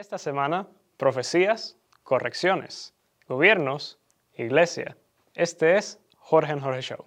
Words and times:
Esta 0.00 0.16
semana, 0.16 0.66
profecías, 0.96 1.76
correcciones, 2.04 2.94
gobiernos, 3.28 3.98
iglesia. 4.32 4.96
Este 5.34 5.76
es 5.76 6.00
Jorge 6.16 6.52
en 6.52 6.60
Jorge 6.60 6.80
Show. 6.80 7.04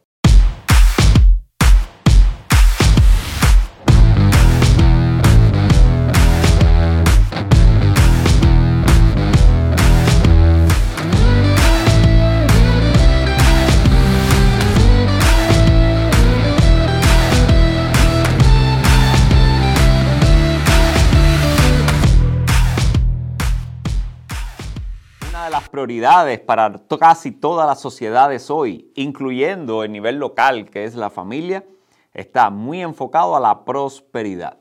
Prioridades 25.74 26.40
para 26.40 26.72
casi 27.00 27.32
todas 27.32 27.66
las 27.66 27.82
sociedades 27.82 28.52
hoy, 28.52 28.92
incluyendo 28.94 29.84
el 29.84 29.92
nivel 29.92 30.18
local, 30.18 30.70
que 30.70 30.84
es 30.84 30.94
la 30.94 31.10
familia, 31.10 31.66
está 32.14 32.52
muy 32.52 32.84
enfocado 32.84 33.36
a 33.36 33.40
la 33.40 33.66
prosperidad. 33.66 34.60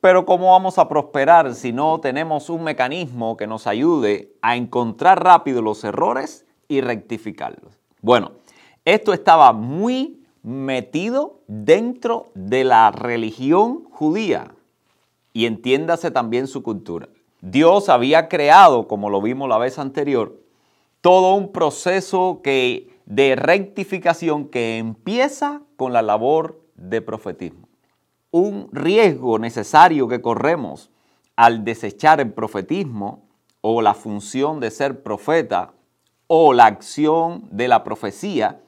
Pero 0.00 0.26
¿cómo 0.26 0.50
vamos 0.50 0.78
a 0.78 0.88
prosperar 0.88 1.54
si 1.54 1.72
no 1.72 2.00
tenemos 2.00 2.50
un 2.50 2.64
mecanismo 2.64 3.36
que 3.36 3.46
nos 3.46 3.68
ayude 3.68 4.32
a 4.42 4.56
encontrar 4.56 5.22
rápido 5.22 5.62
los 5.62 5.84
errores 5.84 6.44
y 6.66 6.80
rectificarlos? 6.80 7.78
Bueno, 8.02 8.32
esto 8.84 9.12
estaba 9.12 9.52
muy 9.52 10.24
metido 10.42 11.38
dentro 11.46 12.32
de 12.34 12.64
la 12.64 12.90
religión 12.90 13.84
judía 13.92 14.56
y 15.32 15.46
entiéndase 15.46 16.10
también 16.10 16.48
su 16.48 16.64
cultura. 16.64 17.06
Dios 17.40 17.88
había 17.88 18.28
creado, 18.28 18.86
como 18.86 19.10
lo 19.10 19.22
vimos 19.22 19.48
la 19.48 19.58
vez 19.58 19.78
anterior, 19.78 20.40
todo 21.00 21.34
un 21.34 21.52
proceso 21.52 22.40
que, 22.42 22.90
de 23.06 23.34
rectificación 23.34 24.48
que 24.48 24.78
empieza 24.78 25.62
con 25.76 25.92
la 25.92 26.02
labor 26.02 26.60
de 26.74 27.00
profetismo. 27.00 27.68
Un 28.30 28.68
riesgo 28.72 29.38
necesario 29.38 30.06
que 30.06 30.20
corremos 30.20 30.90
al 31.36 31.64
desechar 31.64 32.20
el 32.20 32.32
profetismo 32.32 33.26
o 33.62 33.82
la 33.82 33.94
función 33.94 34.60
de 34.60 34.70
ser 34.70 35.02
profeta 35.02 35.72
o 36.26 36.52
la 36.52 36.66
acción 36.66 37.48
de 37.50 37.66
la 37.66 37.82
profecía 37.82 38.60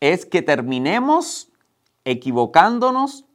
es 0.00 0.24
que 0.24 0.42
terminemos 0.42 1.50
equivocándonos 2.04 3.26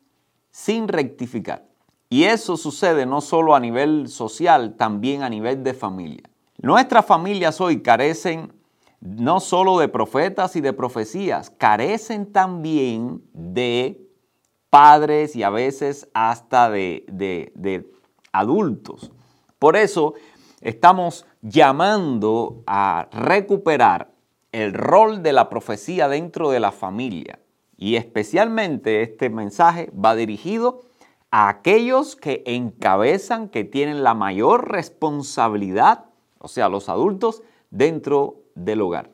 sin 0.49 0.87
rectificar. 0.87 1.70
Y 2.11 2.25
eso 2.25 2.57
sucede 2.57 3.05
no 3.05 3.21
solo 3.21 3.55
a 3.55 3.61
nivel 3.61 4.09
social, 4.09 4.75
también 4.75 5.23
a 5.23 5.29
nivel 5.29 5.63
de 5.63 5.73
familia. 5.73 6.23
Nuestras 6.61 7.05
familias 7.05 7.61
hoy 7.61 7.81
carecen 7.81 8.51
no 8.99 9.39
solo 9.39 9.79
de 9.79 9.87
profetas 9.87 10.57
y 10.57 10.61
de 10.61 10.73
profecías, 10.73 11.51
carecen 11.51 12.33
también 12.33 13.23
de 13.31 14.05
padres 14.69 15.37
y 15.37 15.43
a 15.43 15.49
veces 15.49 16.09
hasta 16.13 16.69
de, 16.69 17.05
de- 17.07 17.89
adultos. 18.33 19.13
Por 19.57 19.77
eso 19.77 20.13
estamos 20.59 21.25
llamando 21.41 22.61
a 22.67 23.07
recuperar 23.13 24.11
el 24.51 24.73
rol 24.73 25.23
de 25.23 25.31
la 25.31 25.47
profecía 25.47 26.09
dentro 26.09 26.49
de 26.51 26.59
la 26.59 26.73
familia. 26.73 27.39
Y 27.77 27.95
especialmente 27.95 29.01
este 29.01 29.29
mensaje 29.29 29.89
va 29.93 30.13
dirigido 30.13 30.81
a 31.31 31.47
aquellos 31.47 32.17
que 32.17 32.43
encabezan, 32.45 33.47
que 33.47 33.63
tienen 33.63 34.03
la 34.03 34.13
mayor 34.13 34.69
responsabilidad, 34.69 36.05
o 36.39 36.49
sea, 36.49 36.67
los 36.67 36.89
adultos, 36.89 37.41
dentro 37.69 38.35
del 38.53 38.81
hogar. 38.81 39.09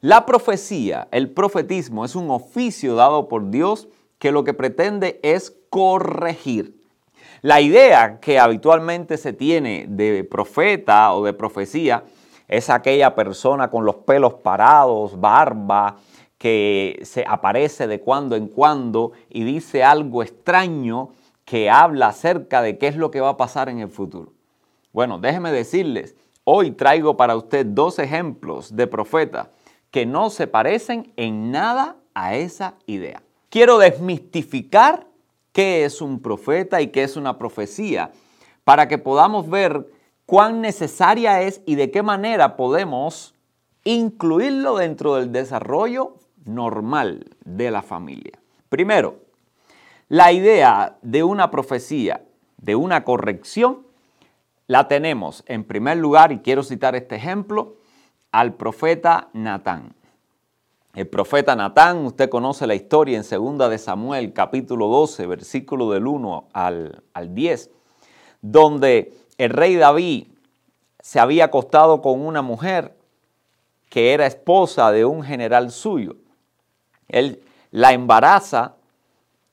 La 0.00 0.26
profecía, 0.26 1.06
el 1.12 1.30
profetismo, 1.30 2.04
es 2.04 2.16
un 2.16 2.30
oficio 2.30 2.96
dado 2.96 3.28
por 3.28 3.50
Dios 3.50 3.88
que 4.18 4.32
lo 4.32 4.42
que 4.44 4.52
pretende 4.52 5.20
es 5.22 5.56
corregir. 5.70 6.80
La 7.42 7.60
idea 7.60 8.18
que 8.20 8.38
habitualmente 8.38 9.16
se 9.16 9.32
tiene 9.32 9.86
de 9.88 10.24
profeta 10.24 11.14
o 11.14 11.24
de 11.24 11.32
profecía 11.32 12.04
es 12.48 12.68
aquella 12.68 13.14
persona 13.14 13.70
con 13.70 13.84
los 13.84 13.96
pelos 13.96 14.34
parados, 14.34 15.20
barba, 15.20 15.96
que 16.36 16.98
se 17.04 17.24
aparece 17.26 17.86
de 17.86 18.00
cuando 18.00 18.34
en 18.34 18.48
cuando 18.48 19.12
y 19.28 19.44
dice 19.44 19.84
algo 19.84 20.22
extraño 20.22 21.10
que 21.50 21.68
habla 21.68 22.06
acerca 22.06 22.62
de 22.62 22.78
qué 22.78 22.86
es 22.86 22.94
lo 22.94 23.10
que 23.10 23.20
va 23.20 23.30
a 23.30 23.36
pasar 23.36 23.68
en 23.68 23.80
el 23.80 23.88
futuro. 23.88 24.32
Bueno, 24.92 25.18
déjeme 25.18 25.50
decirles, 25.50 26.14
hoy 26.44 26.70
traigo 26.70 27.16
para 27.16 27.34
usted 27.34 27.66
dos 27.66 27.98
ejemplos 27.98 28.76
de 28.76 28.86
profetas 28.86 29.48
que 29.90 30.06
no 30.06 30.30
se 30.30 30.46
parecen 30.46 31.12
en 31.16 31.50
nada 31.50 31.96
a 32.14 32.36
esa 32.36 32.76
idea. 32.86 33.24
Quiero 33.48 33.78
desmistificar 33.78 35.08
qué 35.50 35.84
es 35.84 36.00
un 36.00 36.20
profeta 36.20 36.82
y 36.82 36.92
qué 36.92 37.02
es 37.02 37.16
una 37.16 37.36
profecía 37.36 38.12
para 38.62 38.86
que 38.86 38.98
podamos 38.98 39.50
ver 39.50 39.90
cuán 40.26 40.60
necesaria 40.60 41.42
es 41.42 41.62
y 41.66 41.74
de 41.74 41.90
qué 41.90 42.04
manera 42.04 42.56
podemos 42.56 43.34
incluirlo 43.82 44.76
dentro 44.76 45.16
del 45.16 45.32
desarrollo 45.32 46.14
normal 46.44 47.26
de 47.44 47.72
la 47.72 47.82
familia. 47.82 48.38
Primero, 48.68 49.29
la 50.10 50.32
idea 50.32 50.98
de 51.02 51.22
una 51.22 51.52
profecía, 51.52 52.24
de 52.56 52.74
una 52.74 53.04
corrección, 53.04 53.86
la 54.66 54.88
tenemos 54.88 55.44
en 55.46 55.62
primer 55.62 55.98
lugar, 55.98 56.32
y 56.32 56.40
quiero 56.40 56.64
citar 56.64 56.96
este 56.96 57.14
ejemplo, 57.14 57.76
al 58.32 58.54
profeta 58.54 59.28
Natán. 59.34 59.94
El 60.94 61.06
profeta 61.06 61.54
Natán, 61.54 62.04
usted 62.04 62.28
conoce 62.28 62.66
la 62.66 62.74
historia 62.74 63.22
en 63.22 63.56
2 63.56 63.70
de 63.70 63.78
Samuel, 63.78 64.32
capítulo 64.32 64.88
12, 64.88 65.26
versículo 65.26 65.92
del 65.92 66.08
1 66.08 66.48
al, 66.52 67.04
al 67.14 67.32
10, 67.32 67.70
donde 68.42 69.14
el 69.38 69.50
rey 69.50 69.76
David 69.76 70.26
se 70.98 71.20
había 71.20 71.44
acostado 71.44 72.02
con 72.02 72.20
una 72.20 72.42
mujer 72.42 72.96
que 73.88 74.12
era 74.12 74.26
esposa 74.26 74.90
de 74.90 75.04
un 75.04 75.22
general 75.22 75.70
suyo. 75.70 76.16
Él 77.06 77.44
la 77.70 77.92
embaraza 77.92 78.74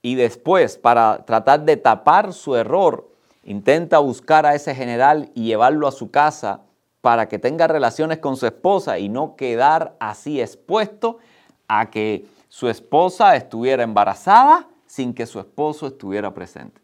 y 0.02 0.16
después, 0.16 0.78
para 0.78 1.26
tratar 1.26 1.66
de 1.66 1.78
tapar 1.78 2.34
su 2.34 2.56
error, 2.56 3.10
intenta 3.44 4.00
buscar 4.00 4.46
a 4.46 4.56
ese 4.56 4.76
general 4.76 5.32
y 5.34 5.46
llevarlo 5.46 5.88
a 5.88 5.92
su 5.92 6.12
casa 6.12 6.62
para 7.02 7.28
que 7.28 7.40
tenga 7.40 7.68
relaciones 7.68 8.20
con 8.20 8.38
su 8.38 8.46
esposa 8.46 9.00
y 9.00 9.10
no 9.10 9.36
quedar 9.36 9.96
así 10.00 10.42
expuesto 10.42 11.20
a 11.68 11.90
que 11.90 12.26
su 12.50 12.70
esposa 12.70 13.36
estuviera 13.36 13.84
embarazada 13.84 14.68
sin 14.86 15.14
que 15.14 15.26
su 15.26 15.40
esposo 15.40 15.88
estuviera 15.88 16.34
presente. 16.34 16.82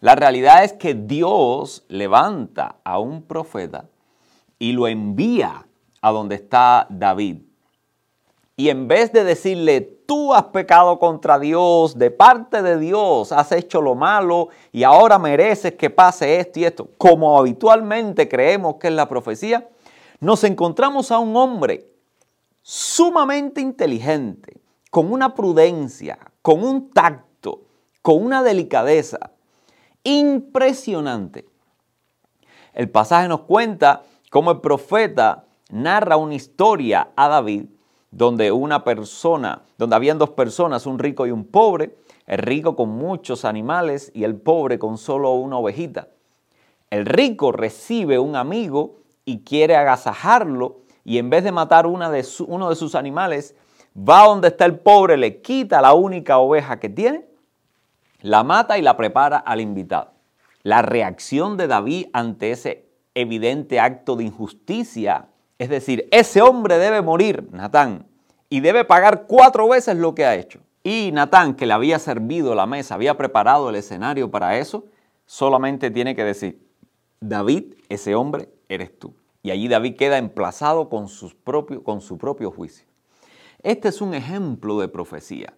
La 0.00 0.14
realidad 0.14 0.64
es 0.64 0.72
que 0.72 0.94
Dios 0.94 1.84
levanta 1.88 2.76
a 2.84 2.98
un 2.98 3.22
profeta 3.22 3.86
y 4.58 4.72
lo 4.72 4.86
envía 4.86 5.66
a 6.00 6.10
donde 6.10 6.36
está 6.36 6.86
David. 6.88 7.38
Y 8.56 8.70
en 8.70 8.88
vez 8.88 9.12
de 9.12 9.24
decirle, 9.24 9.97
tú 10.08 10.32
has 10.32 10.44
pecado 10.44 10.98
contra 10.98 11.38
Dios, 11.38 11.98
de 11.98 12.10
parte 12.10 12.62
de 12.62 12.78
Dios 12.78 13.30
has 13.30 13.52
hecho 13.52 13.82
lo 13.82 13.94
malo 13.94 14.48
y 14.72 14.82
ahora 14.82 15.18
mereces 15.18 15.74
que 15.74 15.90
pase 15.90 16.40
esto 16.40 16.60
y 16.60 16.64
esto, 16.64 16.88
como 16.96 17.38
habitualmente 17.38 18.26
creemos 18.26 18.76
que 18.76 18.88
es 18.88 18.94
la 18.94 19.06
profecía, 19.06 19.68
nos 20.18 20.44
encontramos 20.44 21.10
a 21.10 21.18
un 21.18 21.36
hombre 21.36 21.90
sumamente 22.62 23.60
inteligente, 23.60 24.58
con 24.90 25.12
una 25.12 25.34
prudencia, 25.34 26.18
con 26.40 26.64
un 26.64 26.88
tacto, 26.88 27.64
con 28.00 28.24
una 28.24 28.42
delicadeza 28.42 29.32
impresionante. 30.04 31.44
El 32.72 32.88
pasaje 32.88 33.28
nos 33.28 33.40
cuenta 33.40 34.04
cómo 34.30 34.52
el 34.52 34.60
profeta 34.62 35.44
narra 35.68 36.16
una 36.16 36.34
historia 36.34 37.10
a 37.14 37.28
David 37.28 37.66
donde 38.10 38.52
una 38.52 38.84
persona, 38.84 39.62
donde 39.76 39.96
habían 39.96 40.18
dos 40.18 40.30
personas, 40.30 40.86
un 40.86 40.98
rico 40.98 41.26
y 41.26 41.30
un 41.30 41.44
pobre, 41.44 41.96
el 42.26 42.38
rico 42.38 42.76
con 42.76 42.90
muchos 42.90 43.44
animales 43.44 44.10
y 44.14 44.24
el 44.24 44.36
pobre 44.36 44.78
con 44.78 44.98
solo 44.98 45.32
una 45.32 45.58
ovejita. 45.58 46.08
El 46.90 47.06
rico 47.06 47.52
recibe 47.52 48.18
un 48.18 48.36
amigo 48.36 48.96
y 49.24 49.40
quiere 49.40 49.76
agasajarlo 49.76 50.80
y 51.04 51.18
en 51.18 51.30
vez 51.30 51.44
de 51.44 51.52
matar 51.52 51.86
una 51.86 52.10
de 52.10 52.26
uno 52.46 52.68
de 52.68 52.76
sus 52.76 52.94
animales, 52.94 53.54
va 53.96 54.26
donde 54.26 54.48
está 54.48 54.64
el 54.64 54.78
pobre, 54.78 55.16
le 55.16 55.40
quita 55.40 55.80
la 55.80 55.94
única 55.94 56.38
oveja 56.38 56.78
que 56.78 56.88
tiene, 56.88 57.26
la 58.20 58.42
mata 58.42 58.78
y 58.78 58.82
la 58.82 58.96
prepara 58.96 59.38
al 59.38 59.60
invitado. 59.60 60.12
La 60.62 60.82
reacción 60.82 61.56
de 61.56 61.66
David 61.66 62.08
ante 62.12 62.50
ese 62.50 62.90
evidente 63.14 63.80
acto 63.80 64.16
de 64.16 64.24
injusticia, 64.24 65.28
es 65.58 65.68
decir, 65.68 66.08
ese 66.12 66.40
hombre 66.40 66.78
debe 66.78 67.02
morir, 67.02 67.48
Natán, 67.52 68.06
y 68.48 68.60
debe 68.60 68.84
pagar 68.84 69.26
cuatro 69.26 69.68
veces 69.68 69.96
lo 69.96 70.14
que 70.14 70.24
ha 70.24 70.36
hecho. 70.36 70.60
Y 70.82 71.10
Natán, 71.12 71.54
que 71.54 71.66
le 71.66 71.72
había 71.72 71.98
servido 71.98 72.54
la 72.54 72.66
mesa, 72.66 72.94
había 72.94 73.16
preparado 73.16 73.68
el 73.68 73.76
escenario 73.76 74.30
para 74.30 74.58
eso, 74.58 74.86
solamente 75.26 75.90
tiene 75.90 76.14
que 76.14 76.24
decir, 76.24 76.60
David, 77.20 77.74
ese 77.88 78.14
hombre, 78.14 78.48
eres 78.68 78.96
tú. 78.98 79.14
Y 79.42 79.50
allí 79.50 79.68
David 79.68 79.96
queda 79.96 80.18
emplazado 80.18 80.88
con, 80.88 81.08
sus 81.08 81.34
con 81.82 82.00
su 82.00 82.18
propio 82.18 82.50
juicio. 82.50 82.86
Este 83.62 83.88
es 83.88 84.00
un 84.00 84.14
ejemplo 84.14 84.78
de 84.78 84.88
profecía. 84.88 85.54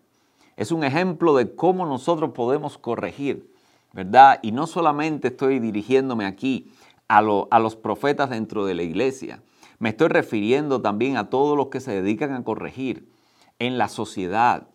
Es 0.56 0.73
un 0.73 0.85
ejemplo 0.85 1.37
de 1.37 1.55
cómo 1.55 1.87
nosotros 1.87 2.32
podemos 2.32 2.79
corregir, 2.79 3.50
¿verdad? 3.93 4.41
Y 4.43 4.53
no 4.53 4.67
solamente 4.67 5.29
estoy 5.29 5.58
dirigiéndome 5.58 6.25
aquí 6.25 6.73
a, 7.08 7.19
a 7.19 7.58
los 7.58 7.76
profetas 7.76 8.31
dentro 8.31 8.64
de 8.64 8.75
la 8.75 8.82
iglesia, 8.82 9.43
me 9.81 9.88
estoy 9.88 10.09
refiriendo 10.09 10.82
también 10.82 11.17
a 11.17 11.31
todos 11.31 11.56
los 11.56 11.69
que 11.69 11.81
se 11.81 12.03
dedican 12.03 12.35
a 12.35 12.44
corregir 12.44 13.11
en 13.59 13.79
la 13.79 13.88
sociedad, 13.88 14.69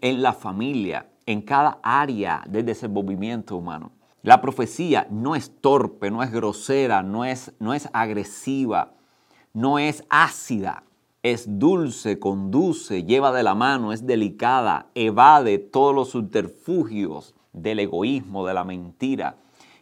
en 0.00 0.22
la 0.22 0.32
familia, 0.32 1.10
en 1.26 1.42
cada 1.42 1.78
área 1.82 2.42
del 2.48 2.64
desenvolvimiento 2.64 3.54
humano. 3.54 3.92
La 4.22 4.40
profecía 4.40 5.06
no 5.10 5.36
es 5.36 5.60
torpe, 5.60 6.10
no 6.10 6.22
es 6.22 6.32
grosera, 6.32 7.02
no 7.02 7.26
es, 7.26 7.52
no 7.60 7.74
es 7.74 7.90
agresiva, 7.92 8.94
no 9.52 9.78
es 9.78 10.02
ácida, 10.08 10.84
es 11.22 11.58
dulce, 11.58 12.18
conduce, 12.18 13.04
lleva 13.04 13.30
de 13.30 13.42
la 13.42 13.54
mano, 13.54 13.92
es 13.92 14.06
delicada, 14.06 14.86
evade 14.94 15.58
todos 15.58 15.94
los 15.94 16.08
subterfugios 16.08 17.34
del 17.52 17.80
egoísmo, 17.80 18.46
de 18.46 18.54
la 18.54 18.64
mentira 18.64 19.36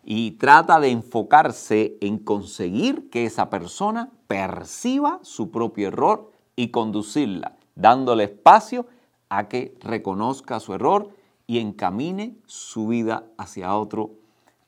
y 0.09 0.31
trata 0.33 0.79
de 0.79 0.91
enfocarse 0.91 1.99
en 2.01 2.19
conseguir 2.19 3.11
que 3.11 3.25
esa 3.25 3.51
persona 3.51 4.13
perciba 4.29 5.19
su 5.23 5.51
propio 5.51 5.89
error 5.89 6.31
y 6.55 6.69
conducirla, 6.69 7.57
dándole 7.75 8.23
espacio 8.25 8.87
a 9.29 9.49
que 9.49 9.75
reconozca 9.81 10.61
su 10.61 10.75
error 10.75 11.09
y 11.49 11.59
encamine 11.59 12.37
su 12.47 12.87
vida 12.87 13.25
hacia, 13.37 13.75
otro, 13.75 14.13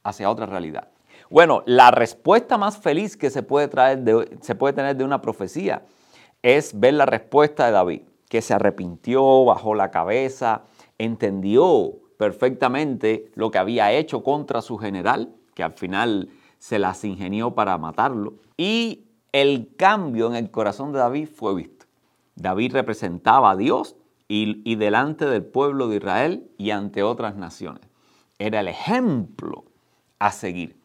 hacia 0.02 0.29
otra 0.29 0.46
realidad. 0.46 0.88
Bueno, 1.31 1.62
la 1.67 1.93
respuesta 1.93 2.58
más 2.58 2.76
feliz 2.76 3.17
que 3.17 3.31
se 3.31 3.44
puede, 3.44 3.69
traer 3.69 4.02
se 4.41 4.56
puede 4.56 4.73
tener 4.73 4.96
de 4.96 5.05
una 5.05 5.23
profecía 5.23 5.84
es 6.43 6.81
ver 6.81 6.94
la 6.94 7.06
respuesta 7.06 7.67
de 7.67 7.73
David, 7.73 8.02
que 8.29 8.43
se 8.43 8.55
arrepintió, 8.55 9.44
bajó 9.44 9.76
la 9.76 9.93
cabeza, 9.93 10.62
entendió 10.99 12.07
perfectamente 12.19 13.31
lo 13.35 13.50
que 13.50 13.59
había 13.59 13.93
hecho 13.93 14.23
contra 14.23 14.61
su 14.61 14.76
general, 14.76 15.35
que 15.55 15.62
al 15.62 15.73
final 15.73 16.29
se 16.59 16.79
las 16.79 17.05
ingenió 17.05 17.55
para 17.55 17.79
matarlo, 17.79 18.35
y 18.59 19.05
el 19.32 19.75
cambio 19.76 20.26
en 20.26 20.35
el 20.35 20.50
corazón 20.50 20.93
de 20.93 20.99
David 20.99 21.29
fue 21.35 21.55
visto. 21.55 21.87
David 22.35 22.73
representaba 22.73 23.53
a 23.53 23.56
Dios 23.56 23.97
y, 24.29 24.75
delante 24.76 25.25
del 25.25 25.44
pueblo 25.44 25.88
de 25.88 25.97
Israel 25.97 26.50
y 26.59 26.70
ante 26.70 27.03
otras 27.03 27.37
naciones. 27.37 27.82
Era 28.38 28.61
el 28.61 28.69
ejemplo 28.69 29.65
a 30.19 30.31
seguir. 30.32 30.76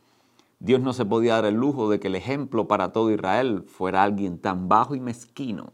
Dios 0.59 0.81
no 0.81 0.93
se 0.93 1.05
podía 1.05 1.33
dar 1.33 1.45
el 1.45 1.55
lujo 1.55 1.89
de 1.89 1.99
que 1.99 2.07
el 2.07 2.15
ejemplo 2.15 2.67
para 2.67 2.93
todo 2.93 3.11
Israel 3.11 3.65
fuera 3.67 4.03
alguien 4.03 4.39
tan 4.39 4.69
bajo 4.69 4.95
y 4.95 4.99
mezquino 4.99 5.73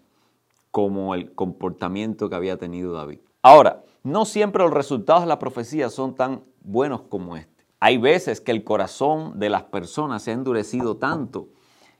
como 0.71 1.13
el 1.13 1.33
comportamiento 1.33 2.29
que 2.29 2.35
había 2.35 2.57
tenido 2.57 2.93
David. 2.93 3.19
Ahora, 3.41 3.83
no 4.03 4.25
siempre 4.25 4.63
los 4.63 4.73
resultados 4.73 5.23
de 5.23 5.27
la 5.27 5.39
profecía 5.39 5.89
son 5.89 6.15
tan 6.15 6.43
buenos 6.61 7.01
como 7.01 7.35
este. 7.35 7.65
Hay 7.79 7.97
veces 7.97 8.41
que 8.41 8.51
el 8.51 8.63
corazón 8.63 9.39
de 9.39 9.49
las 9.49 9.63
personas 9.63 10.23
se 10.23 10.31
ha 10.31 10.33
endurecido 10.33 10.97
tanto 10.97 11.47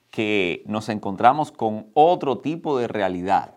que 0.10 0.64
nos 0.66 0.90
encontramos 0.90 1.52
con 1.52 1.88
otro 1.94 2.40
tipo 2.40 2.78
de 2.78 2.88
realidad, 2.88 3.56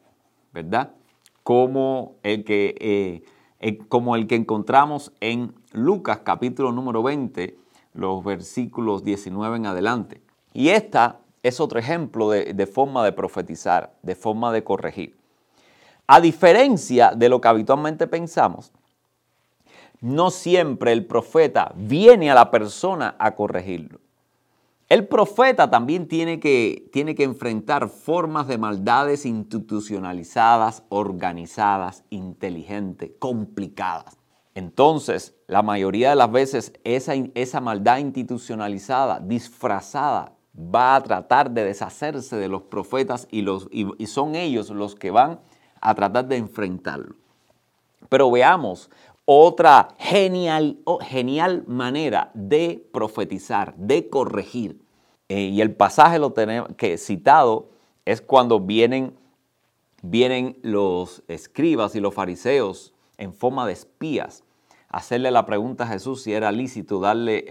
¿verdad? 0.53 0.95
como 1.43 2.17
el 2.23 2.45
que, 2.45 2.75
eh, 2.81 3.23
eh, 3.61 3.79
como 3.89 4.17
el 4.17 4.27
que 4.27 4.37
encontramos 4.37 5.13
en 5.21 5.55
Lucas 5.73 6.21
capítulo 6.25 6.73
número 6.73 7.03
20, 7.03 7.57
los 7.95 8.25
versículos 8.25 9.05
19 9.05 9.57
en 9.57 9.67
adelante. 9.67 10.23
Y 10.53 10.69
esta 10.69 11.21
es 11.43 11.61
otro 11.61 11.79
ejemplo 11.79 12.31
de, 12.31 12.55
de 12.55 12.67
forma 12.67 13.05
de 13.05 13.13
profetizar, 13.13 13.95
de 14.03 14.15
forma 14.15 14.53
de 14.53 14.63
corregir. 14.63 15.17
A 16.07 16.21
diferencia 16.21 17.13
de 17.17 17.29
lo 17.29 17.41
que 17.41 17.49
habitualmente 17.49 18.07
pensamos, 18.07 18.73
no 20.01 20.31
siempre 20.31 20.93
el 20.93 21.07
profeta 21.07 21.73
viene 21.77 22.31
a 22.31 22.35
la 22.35 22.51
persona 22.51 23.15
a 23.19 23.35
corregirlo. 23.35 24.01
El 24.89 25.07
profeta 25.07 25.71
también 25.71 26.07
tiene 26.07 26.39
que, 26.39 26.91
tiene 26.93 27.15
que 27.15 27.23
enfrentar 27.23 27.89
formas 27.89 28.47
de 28.47 28.59
maldades 28.59 29.25
institucionalizadas, 29.25 30.83
organizadas, 30.91 32.05
inteligentes, 32.11 33.13
complicadas. 33.19 34.19
Entonces, 34.55 35.35
la 35.47 35.63
mayoría 35.63 36.11
de 36.11 36.17
las 36.17 36.31
veces 36.31 36.75
esa, 36.85 37.15
esa 37.35 37.61
maldad 37.63 37.99
institucionalizada, 37.99 39.19
disfrazada, 39.19 40.35
va 40.55 40.97
a 40.97 41.03
tratar 41.03 41.51
de 41.53 41.65
deshacerse 41.65 42.37
de 42.37 42.49
los 42.49 42.63
profetas 42.65 43.27
y, 43.31 43.41
los, 43.41 43.69
y 43.73 44.07
son 44.07 44.35
ellos 44.35 44.69
los 44.69 44.95
que 44.95 45.11
van 45.11 45.41
a 45.83 45.95
tratar 45.95 46.27
de 46.27 46.37
enfrentarlo. 46.37 47.17
Pero 48.09 48.31
veamos 48.31 48.91
otra 49.25 49.95
genial, 49.99 50.79
genial 51.03 51.65
manera 51.67 52.31
de 52.35 52.85
profetizar, 52.93 53.75
de 53.77 54.09
corregir. 54.09 54.81
Eh, 55.29 55.43
y 55.43 55.61
el 55.61 55.75
pasaje 55.75 56.19
lo 56.19 56.33
tenemos, 56.33 56.71
que 56.77 56.99
citado 56.99 57.71
es 58.05 58.21
cuando 58.21 58.61
vienen, 58.61 59.17
vienen 60.03 60.59
los 60.63 61.23
escribas 61.29 61.95
y 61.95 62.01
los 62.01 62.15
fariseos 62.15 62.95
en 63.19 63.33
forma 63.33 63.67
de 63.67 63.73
espías 63.73 64.45
a 64.89 64.99
hacerle 64.99 65.31
la 65.31 65.47
pregunta 65.47 65.85
a 65.85 65.89
Jesús 65.89 66.23
si 66.23 66.33
era 66.33 66.53
lícito 66.53 67.01
darle, 67.01 67.47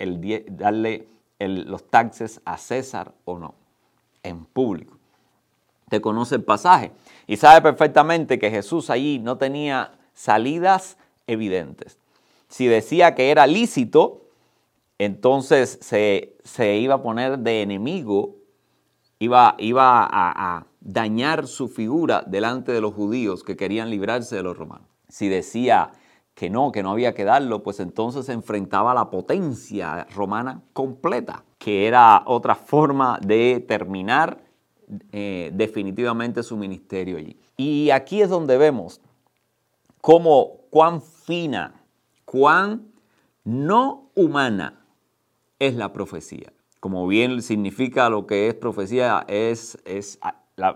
darle 0.51 1.07
los 1.39 1.89
taxes 1.89 2.41
a 2.45 2.57
César 2.57 3.13
o 3.25 3.39
no, 3.39 3.55
en 4.23 4.45
público. 4.45 5.00
Te 5.91 5.99
conoce 5.99 6.35
el 6.35 6.43
pasaje 6.45 6.93
y 7.27 7.35
sabe 7.35 7.61
perfectamente 7.61 8.39
que 8.39 8.49
Jesús 8.49 8.89
allí 8.89 9.19
no 9.19 9.37
tenía 9.37 9.91
salidas 10.13 10.97
evidentes. 11.27 11.97
Si 12.47 12.65
decía 12.67 13.13
que 13.13 13.29
era 13.29 13.45
lícito, 13.45 14.21
entonces 14.99 15.79
se, 15.81 16.77
iba 16.77 16.95
a 16.95 17.01
poner 17.01 17.39
de 17.39 17.61
enemigo, 17.61 18.37
iba, 19.19 19.55
iba 19.57 20.05
a, 20.05 20.09
a 20.59 20.65
dañar 20.79 21.45
su 21.45 21.67
figura 21.67 22.23
delante 22.25 22.71
de 22.71 22.79
los 22.79 22.93
judíos 22.93 23.43
que 23.43 23.57
querían 23.57 23.89
librarse 23.89 24.37
de 24.37 24.43
los 24.43 24.55
romanos. 24.55 24.87
Si 25.09 25.27
decía 25.27 25.91
que 26.35 26.49
no, 26.49 26.71
que 26.71 26.83
no 26.83 26.91
había 26.91 27.13
que 27.13 27.25
darlo, 27.25 27.63
pues 27.63 27.81
entonces 27.81 28.27
se 28.27 28.31
enfrentaba 28.31 28.91
a 28.93 28.95
la 28.95 29.09
potencia 29.09 30.07
romana 30.15 30.61
completa, 30.71 31.43
que 31.57 31.85
era 31.85 32.23
otra 32.27 32.55
forma 32.55 33.19
de 33.21 33.65
terminar 33.67 34.50
eh, 35.11 35.51
definitivamente 35.53 36.43
su 36.43 36.57
ministerio 36.57 37.17
allí. 37.17 37.37
Y 37.57 37.89
aquí 37.91 38.21
es 38.21 38.29
donde 38.29 38.57
vemos 38.57 39.01
cómo 40.01 40.61
cuán 40.69 41.01
fina, 41.01 41.83
cuán 42.25 42.91
no 43.43 44.09
humana 44.15 44.85
es 45.59 45.75
la 45.75 45.93
profecía. 45.93 46.51
Como 46.79 47.07
bien 47.07 47.41
significa 47.41 48.09
lo 48.09 48.25
que 48.25 48.47
es 48.47 48.55
profecía, 48.55 49.23
es, 49.27 49.77
es 49.85 50.19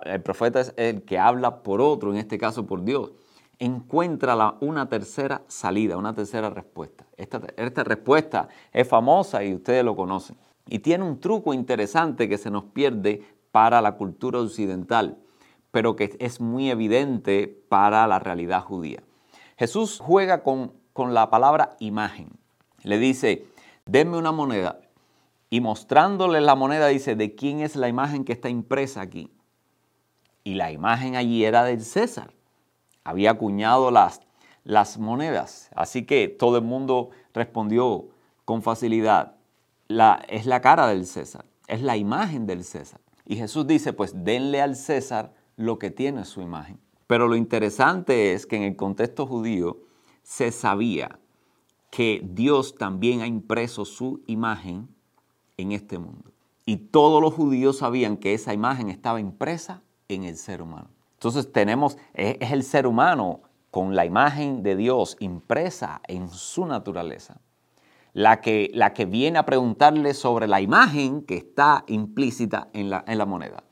el 0.05 0.21
profeta 0.21 0.61
es 0.61 0.73
el 0.77 1.03
que 1.03 1.19
habla 1.19 1.63
por 1.63 1.81
otro, 1.81 2.11
en 2.11 2.17
este 2.17 2.37
caso 2.37 2.65
por 2.65 2.83
Dios. 2.83 3.11
Encuentra 3.57 4.57
una 4.59 4.89
tercera 4.89 5.43
salida, 5.47 5.97
una 5.97 6.13
tercera 6.13 6.49
respuesta. 6.49 7.05
Esta, 7.17 7.41
esta 7.55 7.83
respuesta 7.83 8.49
es 8.71 8.87
famosa 8.87 9.43
y 9.43 9.53
ustedes 9.53 9.83
lo 9.83 9.95
conocen. 9.95 10.37
Y 10.67 10.79
tiene 10.79 11.03
un 11.03 11.19
truco 11.19 11.53
interesante 11.53 12.27
que 12.27 12.37
se 12.37 12.49
nos 12.49 12.65
pierde 12.65 13.23
para 13.55 13.81
la 13.81 13.93
cultura 13.93 14.41
occidental, 14.41 15.17
pero 15.71 15.95
que 15.95 16.17
es 16.19 16.41
muy 16.41 16.69
evidente 16.69 17.47
para 17.69 18.05
la 18.05 18.19
realidad 18.19 18.61
judía. 18.61 19.01
Jesús 19.55 20.01
juega 20.03 20.43
con, 20.43 20.73
con 20.91 21.13
la 21.13 21.29
palabra 21.29 21.77
imagen. 21.79 22.31
Le 22.83 22.97
dice, 22.97 23.45
denme 23.85 24.17
una 24.17 24.33
moneda. 24.33 24.81
Y 25.49 25.61
mostrándole 25.61 26.41
la 26.41 26.55
moneda 26.55 26.87
dice, 26.87 27.15
¿de 27.15 27.33
quién 27.33 27.61
es 27.61 27.77
la 27.77 27.87
imagen 27.87 28.25
que 28.25 28.33
está 28.33 28.49
impresa 28.49 28.99
aquí? 28.99 29.31
Y 30.43 30.55
la 30.55 30.73
imagen 30.73 31.15
allí 31.15 31.45
era 31.45 31.63
del 31.63 31.79
César. 31.79 32.33
Había 33.05 33.31
acuñado 33.31 33.89
las, 33.89 34.19
las 34.65 34.97
monedas. 34.97 35.69
Así 35.77 36.05
que 36.05 36.27
todo 36.27 36.57
el 36.57 36.65
mundo 36.65 37.11
respondió 37.33 38.09
con 38.43 38.61
facilidad. 38.61 39.35
La, 39.87 40.25
es 40.27 40.45
la 40.45 40.59
cara 40.59 40.87
del 40.87 41.05
César, 41.05 41.45
es 41.69 41.81
la 41.81 41.95
imagen 41.95 42.47
del 42.47 42.65
César. 42.65 42.99
Y 43.25 43.35
Jesús 43.37 43.65
dice, 43.65 43.93
pues 43.93 44.23
denle 44.23 44.61
al 44.61 44.75
César 44.75 45.33
lo 45.57 45.79
que 45.79 45.91
tiene 45.91 46.25
su 46.25 46.41
imagen. 46.41 46.79
Pero 47.07 47.27
lo 47.27 47.35
interesante 47.35 48.33
es 48.33 48.45
que 48.45 48.55
en 48.55 48.63
el 48.63 48.75
contexto 48.75 49.25
judío 49.25 49.79
se 50.23 50.51
sabía 50.51 51.19
que 51.91 52.21
Dios 52.23 52.75
también 52.75 53.21
ha 53.21 53.27
impreso 53.27 53.85
su 53.85 54.21
imagen 54.27 54.89
en 55.57 55.71
este 55.71 55.97
mundo. 55.97 56.31
Y 56.65 56.77
todos 56.77 57.21
los 57.21 57.33
judíos 57.33 57.77
sabían 57.77 58.17
que 58.17 58.33
esa 58.33 58.53
imagen 58.53 58.89
estaba 58.89 59.19
impresa 59.19 59.83
en 60.07 60.23
el 60.23 60.35
ser 60.35 60.61
humano. 60.61 60.89
Entonces 61.13 61.51
tenemos, 61.51 61.97
es, 62.13 62.51
el 62.51 62.63
ser 62.63 62.87
humano 62.87 63.41
con 63.71 63.95
la 63.95 64.05
imagen 64.05 64.63
de 64.63 64.75
Dios 64.75 65.15
impresa 65.19 66.01
en 66.07 66.29
su 66.29 66.65
naturaleza. 66.65 67.39
La 68.15 68.39
que, 68.39 68.71
la 68.73 68.93
que 68.93 69.03
viene 69.05 69.37
a 69.37 69.45
preguntarle 69.45 70.13
sobre 70.13 70.47
la 70.47 70.61
imagen 70.61 71.21
que 71.21 71.35
está 71.35 71.83
implícita 71.87 72.69
en 72.71 72.89
la, 72.89 73.03
en 73.07 73.17
la 73.17 73.25
moneda. 73.25 73.65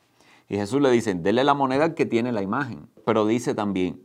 Y 0.50 0.57
Jesús 0.57 0.81
le 0.81 0.91
dice, 0.91 1.13
denle 1.13 1.45
la 1.45 1.53
moneda 1.53 1.95
que 1.95 2.05
tiene 2.05 2.33
la 2.33 2.41
imagen, 2.41 2.89
pero 3.05 3.25
dice 3.25 3.55
también, 3.55 4.03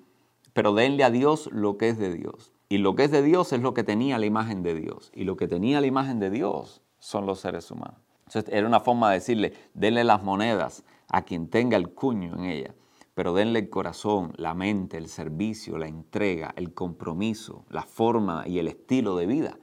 pero 0.52 0.75
denle 0.75 1.02
a 1.02 1.11
Dios 1.11 1.50
lo 1.52 1.76
que 1.76 1.88
es 1.88 1.99
de 1.99 2.14
Dios. 2.14 2.52
Y 2.68 2.78
lo 2.78 2.95
que 2.95 3.02
es 3.02 3.11
de 3.11 3.23
Dios 3.23 3.52
es 3.52 3.61
lo 3.61 3.75
que 3.75 3.83
tenía 3.83 4.16
la 4.16 4.26
imagen 4.26 4.62
de 4.62 4.76
Dios. 4.76 5.11
Y 5.12 5.25
lo 5.25 5.37
que 5.37 5.49
tenía 5.49 5.80
la 5.80 5.88
imagen 5.88 6.21
de 6.21 6.30
Dios 6.30 6.83
son 7.00 7.26
los 7.26 7.40
seres 7.40 7.68
humanos. 7.73 7.99
Entonces 8.28 8.54
era 8.54 8.68
una 8.68 8.78
forma 8.78 9.09
de 9.09 9.14
decirle, 9.14 9.54
denle 9.75 10.04
las 10.04 10.23
monedas 10.23 10.85
a 11.09 11.23
quien 11.23 11.49
tenga 11.49 11.76
el 11.76 11.90
cuño 11.90 12.37
en 12.37 12.45
ella, 12.45 12.76
pero 13.14 13.35
denle 13.35 13.59
el 13.59 13.71
corazón, 13.71 14.35
la 14.37 14.54
mente, 14.54 14.99
el 14.99 15.09
servicio, 15.09 15.78
la 15.78 15.88
entrega, 15.88 16.54
el 16.54 16.75
compromiso, 16.75 17.64
la 17.71 17.83
forma 17.83 18.47
y 18.47 18.61
el 18.61 18.68
estilo 18.68 19.16
de 19.16 19.26
vida 19.26 19.59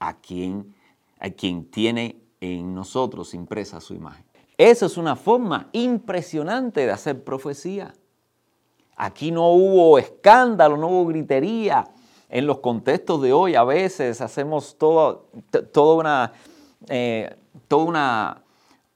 a 0.00 0.18
quien, 0.18 0.74
a 1.20 1.30
quien 1.30 1.70
tiene 1.70 2.20
en 2.40 2.74
nosotros 2.74 3.34
impresa 3.34 3.80
su 3.80 3.94
imagen. 3.94 4.24
Esa 4.58 4.86
es 4.86 4.96
una 4.96 5.16
forma 5.16 5.68
impresionante 5.72 6.84
de 6.84 6.90
hacer 6.90 7.22
profecía. 7.22 7.94
Aquí 8.96 9.30
no 9.30 9.48
hubo 9.52 9.98
escándalo, 9.98 10.76
no 10.76 10.88
hubo 10.88 11.06
gritería. 11.06 11.88
En 12.28 12.46
los 12.46 12.58
contextos 12.58 13.22
de 13.22 13.32
hoy 13.32 13.54
a 13.54 13.64
veces 13.64 14.20
hacemos 14.20 14.76
todo, 14.76 15.30
toda 15.72 15.94
una, 15.96 16.32
eh, 16.88 17.34
toda 17.66 17.84
una, 17.84 18.42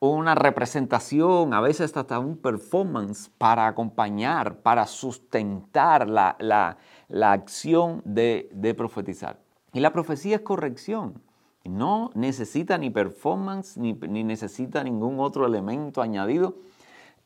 una 0.01 0.35
representación, 0.35 1.55
a 1.55 1.61
veces 1.61 1.97
hasta 1.97 2.19
un 2.19 2.37
performance 2.37 3.31
para 3.39 3.67
acompañar, 3.67 4.59
para 4.59 4.87
sustentar 4.87 6.09
la, 6.09 6.37
la, 6.39 7.33
acción 7.33 8.03
de, 8.05 8.51
de 8.53 8.75
profetizar. 8.75 9.44
Y 9.75 9.81
la 9.81 9.93
profecía 9.93 10.37
es 10.37 10.43
corrección. 10.43 11.21
No 11.65 12.11
necesita 12.15 12.79
ni 12.79 12.91
performance 12.91 13.77
ni, 13.77 13.93
ni, 13.93 14.23
necesita 14.23 14.85
ningún 14.85 15.19
otro 15.19 15.45
elemento 15.47 16.01
añadido. 16.01 16.57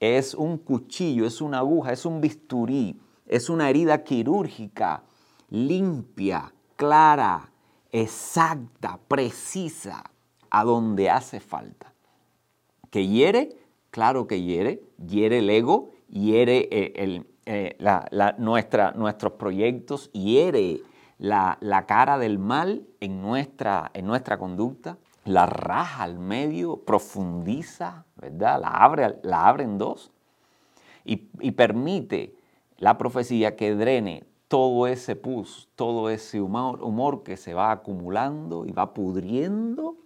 Es 0.01 0.35
un 0.35 0.57
cuchillo, 0.57 1.27
es 1.27 1.41
una 1.41 1.59
aguja, 1.59 1.93
es 1.93 2.07
un 2.07 2.21
bisturí, 2.21 2.99
es 3.27 3.51
una 3.51 3.69
herida 3.69 4.03
quirúrgica, 4.03 5.03
limpia, 5.51 6.53
clara, 6.77 7.51
exacta, 7.93 8.99
precisa, 9.09 10.05
a 10.51 10.65
donde 10.65 11.11
hace 11.11 11.41
falta. 11.41 11.93
¿Que 12.91 13.07
hiere? 13.07 13.57
Claro 13.91 14.27
que 14.27 14.41
hiere. 14.41 14.83
Hiere 15.07 15.41
el 15.41 15.51
ego, 15.51 15.91
hiere 16.09 16.69
eh, 16.71 17.23
eh, 17.45 17.77
nuestros 18.39 19.33
proyectos, 19.33 20.11
hiere 20.13 20.81
la, 21.19 21.85
cara 21.87 22.19
del 22.19 22.39
mal 22.39 22.87
en 23.01 23.21
nuestra, 23.21 23.91
en 23.95 24.07
nuestra 24.07 24.39
conducta, 24.39 24.99
la 25.25 25.47
raja 25.47 26.05
al 26.05 26.19
medio, 26.19 26.79
profundiza, 26.85 28.05
¿verdad? 28.17 28.61
La 28.61 28.69
abre, 28.69 29.19
la 29.23 29.47
abre 29.47 29.65
en 29.65 29.79
dos 29.79 30.11
y, 31.05 31.29
y 31.41 31.51
permite 31.53 32.35
la 32.79 32.97
profecía 32.97 33.57
que 33.57 33.75
drene 33.75 34.25
todo 34.47 34.87
ese 34.87 35.17
pus, 35.17 35.69
todo 35.77 36.09
ese 36.09 36.41
humor, 36.41 36.83
humor 36.83 37.23
que 37.23 37.37
se 37.37 37.53
va 37.53 37.71
acumulando 37.71 38.65
y 38.65 38.73
va 38.73 38.95
pudriendo 38.95 39.97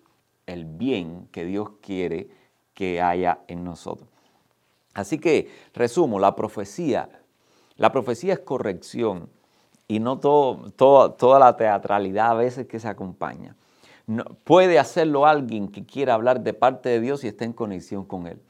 el 0.46 0.64
bien 0.64 1.28
que 1.30 1.44
Dios 1.44 1.70
quiere 1.80 2.28
que 2.74 3.00
haya 3.00 3.40
en 3.46 3.62
nosotros. 3.62 4.08
Así 4.94 5.18
que, 5.18 5.50
resumo, 5.74 6.18
la 6.18 6.34
profecía, 6.34 7.08
la 7.76 7.92
profecía 7.92 8.34
es 8.34 8.40
corrección 8.40 9.28
y 9.92 10.00
no 10.00 10.18
todo, 10.18 10.70
toda 10.72 11.38
la 11.38 11.54
teatralidad 11.54 12.30
a 12.30 12.34
veces 12.34 12.66
que 12.66 12.80
se 12.80 12.88
acompaña. 12.88 13.54
Puede 14.44 14.78
hacerlo 14.78 15.26
alguien 15.26 15.68
que 15.68 15.84
quiera 15.84 16.14
hablar 16.14 16.40
de 16.40 16.54
parte 16.54 16.88
de 16.88 16.98
Dios 16.98 17.22
y 17.24 17.28
esté 17.28 17.44
en 17.44 17.52
conexión 17.52 18.06
con 18.06 18.26
Él. 18.26 18.40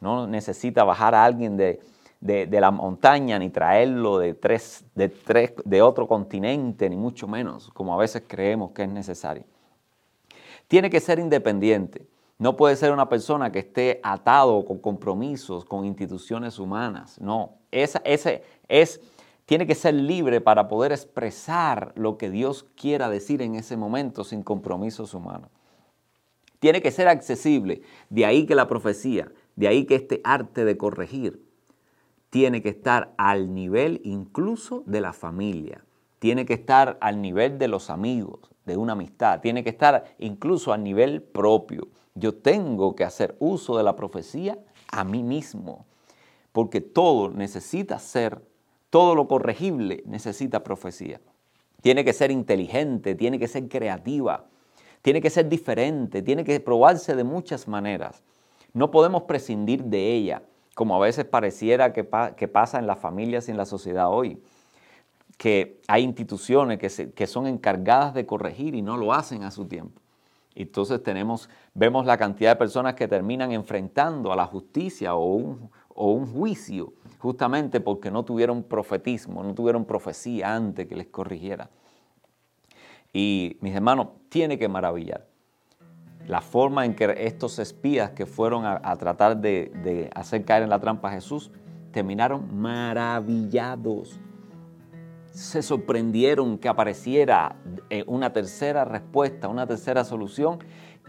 No 0.00 0.26
necesita 0.26 0.84
bajar 0.84 1.14
a 1.14 1.22
alguien 1.24 1.58
de, 1.58 1.80
de, 2.20 2.60
la 2.60 2.70
montaña 2.70 3.38
ni 3.38 3.50
traerlo 3.50 4.18
de, 4.18 4.32
tres, 4.32 4.86
de, 4.94 5.10
tres, 5.10 5.52
de 5.66 5.82
otro 5.82 6.08
continente, 6.08 6.88
ni 6.88 6.96
mucho 6.96 7.28
menos, 7.28 7.70
como 7.74 7.92
a 7.92 7.98
veces 7.98 8.22
creemos 8.26 8.70
que 8.70 8.84
es 8.84 8.88
necesario. 8.88 9.44
Tiene 10.66 10.88
que 10.88 11.00
ser 11.00 11.18
independiente. 11.18 12.06
No 12.38 12.56
puede 12.56 12.74
ser 12.76 12.90
una 12.90 13.08
persona 13.08 13.52
que 13.52 13.58
esté 13.58 14.00
atado 14.02 14.64
con 14.64 14.78
compromisos, 14.78 15.66
con 15.66 15.84
instituciones 15.84 16.58
humanas. 16.58 17.20
No, 17.20 17.56
esa, 17.70 18.00
ese 18.02 18.42
es 18.66 18.98
tiene 19.46 19.66
que 19.66 19.76
ser 19.76 19.94
libre 19.94 20.40
para 20.40 20.68
poder 20.68 20.92
expresar 20.92 21.92
lo 21.94 22.18
que 22.18 22.30
Dios 22.30 22.66
quiera 22.74 23.08
decir 23.08 23.40
en 23.42 23.54
ese 23.54 23.76
momento 23.76 24.24
sin 24.24 24.42
compromisos 24.42 25.14
humanos. 25.14 25.50
Tiene 26.58 26.82
que 26.82 26.90
ser 26.90 27.06
accesible, 27.06 27.82
de 28.10 28.26
ahí 28.26 28.44
que 28.44 28.56
la 28.56 28.66
profecía, 28.66 29.30
de 29.54 29.68
ahí 29.68 29.84
que 29.84 29.94
este 29.94 30.20
arte 30.24 30.64
de 30.64 30.76
corregir 30.76 31.46
tiene 32.30 32.60
que 32.60 32.70
estar 32.70 33.14
al 33.18 33.54
nivel 33.54 34.00
incluso 34.04 34.82
de 34.84 35.00
la 35.00 35.12
familia, 35.12 35.84
tiene 36.18 36.44
que 36.44 36.54
estar 36.54 36.98
al 37.00 37.22
nivel 37.22 37.58
de 37.58 37.68
los 37.68 37.88
amigos, 37.88 38.50
de 38.64 38.76
una 38.76 38.94
amistad, 38.94 39.40
tiene 39.40 39.62
que 39.62 39.70
estar 39.70 40.16
incluso 40.18 40.72
al 40.72 40.82
nivel 40.82 41.22
propio. 41.22 41.88
Yo 42.14 42.34
tengo 42.34 42.96
que 42.96 43.04
hacer 43.04 43.36
uso 43.38 43.76
de 43.76 43.84
la 43.84 43.94
profecía 43.94 44.58
a 44.90 45.04
mí 45.04 45.22
mismo, 45.22 45.86
porque 46.50 46.80
todo 46.80 47.30
necesita 47.30 48.00
ser 48.00 48.42
todo 48.90 49.14
lo 49.14 49.28
corregible 49.28 50.02
necesita 50.06 50.62
profecía. 50.62 51.20
Tiene 51.82 52.04
que 52.04 52.12
ser 52.12 52.30
inteligente, 52.30 53.14
tiene 53.14 53.38
que 53.38 53.48
ser 53.48 53.68
creativa, 53.68 54.46
tiene 55.02 55.20
que 55.20 55.30
ser 55.30 55.48
diferente, 55.48 56.22
tiene 56.22 56.44
que 56.44 56.58
probarse 56.60 57.14
de 57.14 57.24
muchas 57.24 57.68
maneras. 57.68 58.22
No 58.72 58.90
podemos 58.90 59.22
prescindir 59.22 59.84
de 59.84 60.12
ella, 60.12 60.42
como 60.74 60.96
a 60.96 60.98
veces 60.98 61.24
pareciera 61.24 61.92
que, 61.92 62.04
pasa 62.04 62.78
en 62.78 62.86
las 62.86 62.98
familias 62.98 63.48
y 63.48 63.50
en 63.50 63.56
la 63.56 63.64
sociedad 63.64 64.10
hoy, 64.10 64.42
que 65.38 65.80
hay 65.86 66.02
instituciones 66.02 66.78
que, 66.78 67.26
son 67.26 67.46
encargadas 67.46 68.14
de 68.14 68.26
corregir 68.26 68.74
y 68.74 68.82
no 68.82 68.96
lo 68.96 69.12
hacen 69.12 69.44
a 69.44 69.50
su 69.50 69.66
tiempo. 69.66 70.00
Entonces 70.54 71.02
tenemos, 71.02 71.48
vemos 71.74 72.04
la 72.04 72.16
cantidad 72.16 72.50
de 72.50 72.56
personas 72.56 72.94
que 72.94 73.06
terminan 73.06 73.52
enfrentando 73.52 74.32
a 74.32 74.36
la 74.36 74.46
justicia 74.46 75.14
o 75.14 75.24
un, 75.34 75.70
o 75.96 76.12
un 76.12 76.26
juicio 76.26 76.92
justamente 77.18 77.80
porque 77.80 78.10
no 78.10 78.24
tuvieron 78.24 78.62
profetismo, 78.62 79.42
no 79.42 79.54
tuvieron 79.54 79.84
profecía 79.84 80.54
antes 80.54 80.86
que 80.86 80.94
les 80.94 81.08
corrigiera. 81.08 81.70
Y 83.12 83.56
mis 83.60 83.74
hermanos, 83.74 84.08
tiene 84.28 84.58
que 84.58 84.68
maravillar 84.68 85.26
la 86.28 86.40
forma 86.40 86.84
en 86.84 86.94
que 86.94 87.14
estos 87.18 87.58
espías 87.58 88.10
que 88.10 88.26
fueron 88.26 88.64
a, 88.66 88.96
tratar 88.96 89.36
de, 89.38 89.72
de, 89.82 90.10
hacer 90.14 90.44
caer 90.44 90.64
en 90.64 90.70
la 90.70 90.80
trampa 90.80 91.08
a 91.08 91.12
Jesús, 91.12 91.50
terminaron 91.92 92.60
maravillados. 92.60 94.18
Se 95.30 95.62
sorprendieron 95.62 96.58
que 96.58 96.68
apareciera 96.68 97.56
eh, 97.90 98.04
una 98.06 98.32
tercera 98.32 98.84
respuesta, 98.84 99.48
una 99.48 99.66
tercera 99.66 100.04
solución 100.04 100.58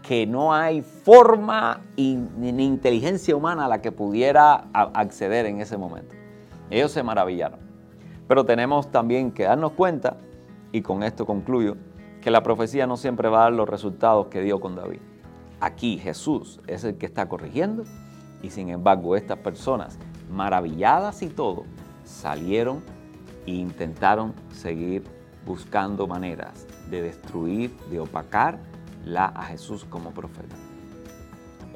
que 0.02 0.26
no 0.26 0.54
hay 0.54 0.82
forma 0.82 1.82
ni 1.96 2.64
inteligencia 2.64 3.36
humana 3.36 3.66
a 3.66 3.68
la 3.68 3.82
que 3.82 3.92
pudiera 3.92 4.68
acceder 4.72 5.46
en 5.46 5.60
ese 5.60 5.76
momento. 5.76 6.14
Ellos 6.70 6.92
se 6.92 7.02
maravillaron. 7.02 7.60
Pero 8.26 8.44
tenemos 8.44 8.90
también 8.90 9.32
que 9.32 9.44
darnos 9.44 9.72
cuenta, 9.72 10.16
y 10.72 10.82
con 10.82 11.02
esto 11.02 11.26
concluyo, 11.26 11.76
que 12.20 12.30
la 12.30 12.42
profecía 12.42 12.86
no 12.86 12.96
siempre 12.96 13.28
va 13.28 13.40
a 13.40 13.42
dar 13.44 13.52
los 13.52 13.68
resultados 13.68 14.26
que 14.26 14.42
dio 14.42 14.60
con 14.60 14.76
David. 14.76 15.00
Aquí 15.60 15.98
Jesús 15.98 16.60
es 16.66 16.84
el 16.84 16.96
que 16.96 17.06
está 17.06 17.28
corrigiendo 17.28 17.84
y 18.42 18.50
sin 18.50 18.68
embargo 18.68 19.16
estas 19.16 19.38
personas, 19.38 19.98
maravilladas 20.30 21.22
y 21.22 21.28
todo, 21.28 21.64
salieron 22.04 22.82
e 23.46 23.52
intentaron 23.52 24.34
seguir 24.52 25.04
buscando 25.46 26.06
maneras 26.06 26.66
de 26.90 27.02
destruir, 27.02 27.74
de 27.90 28.00
opacar 28.00 28.58
a 29.16 29.44
Jesús 29.44 29.84
como 29.84 30.10
profeta. 30.10 30.56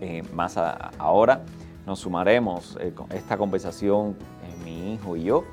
Eh, 0.01 0.23
más 0.35 0.57
ahora 0.57 1.45
nos 1.87 2.01
sumaremos 2.01 2.77
eh, 2.81 2.93
con 2.95 3.11
esta 3.13 3.37
conversación 3.37 4.17
eh, 4.43 4.65
mi 4.65 4.95
hijo 4.95 5.17
y 5.17 5.25
yo 5.25 5.45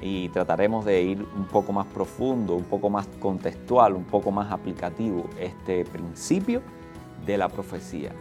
y 0.00 0.28
trataremos 0.28 0.84
de 0.84 1.02
ir 1.02 1.26
un 1.36 1.46
poco 1.46 1.72
más 1.72 1.86
profundo, 1.86 2.54
un 2.54 2.64
poco 2.64 2.90
más 2.90 3.06
contextual, 3.20 3.94
un 3.94 4.04
poco 4.04 4.30
más 4.30 4.52
aplicativo 4.52 5.24
este 5.38 5.84
principio 5.84 6.62
de 7.24 7.38
la 7.38 7.48
profecía. 7.48 8.12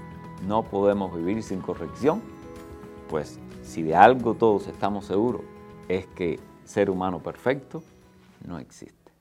No 0.47 0.63
podemos 0.63 1.13
vivir 1.15 1.43
sin 1.43 1.59
corrección, 1.61 2.21
pues 3.09 3.39
si 3.61 3.81
de 3.81 3.95
algo 3.95 4.33
todos 4.35 4.67
estamos 4.67 5.05
seguros 5.05 5.41
es 5.87 6.05
que 6.07 6.39
ser 6.63 6.89
humano 6.89 7.19
perfecto 7.19 7.83
no 8.45 8.59
existe. 8.59 9.11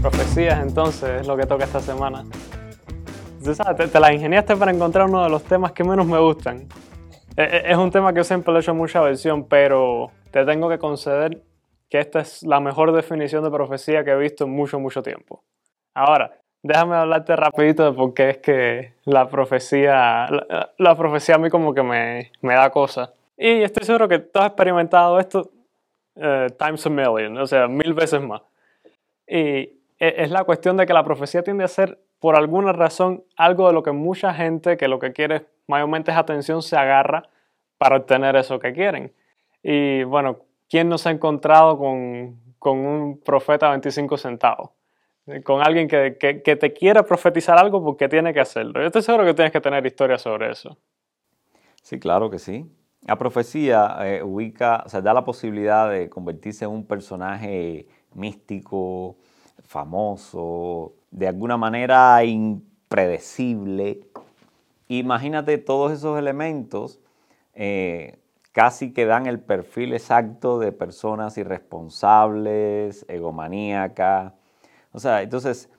Profecías 0.00 0.60
entonces 0.60 1.22
es 1.22 1.26
lo 1.26 1.36
que 1.36 1.46
toca 1.46 1.64
esta 1.64 1.80
semana. 1.80 2.24
Te, 3.76 3.88
te, 3.88 4.00
la 4.00 4.12
ingeniaste 4.12 4.56
para 4.56 4.70
encontrar 4.70 5.06
uno 5.06 5.22
de 5.22 5.28
los 5.28 5.42
temas 5.44 5.72
que 5.72 5.84
menos 5.84 6.06
me 6.06 6.18
gustan. 6.18 6.66
E, 7.36 7.42
e, 7.42 7.72
es 7.72 7.76
un 7.76 7.90
tema 7.90 8.12
que 8.12 8.18
yo 8.18 8.24
siempre 8.24 8.52
le 8.52 8.60
he 8.60 8.62
hecho 8.62 8.74
mucha 8.74 9.00
versión, 9.00 9.46
pero 9.48 10.10
te 10.30 10.44
tengo 10.44 10.68
que 10.68 10.78
conceder 10.78 11.42
que 11.90 12.00
esta 12.00 12.20
es 12.20 12.42
la 12.42 12.60
mejor 12.60 12.92
definición 12.92 13.44
de 13.44 13.50
profecía 13.50 14.04
que 14.04 14.12
he 14.12 14.16
visto 14.16 14.44
en 14.44 14.50
mucho, 14.50 14.78
mucho 14.78 15.02
tiempo. 15.02 15.42
Ahora, 15.94 16.32
déjame 16.62 16.96
hablarte 16.96 17.36
rapidito 17.36 17.84
de 17.84 17.92
por 17.92 18.14
qué 18.14 18.30
es 18.30 18.38
que 18.38 18.94
la 19.04 19.28
profecía, 19.28 20.26
la, 20.78 20.96
profecía 20.96 21.36
a 21.36 21.38
mí 21.38 21.50
como 21.50 21.74
que 21.74 21.82
me, 21.82 22.32
me 22.40 22.54
da 22.54 22.70
cosas. 22.70 23.10
Y 23.36 23.62
estoy 23.62 23.84
seguro 23.84 24.08
que 24.08 24.18
tú 24.18 24.38
has 24.40 24.46
experimentado 24.46 25.20
esto 25.20 25.50
uh, 26.16 26.50
times 26.58 26.86
a 26.86 26.90
million, 26.90 27.36
o 27.38 27.46
sea, 27.46 27.68
mil 27.68 27.92
veces 27.92 28.20
más. 28.22 28.42
Y 29.26 29.36
e, 29.36 29.74
es 29.98 30.30
la 30.30 30.44
cuestión 30.44 30.76
de 30.76 30.86
que 30.86 30.92
la 30.92 31.04
profecía 31.04 31.42
tiende 31.42 31.64
a 31.64 31.68
ser, 31.68 31.98
por 32.18 32.36
alguna 32.36 32.72
razón, 32.72 33.24
algo 33.36 33.66
de 33.68 33.74
lo 33.74 33.82
que 33.82 33.92
mucha 33.92 34.34
gente 34.34 34.76
que 34.76 34.88
lo 34.88 34.98
que 34.98 35.12
quiere 35.12 35.46
mayormente 35.66 36.10
es 36.10 36.16
atención 36.16 36.62
se 36.62 36.76
agarra 36.76 37.28
para 37.78 37.96
obtener 37.96 38.36
eso 38.36 38.58
que 38.58 38.72
quieren. 38.72 39.12
Y 39.62 40.04
bueno, 40.04 40.40
¿quién 40.68 40.88
no 40.88 40.98
se 40.98 41.08
ha 41.08 41.12
encontrado 41.12 41.78
con, 41.78 42.38
con 42.58 42.78
un 42.78 43.20
profeta 43.20 43.66
a 43.66 43.70
25 43.70 44.16
centavos? 44.16 44.70
Con 45.42 45.62
alguien 45.66 45.88
que, 45.88 46.18
que, 46.18 46.56
te 46.56 46.72
quiere 46.74 47.02
profetizar 47.02 47.58
algo 47.58 47.82
porque 47.82 48.10
tiene 48.10 48.34
que 48.34 48.40
hacerlo. 48.40 48.80
Yo 48.80 48.86
estoy 48.88 49.00
seguro 49.00 49.24
que 49.24 49.32
tienes 49.32 49.52
que 49.52 49.60
tener 49.60 49.84
historias 49.86 50.20
sobre 50.20 50.50
eso. 50.50 50.76
Sí, 51.82 51.98
claro 51.98 52.28
que 52.28 52.38
sí. 52.38 52.66
La 53.06 53.16
profecía 53.16 53.96
eh, 54.00 54.22
ubica, 54.22 54.82
o 54.84 54.88
sea, 54.90 55.00
da 55.00 55.14
la 55.14 55.24
posibilidad 55.24 55.90
de 55.90 56.10
convertirse 56.10 56.66
en 56.66 56.72
un 56.72 56.86
personaje 56.86 57.86
místico, 58.14 59.16
famoso, 59.64 60.92
de 61.10 61.28
alguna 61.28 61.56
manera 61.56 62.22
impredecible. 62.24 64.00
Imagínate 64.88 65.58
todos 65.58 65.92
esos 65.92 66.18
elementos 66.18 67.00
eh, 67.54 68.18
casi 68.52 68.92
que 68.92 69.06
dan 69.06 69.26
el 69.26 69.40
perfil 69.40 69.92
exacto 69.92 70.58
de 70.58 70.72
personas 70.72 71.36
irresponsables, 71.38 73.04
egomaníacas. 73.08 74.32
O 74.92 75.00
sea, 75.00 75.22
entonces 75.22 75.70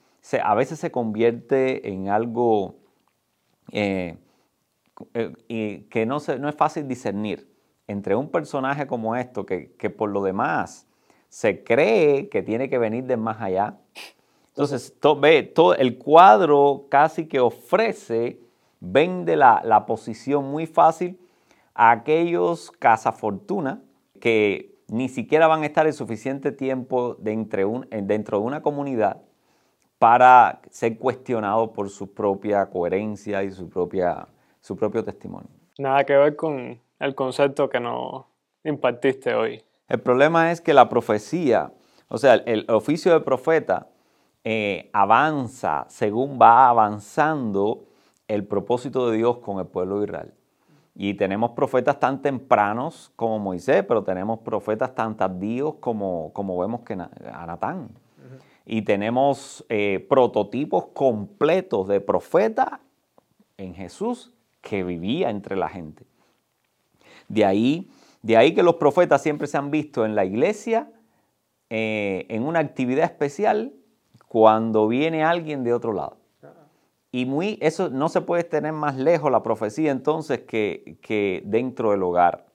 a 0.44 0.56
veces 0.56 0.80
se 0.80 0.92
convierte 0.92 1.90
en 1.90 2.10
algo 2.10 2.76
eh, 3.72 4.18
eh, 5.14 5.86
que 5.90 6.06
no, 6.06 6.18
no 6.40 6.50
es 6.50 6.56
fácil 6.56 6.88
discernir 6.88 7.50
entre 7.88 8.16
un 8.16 8.30
personaje 8.30 8.88
como 8.88 9.16
esto, 9.16 9.46
que, 9.46 9.94
por 9.96 10.10
lo 10.10 10.24
demás 10.24 10.88
se 11.30 11.64
cree 11.64 12.30
que 12.30 12.42
tiene 12.42 12.70
que 12.70 12.78
venir 12.78 13.06
de 13.06 13.18
más 13.18 13.42
allá. 13.42 13.78
Entonces, 14.50 14.96
ve, 15.20 15.44
todo, 15.44 15.76
el 15.76 15.98
cuadro 15.98 16.86
casi 16.90 17.28
que 17.28 17.40
ofrece, 17.40 18.40
vende 18.80 19.36
la, 19.36 19.62
la 19.64 19.86
posición 19.86 20.46
muy 20.46 20.66
fácil 20.66 21.20
a 21.74 21.92
aquellos 21.92 22.72
cazafortuna 22.72 23.82
que 24.20 24.76
ni 24.88 25.10
siquiera 25.10 25.48
van 25.48 25.64
a 25.64 25.66
estar 25.66 25.88
el 25.88 25.94
suficiente 25.94 26.52
tiempo 26.52 27.16
dentro, 27.20 27.70
un, 27.70 27.88
dentro 27.90 28.40
de 28.40 28.46
una 28.46 28.62
comunidad 28.62 29.22
para 30.00 30.62
ser 30.70 30.98
cuestionados 30.98 31.70
por 31.72 31.90
su 31.90 32.14
propia 32.14 32.66
coherencia 32.70 33.44
y 33.44 33.52
su 33.52 33.70
propia 33.70 34.28
su 34.66 34.76
propio 34.76 35.04
testimonio. 35.04 35.50
Nada 35.78 36.04
que 36.06 36.16
ver 36.18 36.36
con 36.36 36.82
el 37.00 37.16
concepto 37.16 37.70
que 37.70 37.80
nos 37.80 38.26
impartiste 38.64 39.36
hoy. 39.36 39.64
El 39.88 40.00
problema 40.02 40.52
es 40.52 40.62
que 40.62 40.74
la 40.74 40.90
profecía, 40.90 41.72
o 42.08 42.18
sea, 42.18 42.36
el 42.36 42.66
oficio 42.70 43.14
de 43.14 43.20
profeta 43.20 43.88
eh, 44.48 44.92
avanza 44.94 45.86
según 45.90 46.38
va 46.40 46.70
avanzando 46.70 47.86
el 48.28 48.46
propósito 48.46 49.10
de 49.10 49.18
Dios 49.18 49.40
con 49.40 49.58
el 49.58 49.66
pueblo 49.66 50.00
de 50.00 50.06
Israel. 50.06 50.34
Y 50.94 51.16
tenemos 51.16 51.52
profetas 51.52 52.00
tan 52.00 52.22
tempranos 52.22 53.12
como 53.16 53.40
Moisés, 53.40 53.84
pero 53.88 54.04
tenemos 54.04 54.40
profetas 54.40 54.94
tan 54.94 55.18
tardíos 55.18 55.76
como, 55.80 56.32
como 56.34 56.60
vemos 56.60 56.82
que 56.82 56.94
a 56.94 57.46
Natán. 57.48 57.90
Y 58.68 58.84
tenemos 58.84 59.66
eh, 59.70 60.06
prototipos 60.08 60.86
completos 60.94 61.88
de 61.88 62.00
profeta 62.00 62.82
en 63.58 63.74
Jesús 63.74 64.32
que 64.62 64.84
vivía 64.84 65.32
entre 65.32 65.56
la 65.56 65.70
gente. 65.70 66.06
De 67.28 67.46
ahí, 67.46 67.90
de 68.26 68.38
ahí 68.38 68.56
que 68.56 68.64
los 68.64 68.78
profetas 68.78 69.22
siempre 69.22 69.46
se 69.46 69.56
han 69.56 69.70
visto 69.70 70.04
en 70.04 70.16
la 70.16 70.26
iglesia 70.26 70.92
eh, 71.70 72.26
en 72.30 72.42
una 72.42 72.58
actividad 72.58 73.06
especial 73.06 73.76
cuando 74.28 74.88
viene 74.88 75.24
alguien 75.24 75.64
de 75.64 75.74
otro 75.74 75.94
lado. 75.94 76.18
Y 77.12 77.28
muy, 77.28 77.60
eso 77.62 77.90
no 77.90 78.10
se 78.10 78.22
puede 78.22 78.44
tener 78.44 78.74
más 78.74 78.96
lejos 78.98 79.32
la 79.32 79.44
profecía 79.44 79.92
entonces 79.92 80.42
que, 80.42 80.98
que 81.04 81.44
dentro 81.46 81.92
del 81.92 82.02
hogar, 82.02 82.48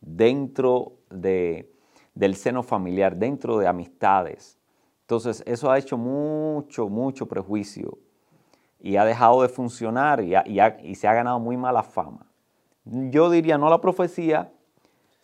dentro 0.00 0.92
de, 1.10 1.72
del 2.14 2.36
seno 2.36 2.62
familiar, 2.62 3.16
dentro 3.16 3.58
de 3.58 3.66
amistades. 3.66 4.60
Entonces 5.00 5.42
eso 5.44 5.72
ha 5.72 5.78
hecho 5.78 5.98
mucho, 5.98 6.88
mucho 6.88 7.26
prejuicio 7.26 7.98
y 8.78 8.94
ha 8.94 9.04
dejado 9.04 9.42
de 9.42 9.48
funcionar 9.48 10.22
y, 10.22 10.36
y, 10.84 10.94
se 10.94 11.08
ha 11.08 11.14
ganado 11.14 11.40
muy 11.40 11.56
mala 11.56 11.82
fama. 11.82 12.26
Yo 12.84 13.28
diría 13.28 13.58
no 13.58 13.68
la 13.68 13.80
profecía, 13.80 14.52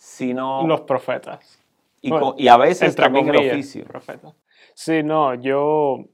sino... 0.02 0.66
Los 0.66 0.80
profetas. 0.80 1.62
Y, 2.00 2.48
a 2.48 2.56
veces 2.56 2.96
también 2.96 3.28
el 3.28 3.36
oficio. 3.36 3.84
Profeta. 3.84 4.34
Sí, 4.74 5.04
no, 5.04 5.34
yo, 5.34 6.06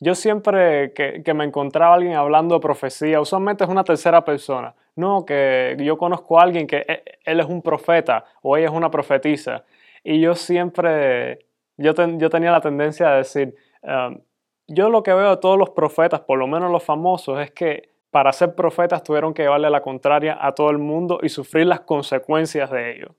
yo 0.00 0.14
siempre 0.14 0.94
que, 0.94 1.22
que, 1.22 1.34
me 1.34 1.44
encontraba 1.44 1.96
alguien 1.96 2.14
hablando 2.14 2.54
de 2.54 2.62
profecía, 2.62 3.20
usualmente 3.20 3.64
es 3.64 3.68
una 3.68 3.84
tercera 3.84 4.24
persona. 4.24 4.74
No, 4.94 5.26
que 5.26 5.76
yo 5.78 5.98
conozco 5.98 6.40
a 6.40 6.44
alguien 6.44 6.66
que 6.66 6.78
e, 6.88 7.02
él 7.26 7.40
es 7.40 7.46
un 7.46 7.60
profeta 7.60 8.24
o 8.40 8.56
ella 8.56 8.68
es 8.68 8.72
una 8.72 8.90
profetisa. 8.90 9.64
Y 10.02 10.18
yo 10.18 10.34
siempre, 10.34 11.40
yo, 11.76 11.92
yo 11.92 12.30
tenía 12.30 12.50
la 12.50 12.62
tendencia 12.62 13.10
a 13.10 13.16
decir, 13.16 13.54
um, 13.82 14.18
yo 14.66 14.88
lo 14.88 15.02
que 15.02 15.12
veo 15.12 15.28
de 15.28 15.36
todos 15.36 15.58
los 15.58 15.70
profetas, 15.70 16.20
por 16.20 16.38
lo 16.38 16.46
menos 16.46 16.72
los 16.72 16.82
famosos, 16.82 17.38
es 17.38 17.50
que 17.50 17.90
para 18.10 18.32
ser 18.32 18.54
profetas 18.54 19.02
tuvieron 19.02 19.34
que 19.34 19.42
llevarle 19.42 19.68
la 19.68 19.82
contraria 19.82 20.38
a 20.40 20.54
todo 20.54 20.70
el 20.70 20.78
mundo 20.78 21.18
y 21.22 21.28
sufrir 21.28 21.66
las 21.66 21.80
consecuencias 21.80 22.70
de 22.70 22.96
ello. 22.96 23.14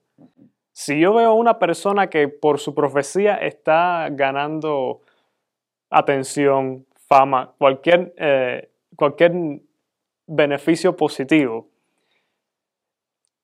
Si 0.72 1.00
yo 1.00 1.14
veo 1.14 1.30
a 1.30 1.34
una 1.34 1.58
persona 1.58 2.08
que 2.08 2.28
por 2.28 2.58
su 2.58 2.74
profecía 2.74 3.36
está 3.36 4.08
ganando 4.10 5.00
atención, 5.90 6.86
fama, 7.08 7.52
cualquier, 7.58 8.14
eh, 8.16 8.70
cualquier 8.94 9.32
beneficio 10.26 10.96
positivo, 10.96 11.68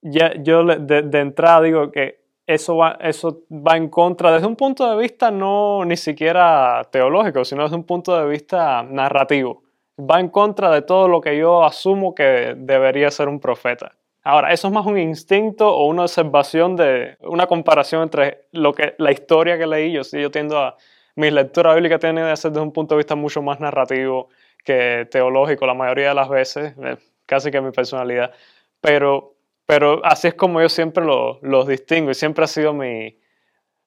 ya, 0.03 0.35
yo 0.35 0.65
de 0.65 1.21
entrada 1.21 1.63
digo 1.63 1.91
que 1.91 2.25
eso 2.47 2.77
va, 2.77 2.99
eso 3.01 3.43
va 3.51 3.77
en 3.77 3.89
contra 3.89 4.33
desde 4.33 4.47
un 4.47 4.57
punto 4.57 4.89
de 4.91 5.01
vista 5.01 5.31
no 5.31 5.85
ni 5.85 5.97
siquiera 5.97 6.87
teológico, 6.91 7.45
sino 7.45 7.63
desde 7.63 7.77
un 7.77 7.85
punto 7.85 8.17
de 8.17 8.29
vista 8.29 8.83
narrativo. 8.83 9.63
Va 9.99 10.21
en 10.21 10.29
contra 10.29 10.71
de 10.71 10.83
todo 10.83 11.09
lo 11.09 11.21
que 11.21 11.39
yo 11.39 11.65
asumo 11.65 12.15
que 12.15 12.55
debería 12.57 13.11
ser 13.11 13.29
un 13.29 13.41
profeta. 13.41 13.93
Ahora, 14.25 14.53
eso 14.53 14.69
es 14.69 14.75
más 14.75 14.87
un 14.87 14.99
instinto 14.99 15.69
o 15.69 15.87
una 15.87 16.03
observación 16.03 16.77
de 16.77 17.17
una 17.21 17.47
comparación 17.47 18.03
entre 18.03 18.47
lo 18.53 18.73
que, 18.73 18.95
la 18.99 19.13
historia 19.13 19.59
que 19.59 19.67
leí. 19.67 19.93
Yo 19.93 20.03
sí, 20.05 20.21
yo 20.21 20.31
tiendo 20.31 20.59
a. 20.59 20.77
Mi 21.17 21.31
lectura 21.31 21.75
bíblica 21.75 22.01
tiene 22.01 22.29
que 22.29 22.37
ser 22.37 22.51
desde 22.51 22.63
un 22.63 22.73
punto 22.73 22.97
de 22.97 22.99
vista 22.99 23.15
mucho 23.15 23.41
más 23.41 23.61
narrativo 23.61 24.31
que 24.65 25.07
teológico 25.13 25.65
la 25.65 25.75
mayoría 25.75 26.09
de 26.09 26.15
las 26.15 26.29
veces, 26.29 26.75
eh, 26.83 26.97
casi 27.25 27.53
que 27.53 27.61
mi 27.61 27.71
personalidad. 27.71 28.33
Pero 28.81 29.35
pero 29.67 30.05
así 30.05 30.29
es 30.29 30.35
como 30.35 30.61
yo 30.61 30.69
siempre 30.69 31.05
los 31.05 31.67
distingo 31.67 32.11
y 32.11 32.15
siempre 32.15 32.45
ha 32.45 32.49
sido 32.49 32.75
mi, 32.75 33.19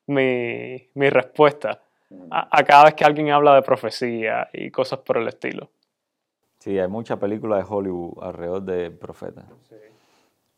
mi, 0.08 1.10
respuesta 1.10 1.82
a, 2.32 2.64
cada 2.64 2.86
vez 2.86 2.94
que 2.96 3.06
alguien 3.06 3.30
habla 3.30 3.56
de 3.56 3.62
profecía 3.62 4.50
y 4.54 4.72
cosas 4.72 5.00
por 5.00 5.18
el 5.18 5.28
estilo. 5.28 5.70
Sí, 6.60 6.80
hay 6.80 6.88
muchas 6.88 7.20
películas 7.20 7.60
de 7.60 7.76
Hollywood 7.76 8.24
alrededor 8.24 8.62
de 8.64 8.92
profetas. 8.92 9.46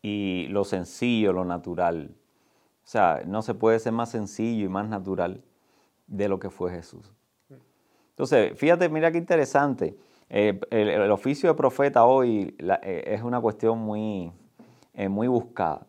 Y 0.02 0.46
lo 0.48 0.64
sencillo, 0.64 1.32
lo 1.32 1.44
natural. 1.44 2.14
O 2.84 2.86
sea, 2.86 3.22
no 3.26 3.42
se 3.42 3.54
puede 3.54 3.78
ser 3.78 3.92
más 3.92 4.10
sencillo 4.10 4.64
y 4.64 4.68
más 4.68 4.88
natural 4.88 5.42
de 6.06 6.28
lo 6.28 6.38
que 6.38 6.50
fue 6.50 6.70
Jesús. 6.70 7.12
Entonces, 8.10 8.58
fíjate, 8.58 8.88
mira 8.88 9.10
qué 9.12 9.18
interesante. 9.18 9.96
Eh, 10.28 10.60
el, 10.70 11.10
oficio 11.10 11.48
de 11.48 11.54
profeta 11.54 12.04
hoy 12.04 12.54
eh, 12.58 13.04
es 13.06 13.22
una 13.22 13.40
cuestión 13.40 13.78
muy, 13.78 14.32
muy 15.08 15.28
buscada. 15.28 15.86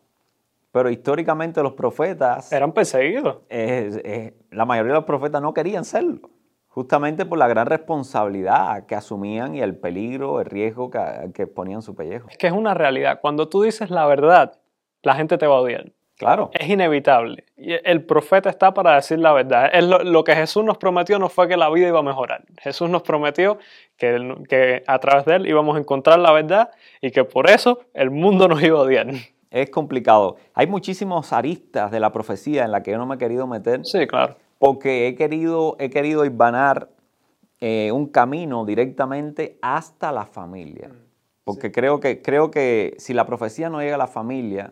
Pero 0.72 0.90
históricamente 0.90 1.62
los 1.62 1.74
profetas... 1.74 2.52
Eran 2.52 2.72
perseguidos. 2.72 3.40
la 3.50 4.66
mayoría 4.66 4.94
de 4.94 5.00
los 5.00 5.06
profetas 5.06 5.42
no 5.42 5.54
querían 5.54 5.84
serlo, 5.84 6.30
justamente 6.72 7.26
por 7.26 7.38
la 7.38 7.48
gran 7.48 7.68
responsabilidad 7.68 8.86
que 8.86 8.96
asumían 8.96 9.56
y 9.56 9.62
el 9.62 9.76
peligro, 9.76 10.40
el 10.40 10.46
riesgo 10.46 10.90
que, 10.90 11.00
que 11.34 11.46
ponían 11.46 11.82
su 11.82 11.96
pellejo. 11.96 12.30
Es 12.30 12.38
que 12.38 12.48
es 12.48 12.54
una 12.54 12.74
realidad. 12.74 13.20
Cuando 13.22 13.50
tú 13.50 13.62
dices 13.62 13.90
la 13.90 14.06
verdad, 14.06 14.58
la 15.04 15.16
gente 15.16 15.38
te 15.38 15.48
va 15.48 15.56
a 15.56 15.62
odiar. 15.62 15.92
Claro. 16.18 16.52
Es 16.54 16.70
inevitable. 16.70 17.46
El 17.58 18.06
profeta 18.06 18.50
está 18.50 18.74
para 18.74 18.94
decir 18.96 19.18
la 19.18 19.34
verdad. 19.34 19.72
Es 19.74 19.84
lo, 19.84 20.24
que 20.24 20.36
Jesús 20.36 20.64
nos 20.64 20.78
prometió 20.78 21.18
no 21.18 21.30
fue 21.30 21.48
que 21.48 21.58
la 21.58 21.68
vida 21.72 21.88
iba 21.88 22.00
a 22.00 22.04
mejorar. 22.04 22.44
Jesús 22.62 22.90
nos 22.92 23.02
prometió 23.02 23.58
que, 23.98 24.36
que, 24.48 24.84
a 24.86 25.00
través 25.00 25.26
de 25.26 25.38
él 25.38 25.48
íbamos 25.48 25.76
a 25.76 25.80
encontrar 25.80 26.20
la 26.20 26.32
verdad 26.32 26.70
y 27.02 27.10
que 27.10 27.24
por 27.24 27.50
eso 27.50 27.80
el 27.96 28.12
mundo 28.12 28.48
nos 28.48 28.62
iba 28.62 28.78
a 28.78 28.84
odiar. 28.84 29.08
es 29.50 29.70
complicado. 29.72 30.38
Hay 30.54 30.68
muchísimos 30.68 31.34
aristas 31.34 31.90
de 31.90 32.00
la 32.00 32.12
profecía 32.12 32.66
en 32.66 32.72
la 32.72 32.84
que 32.84 32.92
yo 32.92 33.00
no 33.00 33.08
me 33.08 33.16
he 33.16 33.18
querido 33.18 33.48
meter. 33.48 33.82
Sí, 33.84 34.06
claro. 34.06 34.36
Porque 34.62 35.08
he 35.08 35.16
querido, 35.16 35.76
he 35.80 35.90
querido 35.90 36.24
eh, 36.24 37.92
un 37.92 38.06
camino 38.10 38.64
directamente 38.64 39.58
hasta 39.60 40.12
la 40.12 40.28
familia. 40.28 40.90
Mm, 40.90 41.06
porque 41.44 41.72
creo, 41.72 42.00
que, 42.00 42.22
creo 42.22 42.52
que 42.52 42.94
si 43.00 43.16
la 43.16 43.26
profecía 43.26 43.72
no 43.72 43.82
llega 43.82 43.96
a 43.96 43.98
la 43.98 44.06
familia, 44.06 44.72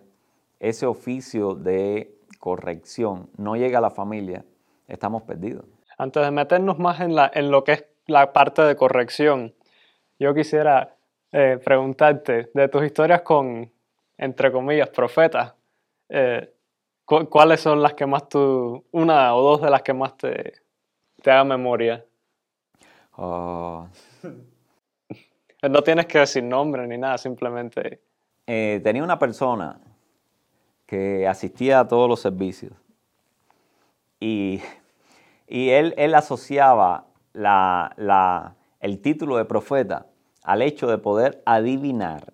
ese 0.60 0.86
oficio 0.86 1.56
de 1.56 2.16
corrección 2.38 3.32
no 3.36 3.56
llega 3.56 3.80
a 3.80 3.82
la 3.82 3.90
familia, 3.90 4.46
estamos 4.88 5.24
perdidos. 5.24 5.66
Antes 5.98 6.24
de 6.24 6.30
meternos 6.30 6.78
más 6.78 7.00
en, 7.00 7.16
la, 7.16 7.32
en 7.34 7.50
lo 7.50 7.64
que 7.64 7.72
es 7.72 7.86
la 8.06 8.32
parte 8.32 8.62
de 8.62 8.76
corrección, 8.76 9.56
yo 10.20 10.36
quisiera 10.36 10.98
eh, 11.32 11.58
preguntarte 11.66 12.52
de 12.54 12.68
tus 12.68 12.86
historias 12.86 13.24
con, 13.24 13.72
entre 14.20 14.52
comillas, 14.52 14.90
profetas, 14.90 15.56
eh, 16.10 16.54
¿cuáles 17.30 17.62
son 17.62 17.82
las 17.82 17.94
que 17.94 18.06
más 18.06 18.30
tú, 18.30 18.84
una 18.92 19.36
o 19.36 19.42
dos 19.42 19.62
de 19.62 19.70
las 19.70 19.82
que 19.82 19.94
más 19.94 20.16
te, 20.18 20.54
te 21.22 21.32
haga 21.32 21.44
memoria? 21.44 22.06
Oh. 23.16 23.88
no 25.70 25.82
tienes 25.82 26.06
que 26.06 26.20
decir 26.20 26.44
nombre 26.44 26.88
ni 26.88 26.98
nada, 26.98 27.18
simplemente... 27.18 28.02
Eh, 28.52 28.82
tenía 28.84 29.04
una 29.04 29.20
persona 29.20 29.80
que 30.88 31.28
asistía 31.28 31.82
a 31.82 31.88
todos 31.88 32.10
los 32.10 32.20
servicios 32.20 32.74
y, 34.20 34.62
él, 35.48 35.94
él 35.98 36.16
asociaba 36.16 37.06
la, 37.34 38.56
el 38.80 39.02
título 39.02 39.38
de 39.38 39.46
profeta 39.46 40.08
al 40.44 40.62
hecho 40.62 40.88
de 40.88 40.98
poder 40.98 41.42
adivinar, 41.46 42.34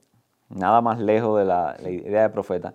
nada 0.50 0.82
más 0.82 1.00
lejos 1.00 1.38
de 1.40 1.46
la, 1.46 1.76
idea 1.82 2.24
de 2.24 2.30
profeta, 2.30 2.74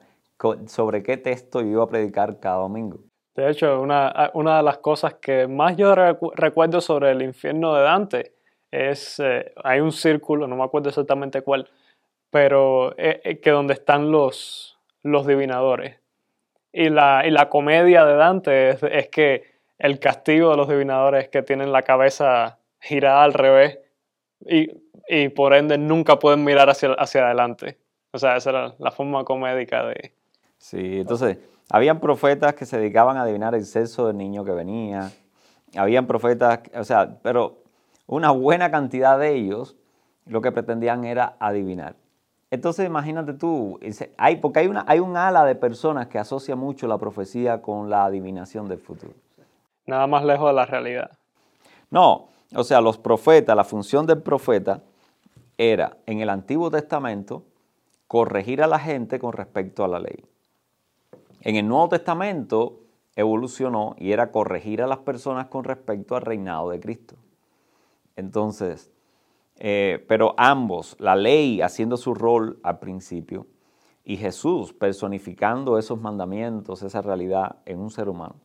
sobre 0.66 1.02
qué 1.02 1.16
texto 1.16 1.60
yo 1.60 1.68
iba 1.68 1.84
a 1.84 1.88
predicar 1.88 2.40
cada 2.40 2.56
domingo. 2.56 2.98
De 3.34 3.50
hecho, 3.50 3.80
una, 3.80 4.30
de 4.32 4.62
las 4.62 4.78
cosas 4.78 5.14
que 5.14 5.46
más 5.46 5.76
yo 5.76 5.94
recuerdo 5.94 6.80
sobre 6.80 7.10
el 7.12 7.22
infierno 7.22 7.74
de 7.74 7.82
Dante 7.82 8.32
es, 8.70 9.20
eh, 9.20 9.52
hay 9.62 9.80
un 9.80 9.92
círculo, 9.92 10.46
no 10.46 10.56
me 10.56 10.64
acuerdo 10.64 10.88
exactamente 10.88 11.42
cuál, 11.42 11.68
pero 12.30 12.92
eh, 12.98 13.20
eh, 13.24 13.40
que 13.40 13.50
donde 13.50 13.74
están 13.74 14.10
los, 14.10 14.78
los 15.02 15.26
divinadores. 15.26 15.98
Y 16.72 16.88
la, 16.88 17.22
y 17.26 17.30
la 17.30 17.48
comedia 17.48 18.04
de 18.04 18.14
Dante 18.14 18.70
es, 18.70 18.82
es 18.82 19.08
que 19.08 19.44
el 19.78 19.98
castigo 19.98 20.50
de 20.50 20.56
los 20.56 20.68
divinadores 20.68 21.28
que 21.28 21.42
tienen 21.42 21.72
la 21.72 21.82
cabeza 21.82 22.58
girada 22.80 23.24
al 23.24 23.32
revés 23.32 23.78
y, 24.40 24.68
por 25.30 25.54
ende 25.54 25.76
nunca 25.76 26.18
pueden 26.18 26.44
mirar 26.44 26.70
hacia, 26.70 26.92
hacia 26.92 27.26
adelante. 27.26 27.78
O 28.12 28.18
sea, 28.18 28.36
esa 28.36 28.50
era 28.50 28.74
la 28.78 28.90
forma 28.90 29.24
comédica 29.24 29.84
de... 29.86 30.12
Sí, 30.60 31.00
entonces, 31.00 31.38
habían 31.70 32.00
profetas 32.00 32.54
que 32.54 32.66
se 32.66 32.78
dedicaban 32.78 33.16
a 33.16 33.22
adivinar 33.22 33.54
el 33.54 33.64
sexo 33.64 34.06
del 34.06 34.18
niño 34.18 34.44
que 34.44 34.52
venía. 34.52 35.10
Habían 35.74 36.06
profetas, 36.06 36.60
o 36.74 36.84
sea, 36.84 37.18
pero 37.22 37.62
una 38.06 38.30
buena 38.30 38.70
cantidad 38.70 39.18
de 39.18 39.34
ellos 39.34 39.76
lo 40.26 40.42
que 40.42 40.52
pretendían 40.52 41.04
era 41.04 41.34
adivinar. 41.40 41.96
Entonces 42.50 42.84
imagínate 42.84 43.32
tú, 43.32 43.80
hay, 44.18 44.36
porque 44.36 44.60
hay, 44.60 44.66
una, 44.66 44.84
hay 44.86 44.98
un 44.98 45.16
ala 45.16 45.44
de 45.44 45.54
personas 45.54 46.08
que 46.08 46.18
asocia 46.18 46.56
mucho 46.56 46.86
la 46.86 46.98
profecía 46.98 47.62
con 47.62 47.88
la 47.88 48.04
adivinación 48.04 48.68
del 48.68 48.80
futuro. 48.80 49.14
Nada 49.86 50.06
más 50.06 50.24
lejos 50.24 50.48
de 50.50 50.54
la 50.54 50.66
realidad. 50.66 51.10
No, 51.90 52.28
o 52.54 52.64
sea, 52.64 52.80
los 52.80 52.98
profetas, 52.98 53.56
la 53.56 53.64
función 53.64 54.06
del 54.06 54.20
profeta 54.20 54.82
era 55.56 55.96
en 56.06 56.20
el 56.20 56.28
Antiguo 56.28 56.70
Testamento 56.70 57.44
corregir 58.08 58.62
a 58.62 58.66
la 58.66 58.78
gente 58.78 59.18
con 59.18 59.32
respecto 59.32 59.84
a 59.84 59.88
la 59.88 60.00
ley. 60.00 60.29
En 61.40 61.56
el 61.56 61.66
Nuevo 61.66 61.88
Testamento 61.88 62.80
evolucionó 63.16 63.94
y 63.98 64.12
era 64.12 64.30
corregir 64.30 64.82
a 64.82 64.86
las 64.86 64.98
personas 64.98 65.46
con 65.46 65.64
respecto 65.64 66.16
al 66.16 66.22
reinado 66.22 66.70
de 66.70 66.80
Cristo. 66.80 67.16
Entonces, 68.16 68.92
eh, 69.58 70.04
pero 70.08 70.34
ambos, 70.36 70.96
la 70.98 71.16
ley 71.16 71.60
haciendo 71.60 71.96
su 71.96 72.14
rol 72.14 72.58
al 72.62 72.78
principio 72.78 73.46
y 74.04 74.16
Jesús 74.16 74.72
personificando 74.72 75.78
esos 75.78 76.00
mandamientos, 76.00 76.82
esa 76.82 77.02
realidad 77.02 77.56
en 77.66 77.78
un 77.78 77.90
ser 77.90 78.08
humano, 78.08 78.36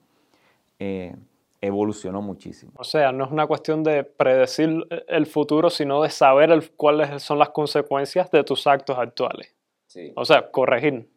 eh, 0.80 1.16
evolucionó 1.62 2.22
muchísimo. 2.22 2.74
O 2.78 2.84
sea, 2.84 3.12
no 3.12 3.26
es 3.26 3.32
una 3.32 3.48
cuestión 3.48 3.84
de 3.84 4.04
predecir 4.04 4.86
el 5.08 5.26
futuro, 5.26 5.70
sino 5.70 6.04
de 6.04 6.10
saber 6.10 6.72
cuáles 6.76 7.24
son 7.24 7.40
las 7.40 7.50
consecuencias 7.50 8.30
de 8.32 8.44
tus 8.44 8.68
actos 8.68 8.98
actuales. 8.98 9.56
O 10.16 10.26
sea, 10.26 10.52
corregir. 10.52 11.10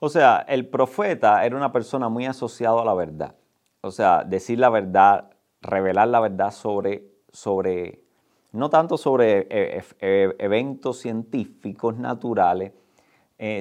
O 0.00 0.08
sea, 0.08 0.44
el 0.48 0.66
profeta 0.66 1.44
era 1.44 1.56
una 1.56 1.72
persona 1.72 2.08
muy 2.08 2.26
asociada 2.26 2.82
a 2.82 2.84
la 2.84 2.94
verdad. 2.94 3.34
O 3.80 3.90
sea, 3.90 4.24
decir 4.24 4.58
la 4.58 4.70
verdad, 4.70 5.30
revelar 5.60 6.08
la 6.08 6.20
verdad 6.20 6.50
sobre, 6.50 7.04
sobre 7.32 8.04
no 8.54 8.70
tanto 8.70 8.96
sobre 8.96 9.40
eh, 9.40 9.46
eh, 9.50 9.82
eh, 10.00 10.34
eventos 10.38 10.98
científicos 10.98 11.96
naturales, 11.96 12.72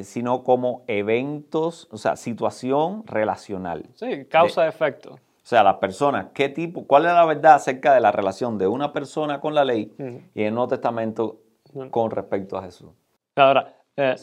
sino 0.04 0.44
como 0.44 0.86
eventos, 0.88 1.90
o 1.92 1.98
sea, 1.98 2.16
situación 2.16 3.06
relacional. 3.06 3.84
Sí, 3.96 4.26
causa-efecto. 4.30 5.16
O 5.16 5.46
sea, 5.46 5.62
las 5.62 5.76
personas, 5.76 6.28
¿qué 6.34 6.48
tipo, 6.48 6.86
cuál 6.88 7.06
es 7.06 7.12
la 7.12 7.26
verdad 7.26 7.56
acerca 7.56 7.94
de 7.94 8.00
la 8.00 8.12
relación 8.12 8.58
de 8.58 8.68
una 8.68 8.94
persona 8.94 9.42
con 9.42 9.54
la 9.54 9.66
ley 9.66 9.92
y 9.98 10.42
en 10.42 10.48
el 10.48 10.54
Nuevo 10.54 10.70
Testamento 10.70 11.42
con 11.90 12.12
respecto 12.12 12.56
a 12.56 12.64
Jesús? 12.64 12.92
Ahora, 13.36 13.74
eh, 13.98 14.16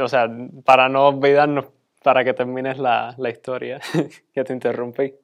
o 0.00 0.08
sea, 0.08 0.28
para 0.64 0.88
no 0.88 1.08
olvidarnos, 1.08 1.66
para 2.02 2.24
que 2.24 2.34
termines 2.34 2.78
la, 2.78 3.14
la 3.18 3.30
historia, 3.30 3.80
que 4.34 4.44
te 4.44 4.52
interrumpí 4.52 5.14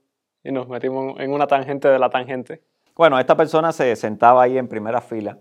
y 0.44 0.52
nos 0.52 0.68
metimos 0.68 1.18
en 1.20 1.32
una 1.32 1.46
tangente 1.46 1.88
de 1.88 1.98
la 1.98 2.10
tangente. 2.10 2.62
Bueno, 2.96 3.18
esta 3.18 3.36
persona 3.36 3.72
se 3.72 3.94
sentaba 3.96 4.42
ahí 4.42 4.58
en 4.58 4.68
primera 4.68 5.00
fila 5.00 5.38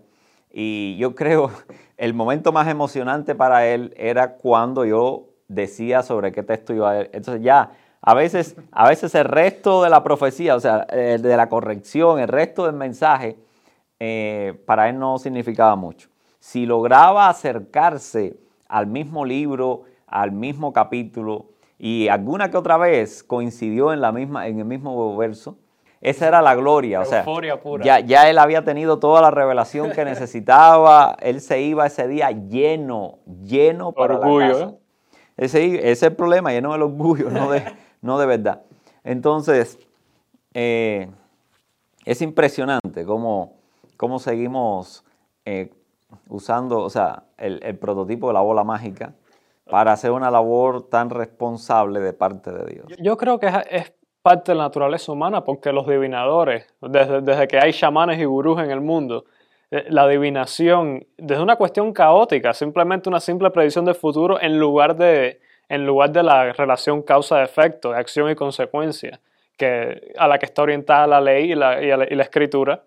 y 0.50 0.96
yo 0.96 1.14
creo 1.14 1.50
el 1.96 2.14
momento 2.14 2.52
más 2.52 2.68
emocionante 2.68 3.34
para 3.34 3.66
él 3.66 3.94
era 3.96 4.34
cuando 4.34 4.84
yo 4.84 5.28
decía 5.48 6.02
sobre 6.02 6.32
qué 6.32 6.42
texto 6.42 6.72
iba 6.72 6.90
a 6.90 6.94
ver. 6.94 7.10
Entonces 7.12 7.42
ya 7.42 7.72
a 8.00 8.14
veces, 8.14 8.56
a 8.72 8.88
veces 8.88 9.14
el 9.14 9.24
resto 9.24 9.82
de 9.82 9.90
la 9.90 10.02
profecía, 10.02 10.56
o 10.56 10.60
sea, 10.60 10.86
de 10.86 11.36
la 11.36 11.48
corrección, 11.48 12.18
el 12.18 12.26
resto 12.28 12.66
del 12.66 12.74
mensaje, 12.74 13.36
eh, 14.00 14.60
para 14.66 14.88
él 14.88 14.98
no 14.98 15.18
significaba 15.18 15.76
mucho. 15.76 16.08
Si 16.42 16.66
lograba 16.66 17.28
acercarse 17.28 18.36
al 18.66 18.88
mismo 18.88 19.24
libro, 19.24 19.84
al 20.08 20.32
mismo 20.32 20.72
capítulo, 20.72 21.46
y 21.78 22.08
alguna 22.08 22.50
que 22.50 22.56
otra 22.56 22.76
vez 22.78 23.22
coincidió 23.22 23.92
en, 23.92 24.00
la 24.00 24.10
misma, 24.10 24.48
en 24.48 24.58
el 24.58 24.64
mismo 24.64 25.16
verso, 25.16 25.56
esa 26.00 26.26
era 26.26 26.42
la 26.42 26.56
gloria. 26.56 27.00
O 27.00 27.04
sea, 27.04 27.24
Ya, 27.84 28.00
ya 28.00 28.28
él 28.28 28.38
había 28.38 28.64
tenido 28.64 28.98
toda 28.98 29.22
la 29.22 29.30
revelación 29.30 29.92
que 29.92 30.04
necesitaba, 30.04 31.16
él 31.20 31.40
se 31.40 31.62
iba 31.62 31.86
ese 31.86 32.08
día 32.08 32.32
lleno, 32.32 33.20
lleno 33.44 33.92
para 33.92 34.18
orgullo. 34.18 34.46
La 34.46 34.64
casa. 34.64 34.74
Ese, 35.36 35.76
ese 35.76 35.90
es 35.92 36.02
el 36.02 36.16
problema, 36.16 36.50
lleno 36.50 36.72
del 36.72 36.82
orgullo, 36.82 37.30
no 37.30 37.52
de, 37.52 37.62
no 38.02 38.18
de 38.18 38.26
verdad. 38.26 38.62
Entonces, 39.04 39.78
eh, 40.54 41.08
es 42.04 42.20
impresionante 42.20 43.04
cómo, 43.04 43.54
cómo 43.96 44.18
seguimos 44.18 45.04
eh, 45.44 45.70
usando, 46.28 46.80
o 46.80 46.90
sea, 46.90 47.24
el, 47.38 47.76
prototipo 47.78 48.28
de 48.28 48.34
la 48.34 48.40
bola 48.40 48.64
mágica 48.64 49.14
para 49.70 49.92
hacer 49.92 50.10
una 50.10 50.30
labor 50.30 50.88
tan 50.88 51.10
responsable 51.10 52.00
de 52.00 52.12
parte 52.12 52.52
de 52.52 52.66
Dios. 52.66 52.86
Yo 52.98 53.16
creo 53.16 53.38
que 53.38 53.50
es, 53.70 53.92
parte 54.22 54.52
de 54.52 54.58
la 54.58 54.64
naturaleza 54.64 55.10
humana 55.10 55.44
porque 55.44 55.72
los 55.72 55.86
divinadores, 55.86 56.66
desde, 56.80 57.20
desde 57.22 57.48
que 57.48 57.58
hay 57.58 57.72
chamanes 57.72 58.20
y 58.20 58.24
gurús 58.24 58.60
en 58.60 58.70
el 58.70 58.80
mundo, 58.80 59.24
eh, 59.72 59.86
la 59.88 60.02
adivinación, 60.02 61.06
desde 61.16 61.42
una 61.42 61.56
cuestión 61.56 61.94
caótica, 61.94 62.52
simplemente 62.52 63.08
una 63.08 63.20
simple 63.20 63.50
predicción 63.50 63.86
del 63.86 63.94
futuro 63.94 64.38
en 64.40 64.58
lugar 64.58 64.94
de, 64.96 65.40
en 65.70 65.86
lugar 65.86 66.12
de 66.12 66.22
la 66.22 66.52
relación 66.52 67.00
causa-efecto, 67.00 67.94
acción 67.94 68.30
y 68.30 68.34
consecuencia, 68.34 69.18
que, 69.56 70.12
a 70.18 70.28
la 70.28 70.38
que 70.38 70.44
está 70.44 70.60
orientada 70.60 71.06
la 71.06 71.22
ley 71.22 71.52
y 71.52 71.54
la, 71.54 71.80
escritura. 72.04 72.82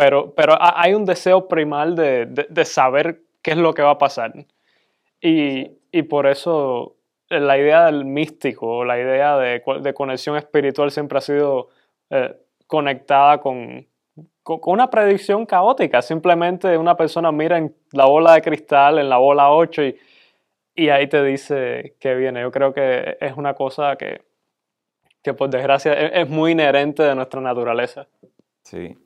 Pero, 0.00 0.32
pero, 0.34 0.56
hay 0.58 0.94
un 0.94 1.04
deseo 1.04 1.46
primal 1.48 1.94
de, 1.94 2.64
saber 2.64 3.20
qué 3.42 3.50
es 3.52 3.56
lo 3.56 3.74
que 3.74 3.82
va 3.82 3.90
a 3.90 3.98
pasar. 3.98 4.32
Y, 5.20 5.68
por 6.08 6.26
eso 6.26 6.96
la 7.28 7.58
idea 7.58 7.84
del 7.86 8.04
místico, 8.04 8.84
la 8.84 8.98
idea 8.98 9.36
de, 9.36 9.62
conexión 9.94 10.36
espiritual 10.36 10.90
siempre 10.90 11.18
ha 11.18 11.20
sido 11.20 11.68
eh, 12.10 12.34
conectada 12.66 13.38
con, 13.38 13.86
con, 14.42 14.60
una 14.64 14.88
predicción 14.88 15.44
caótica. 15.44 16.00
Simplemente 16.02 16.78
una 16.78 16.96
persona 16.96 17.30
mira 17.30 17.58
en 17.58 17.74
la 17.92 18.06
bola 18.06 18.34
de 18.34 18.42
cristal, 18.42 18.98
en 18.98 19.08
la 19.08 19.18
bola 19.18 19.50
8 19.52 19.82
y 19.82 19.96
y 20.80 20.88
ahí 20.88 21.08
te 21.08 21.22
dice 21.22 21.96
que 22.00 22.14
viene. 22.14 22.40
Yo 22.40 22.50
creo 22.50 22.72
que 22.72 23.18
es 23.20 23.36
una 23.36 23.52
cosa 23.52 23.96
que, 23.96 24.22
que 25.22 25.34
por 25.34 25.50
desgracia 25.50 25.92
es, 25.92 26.28
muy 26.28 26.52
inherente 26.52 27.02
de 27.02 27.14
nuestra 27.14 27.40
naturaleza. 27.40 28.06
Sí. 28.62 28.96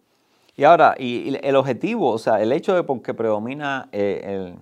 Y 0.56 0.64
ahora, 0.64 0.94
y, 0.98 1.36
el 1.42 1.56
objetivo, 1.56 2.10
o 2.10 2.18
sea, 2.18 2.40
el 2.40 2.52
hecho 2.52 2.74
de 2.74 3.02
que 3.02 3.14
predomina 3.14 3.88
eh, 3.92 4.54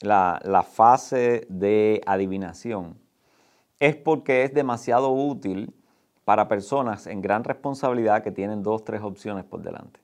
la, 0.00 0.40
la 0.44 0.62
fase 0.62 1.46
de 1.48 2.02
adivinación 2.06 2.98
es 3.78 3.96
porque 3.96 4.44
es 4.44 4.52
demasiado 4.52 5.10
útil 5.10 5.72
para 6.24 6.46
personas 6.48 7.06
en 7.06 7.22
gran 7.22 7.42
responsabilidad 7.44 8.22
que 8.22 8.30
tienen 8.30 8.62
dos, 8.62 8.84
tres 8.84 9.00
opciones 9.02 9.44
por 9.44 9.62
delante. 9.62 10.00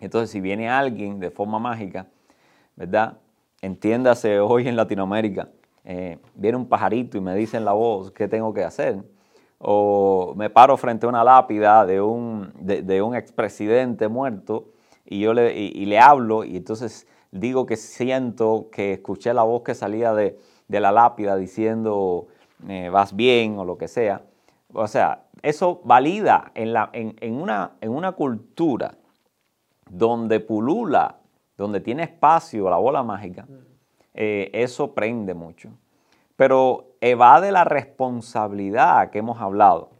Entonces, 0.00 0.30
si 0.30 0.40
viene 0.40 0.68
alguien 0.68 1.20
de 1.20 1.30
forma 1.30 1.58
mágica, 1.58 2.06
¿verdad? 2.74 3.18
Entiéndase 3.62 4.40
hoy 4.40 4.68
en 4.68 4.76
Latinoamérica, 4.76 5.48
eh, 5.84 6.18
viene 6.34 6.58
un 6.58 6.68
pajarito 6.68 7.16
y 7.16 7.20
me 7.20 7.34
dice 7.34 7.56
en 7.56 7.64
la 7.64 7.72
voz 7.72 8.10
qué 8.10 8.28
tengo 8.28 8.52
que 8.52 8.64
hacer. 8.64 9.02
O 9.58 10.34
me 10.36 10.50
paro 10.50 10.76
frente 10.76 11.06
a 11.06 11.08
una 11.08 11.24
lápida 11.24 11.86
de 11.86 12.00
un, 12.00 12.52
de, 12.60 13.02
un 13.02 13.14
expresidente 13.14 14.08
muerto 14.08 14.68
y 15.04 15.20
yo 15.20 15.32
le, 15.32 15.56
y, 15.56 15.86
le 15.86 15.98
hablo 15.98 16.44
y 16.44 16.56
entonces 16.56 17.06
digo 17.30 17.64
que 17.64 17.76
siento 17.76 18.68
que 18.70 18.92
escuché 18.92 19.32
la 19.32 19.44
voz 19.44 19.62
que 19.62 19.74
salía 19.74 20.12
de, 20.12 20.38
la 20.68 20.92
lápida 20.92 21.36
diciendo 21.36 22.26
eh, 22.68 22.90
vas 22.90 23.16
bien 23.16 23.58
o 23.58 23.64
lo 23.64 23.78
que 23.78 23.88
sea. 23.88 24.22
O 24.72 24.86
sea, 24.88 25.24
eso 25.42 25.80
valida 25.84 26.50
en, 26.54 26.72
la, 26.72 26.90
en, 26.92 27.40
una, 27.40 27.72
en 27.80 27.90
una 27.90 28.12
cultura 28.12 28.94
donde 29.88 30.40
pulula, 30.40 31.16
donde 31.56 31.80
tiene 31.80 32.02
espacio 32.02 32.68
la 32.68 32.76
bola 32.76 33.02
mágica, 33.02 33.46
eh, 34.12 34.50
eso 34.52 34.92
prende 34.92 35.34
mucho. 35.34 35.70
Pero 36.36 36.95
evade 37.00 37.52
la 37.52 37.64
responsabilidad 37.64 39.10
que 39.10 39.18
hemos 39.18 39.40
hablado, 39.40 39.90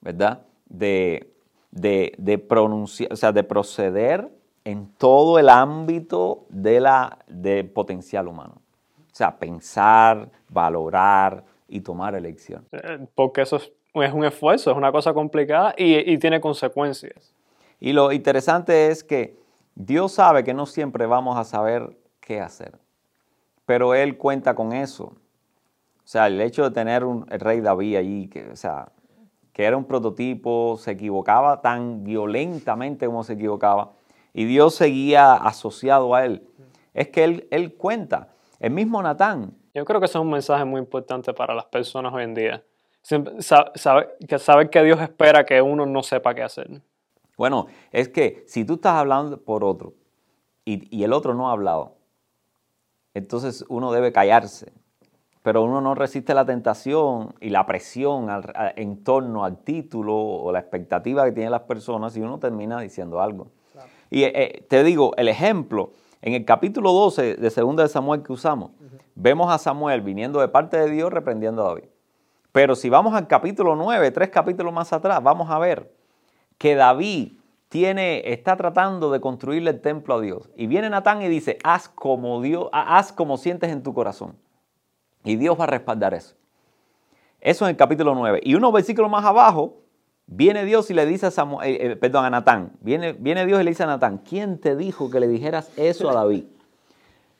¿verdad? 0.00 0.42
De, 0.66 1.32
de, 1.70 2.38
pronunciar, 2.38 3.12
o 3.12 3.16
sea, 3.16 3.32
de 3.32 3.42
proceder 3.42 4.28
en 4.64 4.92
todo 4.98 5.38
el 5.38 5.48
ámbito 5.48 6.46
de 6.48 6.80
la, 6.80 7.18
de 7.26 7.64
potencial 7.64 8.28
humano. 8.28 8.60
O 9.12 9.14
sea, 9.18 9.38
pensar, 9.38 10.28
valorar 10.48 11.44
y 11.68 11.80
tomar 11.80 12.14
elección. 12.14 12.66
Eh, 12.72 13.06
porque 13.14 13.42
eso 13.42 13.56
es, 13.56 13.72
un 13.94 14.24
esfuerzo, 14.24 14.70
es 14.70 14.76
una 14.76 14.92
cosa 14.92 15.12
complicada 15.12 15.74
y, 15.76 16.12
y 16.12 16.18
tiene 16.18 16.40
consecuencias. 16.40 17.34
Y 17.80 17.92
lo 17.92 18.12
interesante 18.12 18.88
es 18.88 19.02
que 19.02 19.38
Dios 19.74 20.12
sabe 20.12 20.44
que 20.44 20.54
no 20.54 20.66
siempre 20.66 21.06
vamos 21.06 21.36
a 21.38 21.44
saber 21.44 21.96
qué 22.20 22.40
hacer, 22.40 22.78
pero 23.64 23.94
Él 23.94 24.16
cuenta 24.16 24.54
con 24.54 24.72
eso. 24.72 25.14
O 26.08 26.10
sea, 26.10 26.28
el 26.28 26.40
hecho 26.40 26.62
de 26.64 26.70
tener 26.70 27.04
un, 27.04 27.26
el 27.28 27.38
rey 27.38 27.60
David 27.60 27.96
allí, 27.96 28.28
que, 28.28 28.48
o 28.48 28.56
sea, 28.56 28.92
que 29.52 29.64
era 29.64 29.76
un 29.76 29.84
prototipo, 29.84 30.78
se 30.78 30.92
equivocaba 30.92 31.60
tan 31.60 32.02
violentamente 32.02 33.04
como 33.04 33.22
se 33.24 33.34
equivocaba, 33.34 33.92
y 34.32 34.46
Dios 34.46 34.74
seguía 34.74 35.34
asociado 35.34 36.14
a 36.14 36.24
él. 36.24 36.48
Es 36.94 37.08
que 37.08 37.24
él, 37.24 37.46
él 37.50 37.74
cuenta, 37.74 38.28
el 38.58 38.70
mismo 38.70 39.02
Natán. 39.02 39.54
Yo 39.74 39.84
creo 39.84 40.00
que 40.00 40.06
ese 40.06 40.16
es 40.16 40.22
un 40.22 40.30
mensaje 40.30 40.64
muy 40.64 40.80
importante 40.80 41.34
para 41.34 41.54
las 41.54 41.66
personas 41.66 42.14
hoy 42.14 42.24
en 42.24 42.34
día. 42.34 42.64
Saber 43.02 44.16
que, 44.26 44.38
saber 44.38 44.70
que 44.70 44.82
Dios 44.82 44.98
espera 45.02 45.44
que 45.44 45.60
uno 45.60 45.84
no 45.84 46.02
sepa 46.02 46.34
qué 46.34 46.42
hacer. 46.42 46.80
Bueno, 47.36 47.66
es 47.92 48.08
que 48.08 48.44
si 48.46 48.64
tú 48.64 48.76
estás 48.76 48.94
hablando 48.94 49.44
por 49.44 49.62
otro 49.62 49.92
y, 50.64 51.04
el 51.04 51.12
otro 51.12 51.34
no 51.34 51.50
ha 51.50 51.52
hablado, 51.52 51.98
entonces 53.12 53.62
uno 53.68 53.92
debe 53.92 54.10
callarse. 54.10 54.72
Pero 55.48 55.62
uno 55.62 55.80
no 55.80 55.94
resiste 55.94 56.34
la 56.34 56.44
tentación 56.44 57.34
y 57.40 57.48
la 57.48 57.64
presión 57.64 58.28
en 58.76 59.02
torno 59.02 59.46
al 59.46 59.56
título 59.56 60.14
o 60.14 60.52
la 60.52 60.58
expectativa 60.58 61.24
que 61.24 61.32
tienen 61.32 61.52
las 61.52 61.62
personas 61.62 62.14
y 62.18 62.20
uno 62.20 62.38
termina 62.38 62.78
diciendo 62.82 63.22
algo. 63.22 63.46
Y 64.10 64.24
eh, 64.24 64.32
eh, 64.34 64.66
te 64.68 64.84
digo, 64.84 65.14
el 65.16 65.26
ejemplo, 65.26 65.92
en 66.20 66.34
el 66.34 66.44
capítulo 66.44 66.92
12 66.92 67.36
de 67.36 67.48
2 67.48 67.76
de 67.76 67.88
Samuel 67.88 68.22
que 68.22 68.34
usamos, 68.34 68.72
vemos 69.14 69.50
a 69.50 69.56
Samuel 69.56 70.02
viniendo 70.02 70.38
de 70.40 70.48
parte 70.48 70.76
de 70.76 70.90
Dios 70.90 71.10
reprendiendo 71.10 71.64
a 71.64 71.68
David. 71.68 71.88
Pero 72.52 72.76
si 72.76 72.90
vamos 72.90 73.14
al 73.14 73.26
capítulo 73.26 73.74
9, 73.74 74.10
tres 74.10 74.28
capítulos 74.28 74.74
más 74.74 74.92
atrás, 74.92 75.22
vamos 75.22 75.48
a 75.48 75.58
ver 75.58 75.90
que 76.58 76.74
David 76.74 77.38
tiene, 77.70 78.34
está 78.34 78.54
tratando 78.54 79.10
de 79.10 79.22
construirle 79.22 79.70
el 79.70 79.80
templo 79.80 80.16
a 80.16 80.20
Dios. 80.20 80.50
Y 80.56 80.66
viene 80.66 80.90
Natán 80.90 81.22
y 81.22 81.28
dice, 81.28 81.56
haz 81.64 81.88
como 81.88 82.42
Dios, 82.42 82.68
haz 82.70 83.14
como 83.14 83.38
sientes 83.38 83.72
en 83.72 83.82
tu 83.82 83.94
corazón. 83.94 84.36
Y 85.28 85.36
Dios 85.36 85.60
va 85.60 85.64
a 85.64 85.66
respaldar 85.66 86.14
eso. 86.14 86.34
Eso 87.38 87.66
en 87.66 87.70
el 87.70 87.76
capítulo 87.76 88.14
9. 88.14 88.40
Y 88.42 88.54
unos 88.54 88.72
versículos 88.72 89.10
más 89.10 89.26
abajo, 89.26 89.82
viene 90.26 90.64
Dios 90.64 90.90
y 90.90 90.94
le 90.94 91.04
dice 91.04 91.26
a 91.26 91.30
Samuel, 91.30 91.68
eh, 91.68 91.78
eh, 91.92 91.96
perdón, 91.96 92.24
a 92.24 92.30
Natán. 92.30 92.72
Viene, 92.80 93.12
viene 93.12 93.44
Dios 93.44 93.60
y 93.60 93.64
le 93.64 93.70
dice 93.70 93.82
a 93.82 93.86
Natán, 93.86 94.22
¿quién 94.26 94.58
te 94.58 94.74
dijo 94.74 95.10
que 95.10 95.20
le 95.20 95.28
dijeras 95.28 95.70
eso 95.76 96.08
a 96.10 96.14
David? 96.14 96.44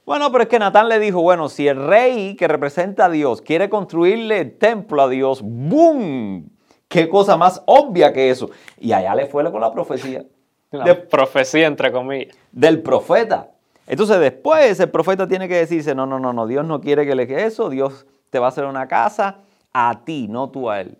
Bueno, 0.05 0.33
pero 0.33 0.44
es 0.44 0.48
que 0.48 0.59
Natán 0.59 0.88
le 0.88 0.98
dijo, 0.98 1.20
bueno, 1.20 1.51
si 1.51 1.68
el 1.68 1.87
rey 1.87 2.35
que 2.35 2.48
representa 2.48 3.05
a 3.05 3.11
Dios 3.11 3.42
quiere 3.42 3.68
construirle 3.68 4.40
el 4.40 4.57
templo 4.57 5.03
a 5.03 5.09
Dios, 5.11 5.42
¡boom! 5.42 6.48
¿Qué 6.88 7.11
cosa 7.11 7.37
más 7.37 7.62
obvia 7.66 8.11
que 8.14 8.31
eso? 8.31 8.48
Y 8.79 8.92
allá 8.92 9.14
le 9.14 9.27
fue 9.27 9.44
con 9.53 9.61
la 9.61 9.70
profecía. 9.70 10.24
de, 10.72 10.94
profecía, 10.94 11.66
entre 11.66 11.92
comillas. 11.92 12.35
Del 12.53 12.81
profeta. 12.81 13.51
Entonces 13.88 14.20
después 14.20 14.79
el 14.79 14.90
profeta 14.90 15.27
tiene 15.27 15.48
que 15.48 15.57
decirse, 15.57 15.94
no, 15.94 16.07
no, 16.07 16.20
no, 16.20 16.33
no, 16.33 16.46
Dios 16.46 16.64
no 16.64 16.81
quiere 16.81 17.07
que 17.07 17.14
le 17.14 17.27
quede 17.27 17.46
eso, 17.46 17.70
Dios 17.70 18.07
te 18.31 18.38
va 18.38 18.46
a 18.46 18.48
hacer 18.51 18.64
una 18.64 18.87
casa 18.87 19.38
a 19.72 20.05
ti, 20.05 20.29
no 20.29 20.51
tú 20.51 20.70
a 20.70 20.81
él. 20.81 20.98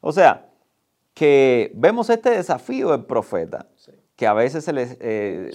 O 0.00 0.12
sea, 0.12 0.46
que 1.14 1.70
vemos 1.74 2.10
este 2.10 2.30
desafío 2.30 2.90
del 2.90 3.04
profeta, 3.04 3.66
que 4.16 4.26
a 4.26 4.32
veces 4.32 4.64
se 4.64 4.72
le, 4.72 4.96
eh, 5.00 5.50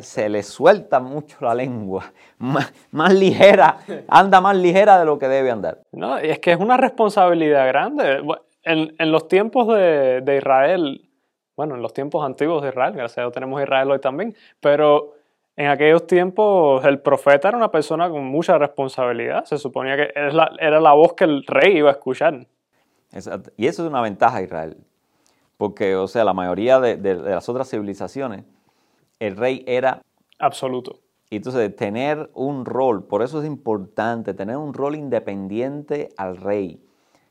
se, 0.00 0.28
le 0.28 0.42
suelta 0.42 0.98
mucho 0.98 1.36
la 1.40 1.54
lengua, 1.54 2.12
más, 2.38 3.14
ligera, 3.14 3.78
anda 4.08 4.40
más 4.40 4.56
ligera 4.56 4.98
de 4.98 5.04
lo 5.04 5.18
que 5.18 5.28
debe 5.28 5.50
andar. 5.50 5.82
No, 5.92 6.22
y 6.22 6.30
es 6.30 6.38
que 6.38 6.52
es 6.52 6.58
una 6.58 6.76
responsabilidad 6.76 7.66
grande 7.68 8.22
en, 8.64 9.12
los 9.12 9.28
tiempos 9.28 9.68
de, 9.68 10.36
Israel, 10.38 11.08
bueno, 11.56 11.74
en 11.74 11.82
los 11.82 11.92
tiempos 11.92 12.24
antiguos 12.24 12.62
de 12.62 12.70
Israel, 12.70 12.94
gracias 12.94 13.18
a 13.18 13.20
Dios 13.22 13.32
tenemos 13.32 13.60
Israel 13.62 13.90
hoy 13.90 14.00
también, 14.00 14.34
pero 14.60 15.14
en 15.56 15.68
aquellos 15.68 16.06
tiempos 16.06 16.84
el 16.84 17.00
profeta 17.00 17.48
era 17.48 17.56
una 17.56 17.70
persona 17.70 18.08
con 18.10 18.24
mucha 18.24 18.58
responsabilidad. 18.58 19.44
Se 19.44 19.58
suponía 19.58 19.96
que 19.96 20.10
era 20.14 20.32
la, 20.32 20.50
era 20.60 20.80
la 20.80 20.92
voz 20.92 21.14
que 21.14 21.24
el 21.24 21.44
rey 21.46 21.78
iba 21.78 21.90
a 21.90 21.92
escuchar. 21.92 22.46
Y 23.56 23.66
eso 23.66 23.84
es 23.84 23.88
una 23.88 24.00
ventaja 24.00 24.42
Israel. 24.42 24.76
Porque, 25.56 25.94
o 25.94 26.08
sea, 26.08 26.24
la 26.24 26.34
mayoría 26.34 26.80
de, 26.80 26.96
de, 26.96 27.14
las 27.14 27.48
otras 27.48 27.70
civilizaciones, 27.70 28.44
el 29.20 29.36
rey 29.36 29.64
era... 29.68 30.02
Absoluto. 30.40 30.98
Y 31.30 31.36
entonces 31.36 31.74
tener 31.76 32.30
un 32.34 32.64
rol, 32.64 33.06
por 33.06 33.22
eso 33.22 33.40
es 33.40 33.46
importante, 33.46 34.34
tener 34.34 34.56
un 34.56 34.74
rol 34.74 34.96
independiente 34.96 36.08
al 36.16 36.36
rey. 36.36 36.84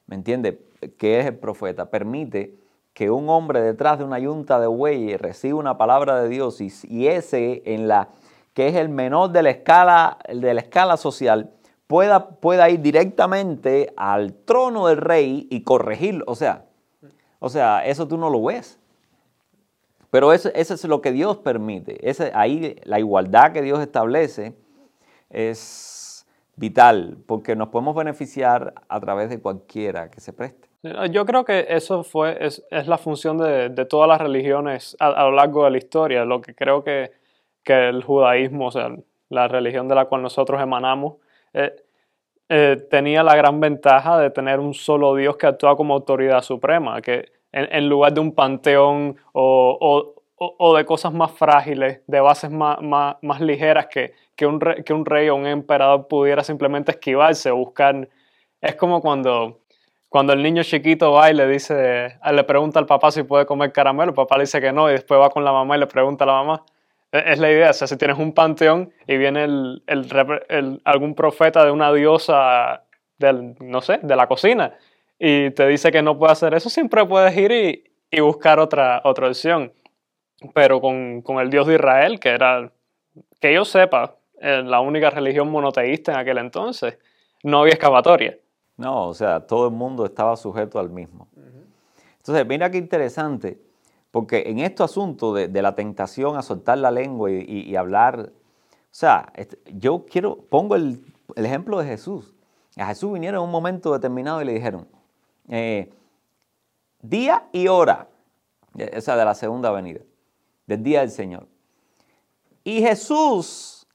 ¿Me 0.08 0.16
entiendes? 0.16 0.56
que 0.98 1.20
es 1.20 1.26
el 1.26 1.36
profeta, 1.36 1.90
permite 1.90 2.56
que 2.94 3.10
un 3.10 3.30
hombre 3.30 3.62
detrás 3.62 3.98
de 3.98 4.06
una 4.06 4.20
yunta 4.20 4.60
de 4.60 4.68
bueyes 4.68 5.20
reciba 5.20 5.60
una 5.60 5.78
palabra 5.78 6.22
de 6.22 6.30
Dios 6.30 6.62
y, 6.62 7.08
ese 7.08 7.64
en 7.66 7.88
la 7.88 8.10
que 8.54 8.68
es 8.68 8.76
el 8.76 8.90
menor 8.90 9.32
de 9.32 9.42
la 9.42 9.50
escala, 9.50 10.20
de 10.32 10.54
la 10.54 10.62
escala 10.62 10.96
social, 10.98 11.52
pueda, 11.88 12.30
pueda 12.30 12.70
ir 12.70 12.82
directamente 12.82 13.92
al 13.98 14.34
trono 14.34 14.88
del 14.88 14.98
rey 14.98 15.48
y 15.50 15.64
corregirlo. 15.64 16.24
O 16.28 16.36
sea, 16.36 16.66
o 17.40 17.50
sea, 17.50 17.84
eso 17.86 18.08
tú 18.08 18.18
no 18.18 18.30
lo 18.30 18.44
ves. 18.44 18.80
Pero 20.12 20.32
eso, 20.32 20.52
eso 20.54 20.76
es 20.76 20.84
lo 20.86 21.02
que 21.02 21.12
Dios 21.12 21.38
permite. 21.38 22.08
Ese, 22.08 22.32
ahí 22.36 22.80
la 22.84 23.00
igualdad 23.00 23.52
que 23.52 23.64
Dios 23.64 23.80
establece 23.80 24.56
es 25.32 26.28
vital, 26.56 27.18
porque 27.26 27.56
nos 27.56 27.70
podemos 27.70 27.96
beneficiar 27.96 28.76
a 28.88 29.00
través 29.00 29.30
de 29.30 29.40
cualquiera 29.40 30.12
que 30.12 30.22
se 30.22 30.32
preste. 30.32 30.73
Yo 31.12 31.26
creo 31.26 31.46
que 31.46 31.66
eso 31.70 32.04
fue, 32.04 32.38
es, 32.46 32.62
la 32.70 32.98
función 32.98 33.38
de, 33.38 33.86
todas 33.86 34.10
las 34.10 34.20
religiones 34.20 34.98
a, 35.00 35.24
lo 35.24 35.32
largo 35.32 35.64
de 35.64 35.72
la 35.72 35.78
historia. 35.78 36.26
Lo 36.26 36.42
que 36.42 36.54
creo 36.54 36.84
que, 36.84 37.12
el 37.66 38.04
judaísmo, 38.04 38.68
o 38.68 38.72
sea, 38.72 38.90
la 39.30 39.48
religión 39.48 39.88
de 39.88 39.96
la 39.96 40.06
cual 40.06 40.22
nosotros 40.22 40.62
emanamos, 40.62 41.16
eh, 41.54 41.74
eh, 42.50 42.86
tenía 42.90 43.24
la 43.24 43.36
gran 43.38 43.62
ventaja 43.62 44.18
de 44.20 44.30
tener 44.30 44.60
un 44.60 44.74
solo 44.74 45.16
Dios 45.16 45.38
que 45.38 45.48
actúa 45.48 45.78
como 45.78 45.94
autoridad 45.94 46.42
suprema, 46.42 47.02
que 47.02 47.32
en, 47.54 47.88
lugar 47.88 48.14
de 48.14 48.20
un 48.20 48.36
panteón 48.36 49.16
o, 49.32 50.16
de 50.76 50.86
cosas 50.86 51.14
más 51.14 51.32
frágiles, 51.32 52.02
de 52.08 52.20
bases 52.20 52.52
más, 52.52 52.82
más, 52.82 53.40
ligeras 53.40 53.88
que, 53.88 54.14
que, 54.36 54.46
un 54.46 54.60
rey, 54.60 54.84
que 54.84 54.94
un 54.94 55.06
rey 55.06 55.30
o 55.30 55.36
un 55.36 55.48
emperador 55.48 56.10
pudiera 56.10 56.44
simplemente 56.44 56.92
esquivarse 56.92 57.52
o 57.52 57.56
buscar. 57.56 58.10
Es 58.60 58.76
como 58.76 59.02
cuando 59.02 59.63
cuando 60.14 60.32
el 60.34 60.44
niño 60.44 60.62
chiquito 60.62 61.12
va 61.12 61.32
y 61.32 61.34
le 61.34 61.48
dice, 61.48 62.20
le 62.32 62.44
pregunta 62.44 62.78
al 62.78 62.86
papá 62.86 63.10
si 63.10 63.24
puede 63.24 63.48
comer 63.48 63.72
caramelo, 63.72 64.12
el 64.12 64.14
papá 64.14 64.38
dice 64.40 64.62
que 64.62 64.72
no 64.72 64.88
y 64.88 64.94
después 64.94 65.20
va 65.20 65.32
con 65.32 65.44
la 65.44 65.52
mamá 65.52 65.76
y 65.76 65.80
le 65.80 65.88
pregunta 65.88 66.24
a 66.24 66.28
la 66.28 66.34
mamá. 66.34 66.64
E, 67.12 67.24
es 67.34 67.40
la 67.40 67.50
idea, 67.50 67.72
o 67.72 67.74
sea, 67.74 67.88
si 67.88 67.98
tienes 67.98 68.20
un 68.20 68.32
panteón 68.32 68.94
y 69.08 69.18
viene 69.18 69.48
algún 70.84 71.16
profeta 71.16 71.66
de 71.66 71.72
una 71.72 71.92
diosa, 71.92 72.84
del, 73.18 73.56
no 73.60 73.82
sé, 73.82 74.02
de 74.04 74.16
la 74.16 74.28
cocina, 74.28 74.78
y 75.18 75.50
te 75.50 75.66
dice 75.66 75.92
que 75.92 76.04
no 76.04 76.16
puede 76.16 76.34
hacer 76.34 76.54
eso, 76.54 76.70
siempre 76.70 77.04
puedes 77.08 77.36
ir 77.36 77.52
y, 78.12 78.20
buscar 78.22 78.60
otra, 78.60 79.02
otra 79.06 79.30
opción. 79.30 79.74
Pero 80.54 80.80
con, 80.80 81.24
con, 81.24 81.40
el 81.40 81.50
Dios 81.50 81.66
de 81.66 81.74
Israel, 81.74 82.20
que 82.20 82.30
era, 82.30 82.72
que 83.42 83.52
yo 83.52 83.66
sepa, 83.66 84.18
eh, 84.40 84.62
la 84.64 84.80
única 84.80 85.10
religión 85.10 85.50
monoteísta 85.50 86.12
en 86.12 86.20
aquel 86.20 86.38
entonces, 86.38 87.00
no 87.42 87.62
había 87.62 87.74
excavatoria. 87.74 88.38
No, 88.78 89.08
o 89.08 89.14
sea, 89.14 89.46
todo 89.46 89.68
el 89.68 89.74
mundo 89.74 90.06
estaba 90.06 90.36
sujeto 90.36 90.80
al 90.80 90.90
mismo. 90.90 91.28
Entonces, 92.18 92.46
mira 92.48 92.72
qué 92.72 92.78
interesante, 92.78 93.62
porque 94.12 94.44
en 94.48 94.60
este 94.60 94.84
asunto 94.84 95.34
de, 95.34 95.62
la 95.62 95.76
tentación 95.76 96.38
a 96.38 96.42
soltar 96.42 96.78
la 96.78 96.90
lengua 96.90 97.30
y, 97.32 97.76
hablar, 97.76 98.32
o 98.32 98.32
sea, 98.92 99.32
yo 99.74 100.06
quiero, 100.06 100.38
pongo 100.38 100.76
el, 100.76 101.04
ejemplo 101.36 101.80
de 101.80 101.86
Jesús. 101.86 102.34
A 102.78 102.88
Jesús 102.88 103.14
vinieron 103.14 103.42
en 103.42 103.46
un 103.46 103.52
momento 103.52 103.94
determinado 103.94 104.42
y 104.42 104.46
le 104.46 104.54
dijeron, 104.54 104.88
eh, 105.50 105.92
día 107.02 107.48
y 107.52 107.68
hora, 107.68 108.08
esa 108.76 109.16
de 109.16 109.26
la 109.26 109.36
segunda 109.36 109.70
venida, 109.72 110.00
del 110.66 110.82
día 110.82 111.02
del 111.02 111.12
Señor. 111.12 111.48
Y 112.64 112.82
Jesús, 112.82 113.86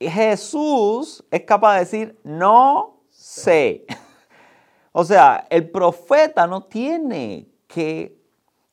Jesús 0.00 1.24
es 1.30 1.42
capaz 1.42 1.74
de 1.74 1.80
decir, 1.80 2.20
no 2.24 2.91
sé. 3.22 3.86
O 4.94 5.04
sea, 5.04 5.46
el 5.48 5.70
profeta 5.70 6.46
no 6.46 6.64
tiene 6.64 7.48
que, 7.66 8.14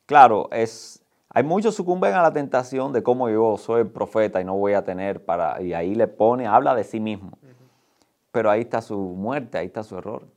claro, 0.06 0.50
es, 0.52 1.02
hay 1.30 1.44
muchos 1.44 1.76
sucumben 1.76 2.14
a 2.14 2.22
la 2.22 2.34
tentación 2.34 2.92
de 2.92 3.02
cómo 3.02 3.30
yo 3.30 3.56
soy 3.56 3.84
el 3.84 3.88
profeta 3.88 4.42
y 4.42 4.44
no 4.44 4.58
voy 4.58 4.74
a 4.74 4.84
tener 4.84 5.24
para, 5.24 5.62
y 5.62 5.72
ahí 5.72 5.96
le 5.96 6.08
pone, 6.08 6.46
habla 6.46 6.76
de 6.76 6.84
sí 6.84 7.00
mismo. 7.00 7.38
Pero 8.34 8.52
ahí 8.52 8.60
está 8.60 8.82
su 8.82 8.98
muerte, 8.98 9.58
ahí 9.58 9.68
está 9.68 9.82
su 9.82 9.98
error. 9.98 10.28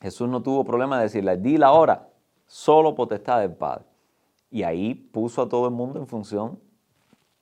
Jesús 0.00 0.28
no 0.28 0.44
tuvo 0.44 0.62
problema 0.62 0.98
de 0.98 1.04
decirle, 1.04 1.36
di 1.38 1.58
la 1.58 1.72
hora, 1.72 2.06
solo 2.46 2.94
potestad 2.94 3.40
del 3.40 3.54
Padre. 3.54 3.86
Y 4.48 4.62
ahí 4.62 4.94
puso 4.94 5.42
a 5.42 5.48
todo 5.48 5.66
el 5.66 5.72
mundo 5.72 5.98
en 5.98 6.06
función 6.06 6.60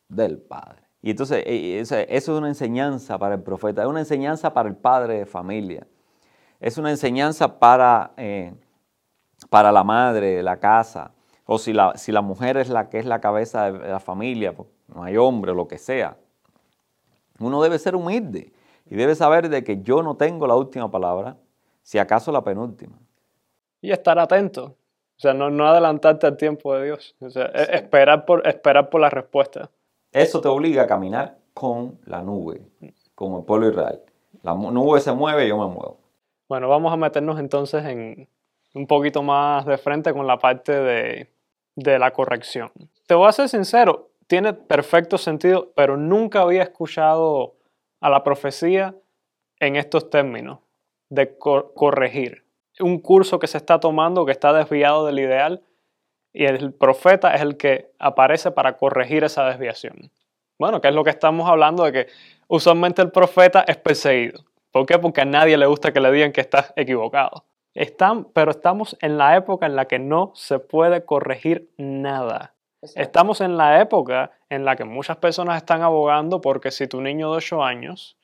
del 0.09 0.39
Padre. 0.39 0.82
Y 1.03 1.11
entonces, 1.11 1.43
e, 1.45 1.81
eso 1.81 1.97
es 2.09 2.29
una 2.29 2.49
enseñanza 2.49 3.19
para 3.19 3.35
el 3.35 3.43
profeta, 3.43 3.83
es 3.83 3.89
una 3.89 4.01
enseñanza 4.01 4.55
para 4.55 4.69
el 4.69 4.77
padre 4.77 5.19
de 5.19 5.27
familia, 5.27 5.87
es 6.61 6.79
una 6.79 6.91
enseñanza 6.91 7.59
para, 7.59 8.13
eh, 8.17 8.55
para 9.51 9.73
la 9.73 9.83
madre 9.83 10.37
de 10.37 10.43
la 10.45 10.61
casa, 10.61 11.13
o 11.45 11.59
si 11.59 11.73
la, 11.73 11.97
si 11.97 12.13
la 12.13 12.23
mujer 12.23 12.57
es 12.57 12.69
la 12.69 12.89
que 12.89 13.01
es 13.01 13.05
la 13.05 13.21
cabeza 13.21 13.73
de 13.73 13.89
la 13.89 13.99
familia, 13.99 14.55
pues, 14.55 14.69
no 14.95 15.03
hay 15.03 15.17
hombre 15.17 15.51
o 15.51 15.55
lo 15.55 15.67
que 15.67 15.79
sea. 15.79 16.17
Uno 17.41 17.61
debe 17.61 17.81
ser 17.81 17.97
humilde 17.97 18.53
y 18.89 18.95
debe 18.95 19.17
saber 19.17 19.49
de 19.49 19.65
que 19.65 19.83
yo 19.83 20.03
no 20.05 20.17
tengo 20.17 20.47
la 20.47 20.55
última 20.55 20.89
palabra, 20.89 21.37
si 21.83 21.99
acaso 21.99 22.31
la 22.31 22.45
penúltima. 22.45 22.97
Y 23.81 23.91
estar 23.91 24.19
atento, 24.21 24.77
o 25.17 25.21
sea, 25.21 25.35
no, 25.35 25.51
no 25.51 25.67
adelantarte 25.67 26.29
al 26.29 26.37
tiempo 26.37 26.75
de 26.77 26.85
Dios, 26.85 27.17
o 27.21 27.29
sea, 27.29 27.47
e, 27.47 27.77
esperar, 27.77 28.25
por, 28.25 28.47
esperar 28.47 28.89
por 28.89 29.01
la 29.01 29.11
respuesta. 29.11 29.69
Eso 30.13 30.41
te 30.41 30.49
obliga 30.49 30.83
a 30.83 30.87
caminar 30.87 31.39
con 31.55 31.99
la 32.05 32.23
nube, 32.23 32.61
como 33.15 33.39
el 33.39 33.45
pueblo 33.45 33.71
Israel. 33.71 34.01
La 34.43 34.55
nube 34.55 35.01
se 35.01 35.13
mueve 35.13 35.49
yo 35.49 35.57
me 35.57 35.67
muevo. 35.67 35.99
Bueno, 36.49 36.69
vamos 36.69 36.93
a 36.93 36.97
meternos 36.97 37.39
entonces 37.41 37.85
en 37.87 38.29
un 38.75 38.87
poquito 38.87 39.23
más 39.23 39.65
de 39.65 39.79
frente 39.79 40.13
con 40.13 40.27
la 40.27 40.39
parte 40.39 40.73
de, 40.73 41.31
de 41.77 41.99
la 41.99 42.11
corrección. 42.13 42.71
Te 43.07 43.15
voy 43.15 43.29
a 43.29 43.33
ser 43.33 43.49
sincero, 43.49 44.11
tiene 44.27 44.53
perfecto 44.53 45.17
sentido, 45.17 45.73
pero 45.75 45.97
nunca 45.97 46.43
había 46.43 46.63
escuchado 46.63 47.55
a 48.01 48.11
la 48.11 48.23
profecía 48.23 48.95
en 49.61 49.77
estos 49.77 50.11
términos 50.11 50.59
de 51.09 51.37
corregir. 51.39 52.45
Un 52.81 52.99
curso 52.99 53.39
que 53.39 53.47
se 53.47 53.59
está 53.59 53.81
tomando 53.81 54.27
que 54.27 54.33
está 54.33 54.53
desviado 54.53 55.07
del 55.07 55.19
ideal 55.19 55.63
y 56.33 56.45
el 56.45 56.73
profeta 56.73 57.35
es 57.35 57.43
el 57.43 57.57
que 57.57 57.91
aparece 57.99 58.51
para 58.51 58.77
corregir 58.77 59.25
esa 59.25 59.45
desviación. 59.45 60.11
Bueno, 60.59 60.81
que 60.81 60.89
es 60.89 60.95
lo 60.95 61.05
que 61.05 61.11
estamos 61.11 61.49
hablando 61.49 61.85
de 61.85 61.93
que 61.93 62.07
usualmente 62.49 63.03
el 63.03 63.11
profeta 63.11 63.65
es 63.67 63.77
perseguido. 63.77 64.45
¿Por 64.71 64.87
qué? 64.87 64.99
Porque 64.99 65.21
a 65.21 65.25
nadie 65.25 65.57
le 65.57 65.67
gusta 65.67 65.93
que 65.93 66.01
le 66.01 66.11
digan 66.11 66.33
que 66.33 66.41
estás 66.41 66.73
equivocado. 66.77 67.45
Están, 67.75 68.25
pero 68.33 68.51
estamos 68.51 68.97
en 69.01 69.19
la 69.19 69.37
época 69.37 69.67
en 69.67 69.77
la 69.77 69.87
que 69.87 69.99
no 69.99 70.33
se 70.35 70.59
puede 70.59 71.05
corregir 71.05 71.71
nada. 71.77 72.55
Estamos 72.97 73.41
en 73.41 73.57
la 73.57 73.81
época 73.81 74.33
en 74.49 74.65
la 74.65 74.75
que 74.77 74.85
muchas 74.85 75.17
personas 75.19 75.57
están 75.57 75.83
abogando 75.83 76.41
porque 76.41 76.71
si 76.71 76.89
tu 76.89 77.01
niño 77.01 77.31
de 77.31 77.37
8 77.37 77.63
años 77.63 78.19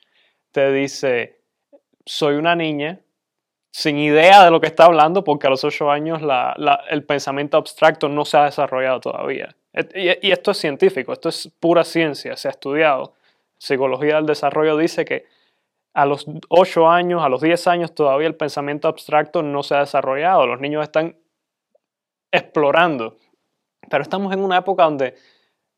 te 0.51 0.73
dice, 0.73 1.41
soy 2.05 2.35
una 2.37 2.57
niña, 2.57 3.01
sin 3.71 3.99
idea 3.99 4.45
de 4.45 4.51
lo 4.51 4.61
que 4.61 4.67
está 4.67 4.85
hablando, 4.85 5.25
porque 5.25 5.47
a 5.47 5.51
los 5.51 5.65
ocho 5.65 5.91
años 5.91 6.21
el 6.91 7.05
pensamiento 7.05 7.57
abstracto 7.57 8.09
no 8.09 8.25
se 8.25 8.37
ha 8.37 8.45
desarrollado 8.45 9.01
todavía. 9.01 9.55
Y, 9.95 10.31
esto 10.31 10.51
es 10.51 10.59
científico, 10.59 11.13
esto 11.13 11.29
es 11.29 11.51
pura 11.61 11.85
ciencia, 11.85 12.37
se 12.37 12.49
ha 12.49 12.51
estudiado. 12.51 13.15
Psicología 13.59 14.17
del 14.17 14.27
desarrollo 14.27 14.77
dice 14.77 15.05
que 15.05 15.27
a 15.95 16.07
los 16.07 16.27
ocho 16.49 16.89
años, 16.89 17.23
a 17.23 17.29
los 17.29 17.41
10 17.41 17.67
años 17.67 17.95
todavía 17.95 18.29
el 18.29 18.37
pensamiento 18.37 18.89
abstracto 18.89 19.43
no 19.43 19.63
se 19.63 19.75
ha 19.75 19.81
desarrollado, 19.81 20.47
los 20.47 20.61
niños 20.61 20.83
están 20.83 21.17
explorando. 22.31 23.17
Pero 23.91 24.03
estamos 24.03 24.33
en 24.33 24.41
una 24.41 24.59
época 24.59 24.85
donde 24.85 25.15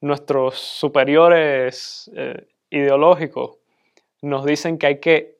nuestros 0.00 0.58
superiores 0.58 2.10
eh, 2.14 2.48
ideológicos 2.70 3.58
nos 4.22 4.44
dicen 4.44 4.78
que 4.78 4.86
hay 4.86 5.00
que 5.00 5.39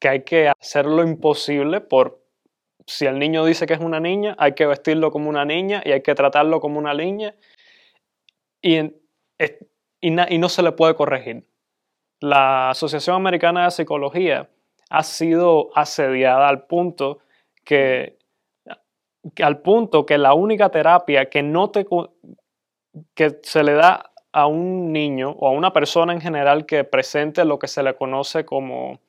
que 0.00 0.08
hay 0.08 0.24
que 0.24 0.48
hacer 0.48 0.86
lo 0.86 1.02
imposible 1.02 1.80
por, 1.80 2.20
si 2.86 3.06
el 3.06 3.18
niño 3.18 3.44
dice 3.44 3.66
que 3.66 3.74
es 3.74 3.80
una 3.80 4.00
niña, 4.00 4.34
hay 4.38 4.54
que 4.54 4.66
vestirlo 4.66 5.12
como 5.12 5.28
una 5.28 5.44
niña 5.44 5.82
y 5.84 5.92
hay 5.92 6.02
que 6.02 6.14
tratarlo 6.14 6.60
como 6.60 6.78
una 6.78 6.94
niña 6.94 7.34
y, 8.62 8.78
y, 10.00 10.10
no 10.10 10.48
se 10.48 10.62
le 10.62 10.72
puede 10.72 10.94
corregir. 10.94 11.46
La 12.20 12.70
Asociación 12.70 13.16
Americana 13.16 13.64
de 13.64 13.70
Psicología 13.70 14.48
ha 14.88 15.02
sido 15.02 15.70
asediada 15.74 16.48
al 16.48 16.66
punto 16.66 17.20
que, 17.64 18.18
al 19.42 19.60
punto 19.60 20.06
que 20.06 20.18
la 20.18 20.34
única 20.34 20.70
terapia 20.70 21.28
que 21.28 21.42
no 21.42 21.70
te 21.70 21.86
que 23.14 23.38
se 23.42 23.62
le 23.62 23.74
da 23.74 24.10
a 24.32 24.46
un 24.46 24.92
niño 24.92 25.30
o 25.30 25.48
a 25.48 25.52
una 25.52 25.72
persona 25.72 26.12
en 26.12 26.20
general 26.20 26.66
que 26.66 26.84
presente 26.84 27.44
lo 27.44 27.58
que 27.58 27.68
se 27.68 27.82
le 27.82 27.94
conoce 27.94 28.44
como 28.44 29.00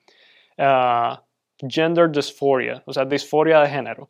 Ah, 0.64 1.24
gender 1.58 2.10
dysphoria, 2.10 2.84
o 2.86 2.94
sea, 2.94 3.04
disforia 3.04 3.60
de 3.62 3.70
género. 3.70 4.10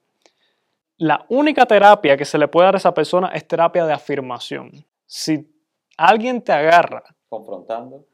La 0.98 1.26
única 1.30 1.66
terapia 1.66 2.18
que 2.18 2.26
se 2.26 2.38
le 2.38 2.48
puede 2.48 2.66
dar 2.66 2.76
a 2.76 2.78
esa 2.78 2.94
persona 2.94 3.30
es 3.30 3.48
terapia 3.48 3.86
de 3.86 3.94
afirmación. 3.94 4.86
Si 5.06 5.50
alguien 5.98 6.42
te 6.42 6.52
agarra 6.52 7.04
confrontando, 7.30 8.06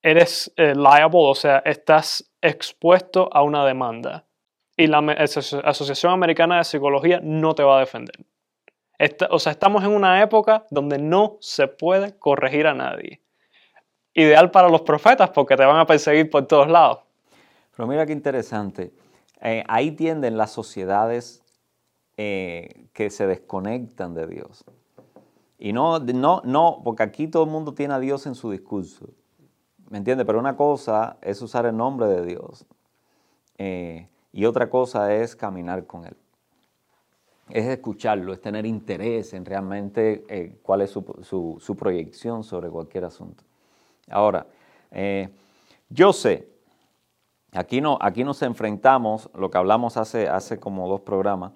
eres 0.00 0.52
eh, 0.56 0.74
liable, 0.74 1.18
o 1.18 1.34
sea, 1.34 1.58
estás 1.64 2.30
expuesto 2.40 3.28
a 3.32 3.42
una 3.42 3.64
demanda. 3.64 4.24
Y 4.76 4.86
la 4.86 4.98
Asociación 4.98 6.12
Americana 6.12 6.58
de 6.58 6.64
Psicología 6.64 7.18
no 7.20 7.56
te 7.56 7.64
va 7.64 7.78
a 7.78 7.80
defender. 7.80 8.24
o 9.30 9.38
sea, 9.40 9.50
estamos 9.50 9.82
en 9.82 9.90
una 9.90 10.22
época 10.22 10.64
donde 10.70 10.98
no 10.98 11.36
se 11.40 11.66
puede 11.66 12.16
corregir 12.16 12.68
a 12.68 12.74
nadie. 12.74 13.20
Ideal 14.14 14.52
para 14.52 14.68
los 14.68 14.82
profetas 14.82 15.30
porque 15.30 15.56
te 15.56 15.64
van 15.64 15.80
a 15.80 15.86
perseguir 15.86 16.30
por 16.30 16.46
todos 16.46 16.68
lados. 16.68 17.07
Pero 17.78 17.86
mira 17.86 18.06
qué 18.06 18.12
interesante. 18.12 18.92
Eh, 19.40 19.62
ahí 19.68 19.92
tienden 19.92 20.36
las 20.36 20.50
sociedades 20.50 21.44
eh, 22.16 22.88
que 22.92 23.08
se 23.08 23.24
desconectan 23.28 24.14
de 24.14 24.26
Dios. 24.26 24.64
Y 25.60 25.72
no, 25.72 26.00
no, 26.00 26.42
no, 26.44 26.80
porque 26.82 27.04
aquí 27.04 27.28
todo 27.28 27.44
el 27.44 27.50
mundo 27.50 27.74
tiene 27.74 27.94
a 27.94 28.00
Dios 28.00 28.26
en 28.26 28.34
su 28.34 28.50
discurso. 28.50 29.06
¿Me 29.90 29.98
entiendes? 29.98 30.26
Pero 30.26 30.40
una 30.40 30.56
cosa 30.56 31.18
es 31.22 31.40
usar 31.40 31.66
el 31.66 31.76
nombre 31.76 32.08
de 32.08 32.26
Dios. 32.26 32.66
Eh, 33.58 34.08
y 34.32 34.44
otra 34.44 34.68
cosa 34.68 35.14
es 35.14 35.36
caminar 35.36 35.86
con 35.86 36.04
Él. 36.04 36.16
Es 37.48 37.64
escucharlo, 37.64 38.32
es 38.32 38.40
tener 38.40 38.66
interés 38.66 39.34
en 39.34 39.44
realmente 39.44 40.58
cuál 40.62 40.80
es 40.80 40.90
su, 40.90 41.58
su, 41.60 41.76
proyección 41.76 42.42
sobre 42.42 42.70
cualquier 42.70 43.04
asunto. 43.04 43.44
Ahora, 44.10 44.48
yo 45.88 46.12
sé 46.12 46.57
Aquí, 47.52 47.80
no, 47.80 47.98
aquí 48.00 48.24
nos 48.24 48.42
enfrentamos, 48.42 49.30
lo 49.34 49.50
que 49.50 49.58
hablamos 49.58 49.96
hace, 49.96 50.28
hace 50.28 50.60
como 50.60 50.88
dos 50.88 51.00
programas, 51.00 51.52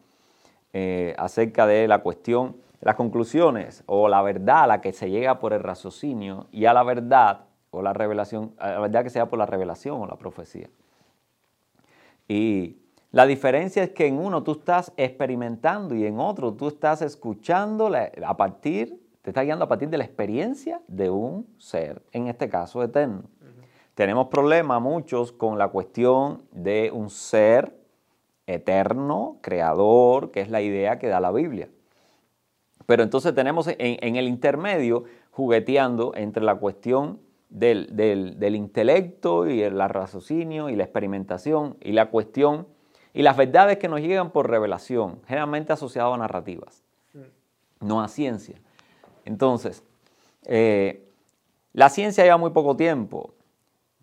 eh, 0.73 1.15
acerca 1.19 1.67
de 1.67 1.87
la 1.87 1.99
cuestión, 1.99 2.57
las 2.81 2.97
conclusiones 2.97 3.85
o 3.87 4.09
la 4.09 4.23
verdad 4.23 4.65
a 4.65 4.67
la 4.67 4.81
que 4.81 4.93
se 4.93 5.11
llega 5.11 5.39
por 5.39 5.53
el 5.53 5.63
raciocinio 5.63 6.47
y 6.51 6.65
a 6.65 6.73
la 6.73 6.83
verdad 6.83 7.45
o 7.71 7.83
la 7.83 7.93
revelación, 7.93 8.55
a 8.59 8.71
la 8.71 8.81
verdad 8.81 9.05
que 9.05 9.11
se 9.11 9.19
da 9.19 9.27
por 9.27 9.39
la 9.39 9.47
revelación 9.47 10.01
o 10.01 10.07
la 10.07 10.17
profecía. 10.17 10.69
Y 12.27 12.79
la 13.11 13.27
diferencia 13.27 13.83
es 13.83 13.91
que 13.91 14.07
en 14.07 14.19
uno 14.19 14.43
tú 14.43 14.53
estás 14.53 14.93
experimentando 14.97 15.95
y 15.95 16.07
en 16.07 16.19
otro 16.19 16.55
tú 16.55 16.69
estás 16.69 17.03
escuchando 17.03 17.91
a 18.25 18.37
partir, 18.39 18.99
te 19.21 19.31
estás 19.31 19.45
guiando 19.45 19.67
a 19.67 19.69
partir 19.69 19.91
de 19.91 19.99
la 19.99 20.05
experiencia 20.05 20.81
de 20.89 21.11
un 21.11 21.47
ser, 21.59 22.03
en 22.13 22.29
este 22.29 22.49
caso 22.49 22.83
eterno. 22.83 23.25
Tenemos 23.95 24.29
problemas 24.29 24.81
muchos 24.81 25.33
con 25.33 25.59
la 25.59 25.69
cuestión 25.69 26.43
de 26.51 26.91
un 26.93 27.11
ser 27.11 27.77
eterno, 28.47 29.39
creador, 29.43 30.31
que 30.31 30.41
es 30.41 30.51
la 30.51 30.63
idea 30.63 30.99
que 30.99 31.09
da 31.09 31.21
la 31.21 31.31
Biblia. 31.31 31.69
Pero 32.87 33.03
entonces 33.03 33.35
tenemos 33.35 33.69
en, 33.69 34.17
el 34.17 34.29
intermedio 34.29 35.05
jugueteando 35.31 36.15
entre 36.15 36.43
la 36.43 36.57
cuestión 36.57 37.21
del, 37.49 37.95
del, 37.95 38.57
intelecto 38.57 39.47
y 39.47 39.63
el 39.63 39.79
raciocinio 39.79 40.69
y 40.69 40.77
la 40.77 40.85
experimentación 40.85 41.77
y 41.81 41.93
la 41.93 42.11
cuestión 42.11 42.67
y 43.15 43.23
las 43.23 43.37
verdades 43.37 43.79
que 43.79 43.89
nos 43.89 44.01
llegan 44.01 44.31
por 44.31 44.49
revelación, 44.49 45.21
generalmente 45.27 45.73
asociadas 45.73 46.15
a 46.15 46.17
narrativas, 46.17 46.83
mm. 47.13 47.87
no 47.87 48.01
a 48.01 48.09
ciencia. 48.09 48.57
Entonces, 49.27 49.85
eh, 50.45 51.09
la 51.75 51.91
ciencia 51.91 52.25
lleva 52.25 52.39
muy 52.39 52.51
poco 52.51 52.75
tiempo. 52.77 53.35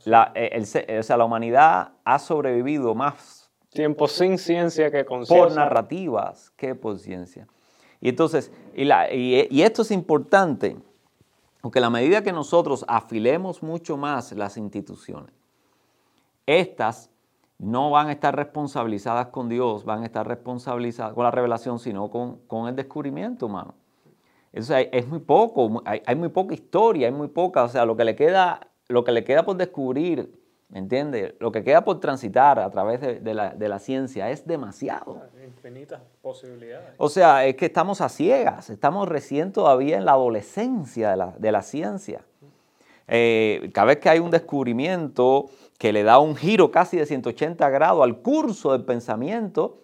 La, 0.06 0.32
eh, 0.36 0.98
o 1.00 1.04
sea, 1.04 1.18
la 1.18 1.26
humanidad 1.26 1.94
ha 2.04 2.20
sobrevivido 2.20 2.96
más 2.96 3.50
tiempo 3.70 4.08
sin 4.08 4.38
ciencia 4.38 4.92
que 4.92 5.06
con 5.06 5.26
ciencia. 5.26 5.48
Por 5.48 5.56
narrativas 5.56 6.52
que 6.52 6.76
por 6.76 7.00
ciencia. 7.00 7.48
Y 8.02 8.10
entonces, 8.10 8.52
y, 8.76 8.86
la, 8.86 9.14
y, 9.14 9.62
esto 9.62 9.82
es 9.82 9.92
importante, 9.92 10.78
porque 11.62 11.80
a 11.80 11.82
la 11.82 11.90
medida 11.90 12.24
que 12.24 12.32
nosotros 12.32 12.86
afilemos 12.88 13.62
mucho 13.62 13.98
más 13.98 14.32
las 14.32 14.58
instituciones, 14.58 15.34
estas 16.46 17.10
no 17.58 17.92
van 17.92 18.08
a 18.08 18.14
estar 18.14 18.34
responsabilizadas 18.36 19.28
con 19.28 19.50
Dios, 19.50 19.84
van 19.84 20.04
a 20.04 20.06
estar 20.06 20.26
responsabilizadas 20.26 21.14
con 21.14 21.26
la 21.26 21.32
revelación, 21.32 21.78
sino 21.78 22.10
con, 22.10 22.38
con 22.48 22.70
el 22.70 22.76
descubrimiento 22.76 23.48
humano. 23.48 23.76
Eso 24.54 24.76
es 24.76 25.08
muy 25.08 25.20
poco, 25.20 25.84
hay, 25.86 26.02
hay, 26.06 26.16
muy 26.16 26.30
poca 26.30 26.54
historia, 26.54 27.08
hay 27.08 27.14
muy 27.14 27.28
poca, 27.28 27.66
o 27.66 27.68
sea, 27.68 27.86
lo 27.86 27.96
que 27.96 28.06
le 28.06 28.16
queda, 28.16 28.62
lo 28.90 29.04
que 29.04 29.12
le 29.12 29.24
queda 29.24 29.46
por 29.46 29.56
descubrir, 29.56 30.34
¿me 30.68 30.80
entiendes? 30.80 31.36
Lo 31.40 31.52
que 31.52 31.64
queda 31.64 31.86
por 31.86 32.00
transitar 32.00 32.60
a 32.60 32.70
través 32.72 33.00
de, 33.00 33.34
la, 33.34 33.54
de, 33.54 33.70
la, 33.70 33.78
ciencia 33.78 34.32
es 34.32 34.46
demasiado. 34.48 35.22
Infinitas 35.46 36.02
posibilidades. 36.22 36.96
O 36.98 37.08
sea, 37.08 37.46
es 37.46 37.56
que 37.56 37.68
estamos 37.68 38.02
a 38.02 38.10
ciegas, 38.10 38.72
estamos 38.72 39.08
recién 39.08 39.54
todavía 39.54 39.98
en 39.98 40.06
la 40.06 40.14
adolescencia 40.14 41.12
de 41.12 41.18
la, 41.18 41.36
de 41.38 41.52
la 41.52 41.62
ciencia. 41.62 42.26
Eh, 43.08 43.70
cada 43.74 43.86
vez 43.86 43.98
que 43.98 44.10
hay 44.10 44.20
un 44.20 44.32
descubrimiento 44.32 45.50
que 45.78 45.94
le 45.94 46.04
da 46.04 46.18
un 46.18 46.36
giro 46.36 46.72
casi 46.72 46.98
de 46.98 47.06
180 47.06 47.70
grados 47.70 48.04
al 48.04 48.22
curso 48.22 48.72
del 48.72 48.86
pensamiento, 48.86 49.82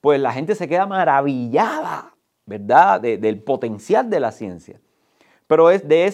pues 0.00 0.18
la 0.18 0.32
gente 0.32 0.54
se 0.54 0.66
queda 0.66 0.86
maravillada 0.86 2.14
¿verdad? 2.46 3.00
del 3.00 3.42
potencial 3.42 4.08
de 4.08 4.20
la 4.20 4.32
ciencia. 4.32 4.80
Pero 5.46 5.70
es 5.70 5.86
de 5.86 6.06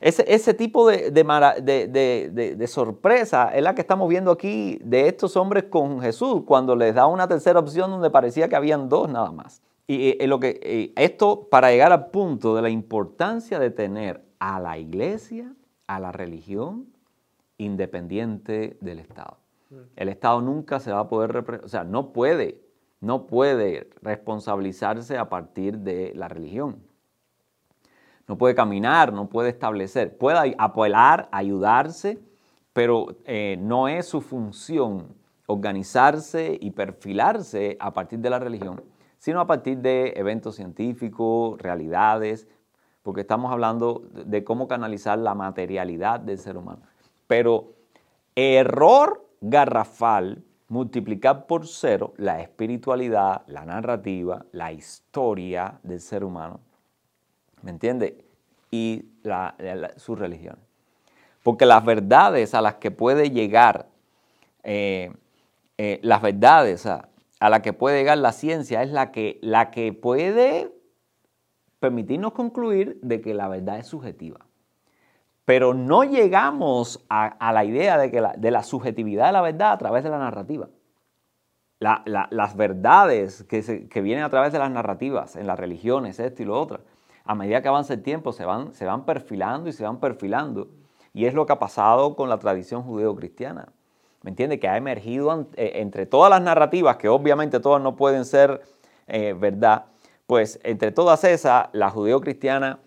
ese, 0.00 0.24
ese, 0.28 0.54
tipo 0.54 0.88
de, 0.88 1.10
de, 1.10 2.66
sorpresa 2.66 3.54
es 3.54 3.62
la 3.62 3.74
que 3.74 3.80
estamos 3.80 4.08
viendo 4.08 4.30
aquí 4.30 4.78
de 4.82 5.08
estos 5.08 5.36
hombres 5.36 5.64
con 5.64 6.00
Jesús, 6.00 6.42
cuando 6.44 6.76
les 6.76 6.94
da 6.94 7.06
una 7.06 7.26
tercera 7.26 7.60
opción 7.60 7.90
donde 7.90 8.10
parecía 8.10 8.48
que 8.48 8.56
habían 8.56 8.88
dos 8.88 9.08
nada 9.08 9.32
más. 9.32 9.62
Y, 9.86 10.24
lo 10.26 10.40
que, 10.40 10.92
esto 10.96 11.48
para 11.48 11.70
llegar 11.70 11.92
al 11.92 12.10
punto 12.10 12.54
de 12.54 12.62
la 12.62 12.70
importancia 12.70 13.58
de 13.58 13.70
tener 13.70 14.24
a 14.38 14.60
la 14.60 14.78
iglesia, 14.78 15.54
a 15.86 16.00
la 16.00 16.12
religión, 16.12 16.86
independiente 17.58 18.76
del 18.80 18.98
Estado. 18.98 19.38
Mm. 19.70 19.74
El 19.96 20.08
Estado 20.08 20.42
nunca 20.42 20.80
se 20.80 20.92
va 20.92 21.00
a 21.00 21.08
poder, 21.08 21.62
o 21.64 21.68
sea, 21.68 21.84
no 21.84 22.12
puede 22.12 22.66
no 23.00 23.26
puede 23.26 23.90
responsabilizarse 24.02 25.18
a 25.18 25.28
partir 25.28 25.78
de 25.78 26.12
la 26.14 26.28
religión. 26.28 26.82
No 28.28 28.36
puede 28.36 28.54
caminar, 28.54 29.12
no 29.12 29.28
puede 29.28 29.50
establecer, 29.50 30.16
puede 30.16 30.54
apoyar, 30.58 31.28
ayudarse, 31.30 32.18
pero 32.72 33.16
eh, 33.24 33.56
no 33.60 33.88
es 33.88 34.06
su 34.06 34.20
función 34.20 35.14
organizarse 35.46 36.58
y 36.60 36.72
perfilarse 36.72 37.76
a 37.78 37.92
partir 37.92 38.18
de 38.18 38.30
la 38.30 38.38
religión, 38.38 38.82
sino 39.18 39.40
a 39.40 39.46
partir 39.46 39.78
de 39.78 40.12
eventos 40.16 40.56
científicos, 40.56 41.60
realidades, 41.60 42.48
porque 43.02 43.20
estamos 43.20 43.52
hablando 43.52 44.02
de 44.12 44.42
cómo 44.42 44.66
canalizar 44.66 45.18
la 45.18 45.34
materialidad 45.34 46.18
del 46.18 46.38
ser 46.38 46.56
humano. 46.56 46.82
Pero 47.28 47.74
error 48.34 49.24
garrafal 49.40 50.42
multiplicar 50.68 51.46
por 51.46 51.66
cero 51.66 52.14
la 52.16 52.40
espiritualidad, 52.40 53.42
la 53.46 53.64
narrativa, 53.64 54.44
la 54.50 54.72
historia 54.72 55.78
del 55.84 56.00
ser 56.00 56.24
humano, 56.24 56.60
¿me 57.62 57.70
entiende? 57.70 58.24
Y 58.70 59.04
su 59.96 60.16
religión. 60.16 60.58
Porque 61.42 61.66
las 61.66 61.84
verdades 61.84 62.54
a 62.54 62.60
las 62.60 62.74
que 62.76 62.90
puede 62.90 63.30
llegar, 63.30 63.86
eh, 64.62 65.12
eh, 65.78 66.00
las 66.02 66.20
verdades 66.22 66.86
a, 66.86 67.08
a 67.40 67.50
las 67.50 67.60
que 67.60 67.72
puede 67.72 67.98
llegar 67.98 68.18
la 68.18 68.32
ciencia 68.32 68.82
es 68.82 68.90
la 68.90 69.12
que, 69.12 69.38
la 69.42 69.70
que 69.70 69.92
puede 69.92 70.72
permitirnos 71.80 72.32
concluir 72.32 72.98
de 73.02 73.20
que 73.20 73.34
la 73.34 73.48
verdad 73.48 73.78
es 73.78 73.86
subjetiva. 73.86 74.40
Pero 75.44 75.74
no 75.74 76.02
llegamos 76.02 77.04
a, 77.08 77.52
la 77.52 77.64
idea 77.64 77.98
de, 77.98 78.10
que 78.10 78.20
la, 78.20 78.32
de 78.36 78.50
la 78.50 78.64
subjetividad 78.64 79.26
de 79.26 79.32
la 79.32 79.42
verdad 79.42 79.72
a 79.72 79.78
través 79.78 80.02
de 80.02 80.10
la 80.10 80.18
narrativa. 80.18 80.68
las 81.78 82.56
verdades 82.56 83.44
que, 83.44 83.88
que, 83.88 84.00
vienen 84.00 84.24
a 84.24 84.30
través 84.30 84.52
de 84.52 84.58
las 84.58 84.70
narrativas 84.70 85.36
en 85.36 85.46
las 85.46 85.58
religiones, 85.58 86.18
esto 86.18 86.42
y 86.42 86.46
lo 86.46 86.60
otro, 86.60 86.80
a 87.26 87.34
medida 87.34 87.62
que 87.62 87.68
avanza 87.68 87.94
el 87.94 88.02
tiempo 88.02 88.32
se 88.32 88.44
van, 88.44 88.72
se 88.72 88.84
van 88.84 89.04
perfilando 89.04 89.68
y 89.68 89.72
se 89.72 89.84
van 89.84 89.98
perfilando. 89.98 90.68
Y 91.12 91.26
es 91.26 91.34
lo 91.34 91.46
que 91.46 91.52
ha 91.52 91.58
pasado 91.58 92.14
con 92.14 92.28
la 92.28 92.38
tradición 92.38 92.82
judeo-cristiana. 92.82 93.72
¿Me 94.22 94.30
entiende? 94.30 94.58
Que 94.58 94.68
ha 94.68 94.76
emergido 94.76 95.48
eh, 95.54 95.72
entre 95.76 96.06
todas 96.06 96.30
las 96.30 96.42
narrativas, 96.42 96.96
que 96.96 97.08
obviamente 97.08 97.60
todas 97.60 97.82
no 97.82 97.96
pueden 97.96 98.24
ser 98.24 98.60
eh, 99.06 99.34
verdad, 99.38 99.86
pues 100.26 100.58
entre 100.64 100.90
todas 100.90 101.22
esas, 101.24 101.68
la 101.72 101.90
judeo-cristiana 101.90 102.80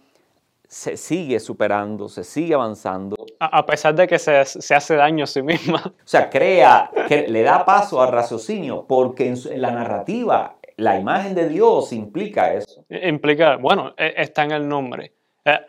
se 0.67 0.97
sigue 0.97 1.39
superando, 1.39 2.07
se 2.09 2.23
sigue 2.23 2.53
avanzando. 2.53 3.15
A 3.39 3.65
pesar 3.65 3.95
de 3.95 4.07
que 4.07 4.19
se, 4.19 4.37
hace 4.37 4.95
daño 4.95 5.23
a 5.23 5.27
sí 5.27 5.41
misma. 5.41 5.81
O 5.85 6.07
sea, 6.07 6.29
crea, 6.29 6.91
que 7.07 7.27
le 7.27 7.41
da 7.41 7.65
paso 7.65 8.01
al 8.01 8.11
raciocinio, 8.11 8.85
porque 8.87 9.27
en, 9.27 9.61
la 9.61 9.71
narrativa 9.71 10.57
la 10.79 10.97
imagen 10.97 11.35
de 11.35 11.49
Dios 11.49 11.91
implica 11.93 12.53
eso. 12.53 12.85
Implica, 12.89 13.57
bueno, 13.57 13.93
e, 13.97 14.13
está 14.17 14.43
en 14.43 14.51
el 14.51 14.67
nombre. 14.67 15.13
Eh, 15.45 15.59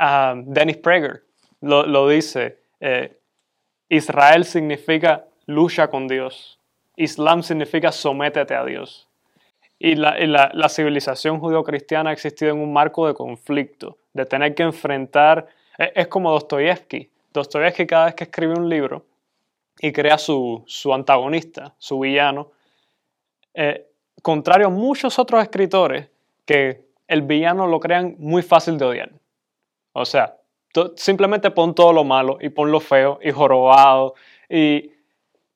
Dennis 0.46 0.78
Prager 0.78 1.22
lo, 1.60 2.08
dice, 2.08 2.58
eh, 2.80 3.18
Israel 3.88 4.44
significa 4.44 5.26
lucha 5.46 5.88
con 5.88 6.08
Dios. 6.08 6.58
Islam 6.96 7.42
significa 7.42 7.92
sométete 7.92 8.54
a 8.54 8.64
Dios. 8.64 9.08
Y 9.78 9.94
la, 9.94 10.18
la, 10.26 10.50
la 10.52 10.68
civilización 10.68 11.40
judeocristiana 11.40 12.10
ha 12.10 12.12
existido 12.12 12.52
en 12.52 12.58
un 12.58 12.72
marco 12.72 13.06
de 13.06 13.14
conflicto 13.14 13.96
de 14.12 14.26
tener 14.26 14.54
que 14.54 14.62
enfrentar, 14.62 15.46
e, 15.78 15.92
es, 15.94 16.08
como 16.08 16.30
Dostoyevsky. 16.30 17.10
Dostoyevsky 17.32 17.86
cada 17.86 18.06
vez 18.06 18.14
que 18.14 18.24
escribe 18.24 18.54
un 18.54 18.68
libro 18.68 19.04
y 19.80 19.92
crea 19.92 20.18
su, 20.18 20.64
antagonista, 20.92 21.74
su 21.78 21.98
villano, 22.00 22.50
eh, 23.54 23.89
contrario 24.22 24.68
a 24.68 24.70
muchos 24.70 25.18
otros 25.18 25.42
escritores 25.42 26.08
que 26.44 26.82
el 27.08 27.22
villano 27.22 27.66
lo 27.66 27.80
crean 27.80 28.16
muy 28.18 28.42
fácil 28.42 28.78
de 28.78 28.84
odiar. 28.84 29.10
O 29.92 30.04
sea, 30.04 30.36
simplemente 30.96 31.50
pon 31.50 31.74
todo 31.74 31.92
lo 31.92 32.04
malo 32.04 32.38
y 32.40 32.48
pon 32.48 32.70
lo 32.70 32.80
feo 32.80 33.18
y 33.22 33.30
jorobado. 33.30 34.14
Y 34.48 34.92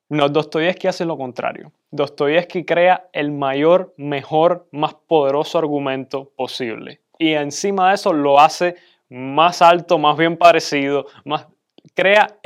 no, 0.09 0.29
Dostoyevsky 0.29 0.89
hace 0.89 1.05
lo 1.05 1.17
contrario. 1.17 1.73
Dostoyevsky 1.91 2.65
crea 2.65 3.09
el 3.13 3.31
mayor, 3.31 3.95
mejor, 3.97 4.67
más 4.73 4.95
poderoso 4.95 5.59
argumento 5.59 6.31
posible 6.37 7.01
y 7.19 7.33
encima 7.33 7.89
de 7.89 7.95
eso 7.95 8.13
lo 8.13 8.41
hace 8.41 8.77
más 9.09 9.63
alto, 9.63 9.99
más 9.99 10.17
bien 10.17 10.37
parecido, 10.37 11.07
más, 11.25 11.47
crea 11.95 12.39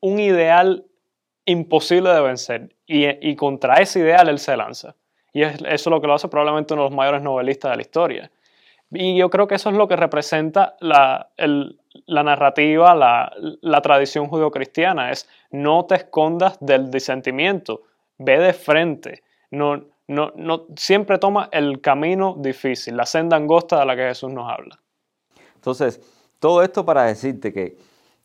un 0.00 0.20
ideal 0.20 0.84
imposible 1.44 2.10
de 2.10 2.20
vencer 2.20 2.74
y, 2.86 3.36
contra 3.36 3.76
ese 3.76 4.00
ideal 4.00 4.28
él 4.28 4.38
se 4.38 4.56
lanza. 4.56 4.94
Y 5.34 5.42
es, 5.42 5.56
eso 5.56 5.66
es 5.66 5.86
lo 5.86 6.00
que 6.00 6.06
lo 6.06 6.14
hace 6.14 6.28
probablemente 6.28 6.72
uno 6.72 6.84
de 6.84 6.88
los 6.88 6.96
mayores 6.96 7.20
novelistas 7.20 7.72
de 7.72 7.76
la 7.76 7.82
historia. 7.82 8.30
Y 8.90 9.16
yo 9.16 9.28
creo 9.28 9.46
que 9.46 9.56
eso 9.56 9.70
es 9.70 9.76
lo 9.76 9.88
que 9.88 9.96
representa 9.96 10.76
la, 10.80 11.30
la 11.36 12.22
narrativa, 12.22 12.94
la, 12.94 13.32
la 13.60 13.82
tradición 13.82 14.28
judeocristiana, 14.28 15.10
es 15.10 15.28
no 15.50 15.84
te 15.84 15.96
escondas 15.96 16.56
del 16.60 16.90
disentimiento, 16.90 17.82
ve 18.18 18.38
de 18.38 18.52
frente, 18.52 19.22
no, 19.50 19.84
no, 20.06 20.32
no, 20.36 20.66
siempre 20.76 21.18
toma 21.18 21.48
el 21.50 21.80
camino 21.80 22.36
difícil, 22.38 22.96
la 22.96 23.06
senda 23.06 23.36
angosta 23.36 23.80
de 23.80 23.86
la 23.86 23.96
que 23.96 24.02
Jesús 24.02 24.32
nos 24.32 24.50
habla. 24.50 24.78
Entonces, 25.56 26.00
todo 26.38 26.62
esto 26.62 26.84
para 26.84 27.04
decirte 27.04 27.52
que 27.52 27.76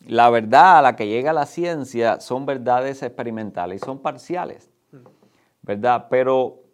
la 0.05 0.29
verdad 0.29 0.79
a 0.79 0.81
la 0.81 0.95
que 0.95 1.07
llega 1.07 1.33
la 1.33 1.45
ciencia 1.45 2.19
son 2.19 2.45
verdades 2.45 3.01
experimentales 3.01 3.81
y 3.81 3.85
son 3.85 3.99
parciales, 3.99 4.69
¿verdad? 5.61 6.07
Pero 6.09 6.68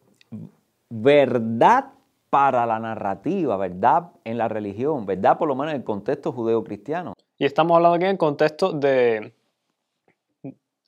verdad 1.02 1.93
para 2.30 2.66
la 2.66 2.80
narrativa, 2.80 3.58
verdad 3.58 4.12
en 4.24 4.38
la 4.38 4.48
religión, 4.48 5.06
verdad 5.06 5.38
por 5.38 5.48
lo 5.48 5.56
menos 5.56 5.74
en 5.74 5.82
el 5.82 5.84
contexto 5.84 6.32
judeo-cristiano. 6.32 7.14
Y 7.38 7.46
estamos 7.46 7.76
hablando 7.76 7.96
aquí 7.96 8.06
en 8.06 8.18
contexto 8.18 8.72
de, 8.72 9.34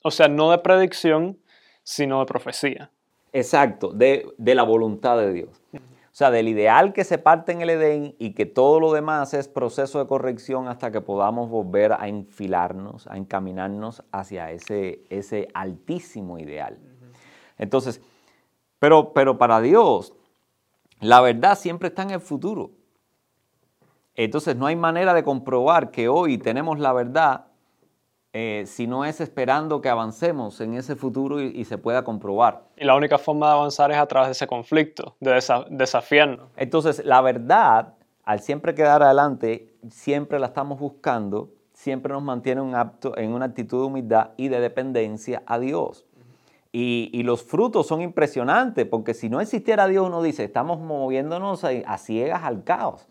o 0.02 0.10
sea, 0.10 0.28
no 0.28 0.50
de 0.50 0.58
predicción, 0.58 1.38
sino 1.82 2.20
de 2.20 2.26
profecía. 2.26 2.90
Exacto, 3.32 3.92
de, 3.92 4.34
la 4.38 4.62
voluntad 4.62 5.18
de 5.18 5.32
Dios. 5.32 5.62
O 5.74 6.18
sea, 6.18 6.30
del 6.30 6.48
ideal 6.48 6.92
que 6.92 7.04
se 7.04 7.18
parte 7.18 7.52
en 7.52 7.60
el 7.60 7.70
Edén 7.70 8.16
y 8.18 8.34
que 8.34 8.44
todo 8.44 8.80
lo 8.80 8.92
demás 8.92 9.34
es 9.34 9.46
proceso 9.46 10.00
de 10.00 10.06
corrección 10.06 10.66
hasta 10.66 10.90
que 10.90 11.00
podamos 11.00 11.48
volver 11.48 11.92
a 11.92 12.08
enfilarnos, 12.08 13.06
a 13.06 13.16
encaminarnos 13.16 14.02
hacia 14.10 14.50
ese, 14.50 15.04
ese 15.10 15.48
altísimo 15.54 16.38
ideal. 16.38 16.78
Entonces, 17.56 18.00
pero, 18.78 19.12
pero 19.12 19.38
para 19.38 19.60
Dios, 19.60 20.14
la 21.00 21.20
verdad 21.20 21.58
siempre 21.58 21.88
está 21.88 22.02
en 22.02 22.10
el 22.10 22.20
futuro. 22.20 22.70
Entonces 24.14 24.56
no 24.56 24.66
hay 24.66 24.76
manera 24.76 25.14
de 25.14 25.22
comprobar 25.22 25.90
que 25.90 26.08
hoy 26.08 26.38
tenemos 26.38 26.80
la 26.80 26.92
verdad 26.92 27.46
eh, 28.32 28.64
si 28.66 28.86
no 28.86 29.04
es 29.04 29.20
esperando 29.20 29.80
que 29.80 29.88
avancemos 29.88 30.60
en 30.60 30.74
ese 30.74 30.96
futuro 30.96 31.40
y, 31.40 31.64
se 31.64 31.78
pueda 31.78 32.04
comprobar. 32.04 32.64
Y 32.76 32.84
la 32.84 32.94
única 32.94 33.16
forma 33.16 33.46
de 33.46 33.52
avanzar 33.52 33.90
es 33.90 33.96
a 33.96 34.06
través 34.06 34.28
de 34.28 34.32
ese 34.32 34.46
conflicto, 34.46 35.16
de 35.20 35.40
desafiarnos. 35.70 36.50
Entonces 36.56 37.04
la 37.04 37.20
verdad, 37.20 37.94
al 38.24 38.40
siempre 38.40 38.74
quedar 38.74 39.02
adelante, 39.02 39.72
siempre 39.88 40.38
la 40.38 40.48
estamos 40.48 40.78
buscando, 40.78 41.50
siempre 41.72 42.12
nos 42.12 42.22
mantiene 42.22 42.60
un 42.60 42.74
apto, 42.74 43.16
en 43.16 43.32
una 43.32 43.46
actitud 43.46 43.80
de 43.80 43.86
humildad 43.86 44.30
y 44.36 44.48
de 44.48 44.60
dependencia 44.60 45.42
a 45.46 45.58
Dios. 45.58 46.04
Y, 46.80 47.24
los 47.24 47.42
frutos 47.42 47.88
son 47.88 48.02
impresionantes, 48.02 48.86
porque 48.86 49.12
si 49.12 49.28
no 49.28 49.40
existiera 49.40 49.88
Dios, 49.88 50.06
uno 50.06 50.22
dice, 50.22 50.44
estamos 50.44 50.78
moviéndonos 50.78 51.64
a, 51.64 51.98
ciegas 51.98 52.44
al 52.44 52.62
caos. 52.62 53.04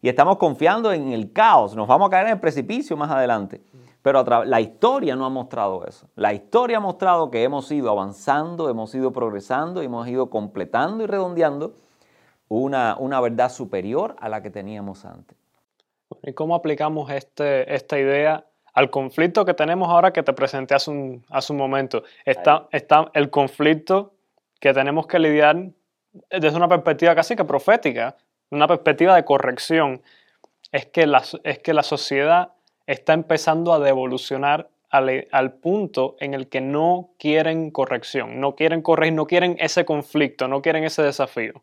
Y 0.00 0.08
estamos 0.08 0.36
confiando 0.36 0.92
en 0.92 1.08
el 1.08 1.32
caos, 1.32 1.74
nos 1.74 1.88
vamos 1.88 2.06
a 2.06 2.10
caer 2.10 2.26
en 2.26 2.34
el 2.34 2.40
precipicio 2.40 2.96
más 2.96 3.10
adelante. 3.10 3.60
Pero 4.02 4.24
la 4.44 4.60
historia 4.60 5.16
no 5.16 5.24
ha 5.24 5.30
mostrado 5.30 5.84
eso. 5.84 6.08
La 6.14 6.32
historia 6.32 6.76
ha 6.76 6.80
mostrado 6.80 7.28
que 7.28 7.42
hemos 7.42 7.70
ido 7.72 7.90
avanzando, 7.90 8.68
hemos 8.68 8.94
ido 8.94 9.12
progresando, 9.12 9.82
hemos 9.82 10.06
ido 10.06 10.30
completando 10.30 11.02
y 11.02 11.08
redondeando 11.08 11.74
una, 12.46 12.96
una 13.00 13.20
verdad 13.20 13.50
superior 13.50 14.14
a 14.20 14.28
la 14.28 14.42
que 14.42 14.50
teníamos 14.50 15.04
antes. 15.04 15.36
¿Y 16.22 16.34
cómo 16.34 16.54
aplicamos 16.54 17.10
este, 17.10 17.74
esta 17.74 17.98
idea 17.98 18.46
al 18.72 18.90
conflicto 18.90 19.44
que 19.44 19.54
tenemos 19.54 19.88
ahora 19.88 20.12
que 20.12 20.22
te 20.22 20.32
presenté 20.32 20.74
hace 20.74 20.90
un, 20.90 21.24
hace 21.30 21.52
un 21.52 21.58
momento. 21.58 22.04
Está, 22.24 22.68
está 22.72 23.10
el 23.14 23.30
conflicto 23.30 24.14
que 24.60 24.72
tenemos 24.72 25.06
que 25.06 25.18
lidiar 25.18 25.56
desde 26.30 26.56
una 26.56 26.68
perspectiva 26.68 27.14
casi 27.14 27.36
que 27.36 27.44
profética, 27.44 28.16
una 28.50 28.66
perspectiva 28.66 29.14
de 29.14 29.24
corrección. 29.24 30.02
Es 30.70 30.86
que 30.86 31.06
la, 31.06 31.22
es 31.44 31.58
que 31.58 31.74
la 31.74 31.82
sociedad 31.82 32.52
está 32.86 33.12
empezando 33.12 33.72
a 33.72 33.78
devolucionar 33.78 34.68
al, 34.88 35.26
al, 35.32 35.52
punto 35.54 36.16
en 36.20 36.34
el 36.34 36.48
que 36.48 36.60
no 36.60 37.10
quieren 37.18 37.70
corrección, 37.70 38.40
no 38.40 38.54
quieren 38.54 38.82
corregir, 38.82 39.14
no 39.14 39.26
quieren 39.26 39.56
ese 39.58 39.84
conflicto, 39.84 40.48
no 40.48 40.60
quieren 40.60 40.84
ese 40.84 41.02
desafío. 41.02 41.62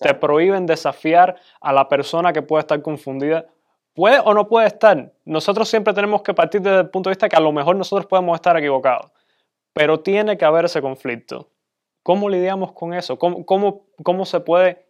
Te 0.00 0.14
prohíben 0.14 0.66
desafiar 0.66 1.36
a 1.60 1.72
la 1.72 1.88
persona 1.88 2.32
que 2.32 2.42
puede 2.42 2.60
estar 2.60 2.82
confundida 2.82 3.46
Puede 3.94 4.20
o 4.24 4.34
no 4.34 4.48
puede 4.48 4.66
estar. 4.66 5.12
Nosotros 5.24 5.68
siempre 5.68 5.92
tenemos 5.92 6.22
que 6.22 6.34
partir 6.34 6.60
desde 6.62 6.80
el 6.80 6.90
punto 6.90 7.10
de 7.10 7.12
vista 7.12 7.28
que 7.28 7.36
a 7.36 7.40
lo 7.40 7.52
mejor 7.52 7.76
nosotros 7.76 8.06
podemos 8.06 8.36
estar 8.36 8.56
equivocados, 8.56 9.10
pero 9.72 10.00
tiene 10.00 10.38
que 10.38 10.44
haber 10.44 10.66
ese 10.66 10.80
conflicto. 10.80 11.48
¿Cómo 12.02 12.28
lidiamos 12.28 12.72
con 12.72 12.94
eso? 12.94 13.18
¿Cómo, 13.18 13.44
cómo, 13.44 14.24
se 14.24 14.40
puede 14.40 14.86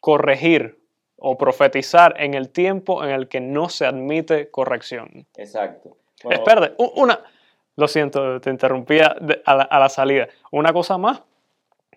corregir 0.00 0.80
o 1.16 1.36
profetizar 1.36 2.14
en 2.18 2.34
el 2.34 2.50
tiempo 2.50 3.04
en 3.04 3.10
el 3.10 3.28
que 3.28 3.40
no 3.40 3.68
se 3.68 3.86
admite 3.86 4.50
corrección? 4.50 5.26
Exacto. 5.36 5.96
Espérate, 6.30 6.74
una, 6.96 7.20
lo 7.76 7.86
siento, 7.86 8.40
te 8.40 8.48
interrumpía 8.48 9.14
a, 9.44 9.78
la, 9.78 9.88
salida. 9.90 10.28
Una 10.50 10.72
cosa 10.72 10.96
más, 10.96 11.22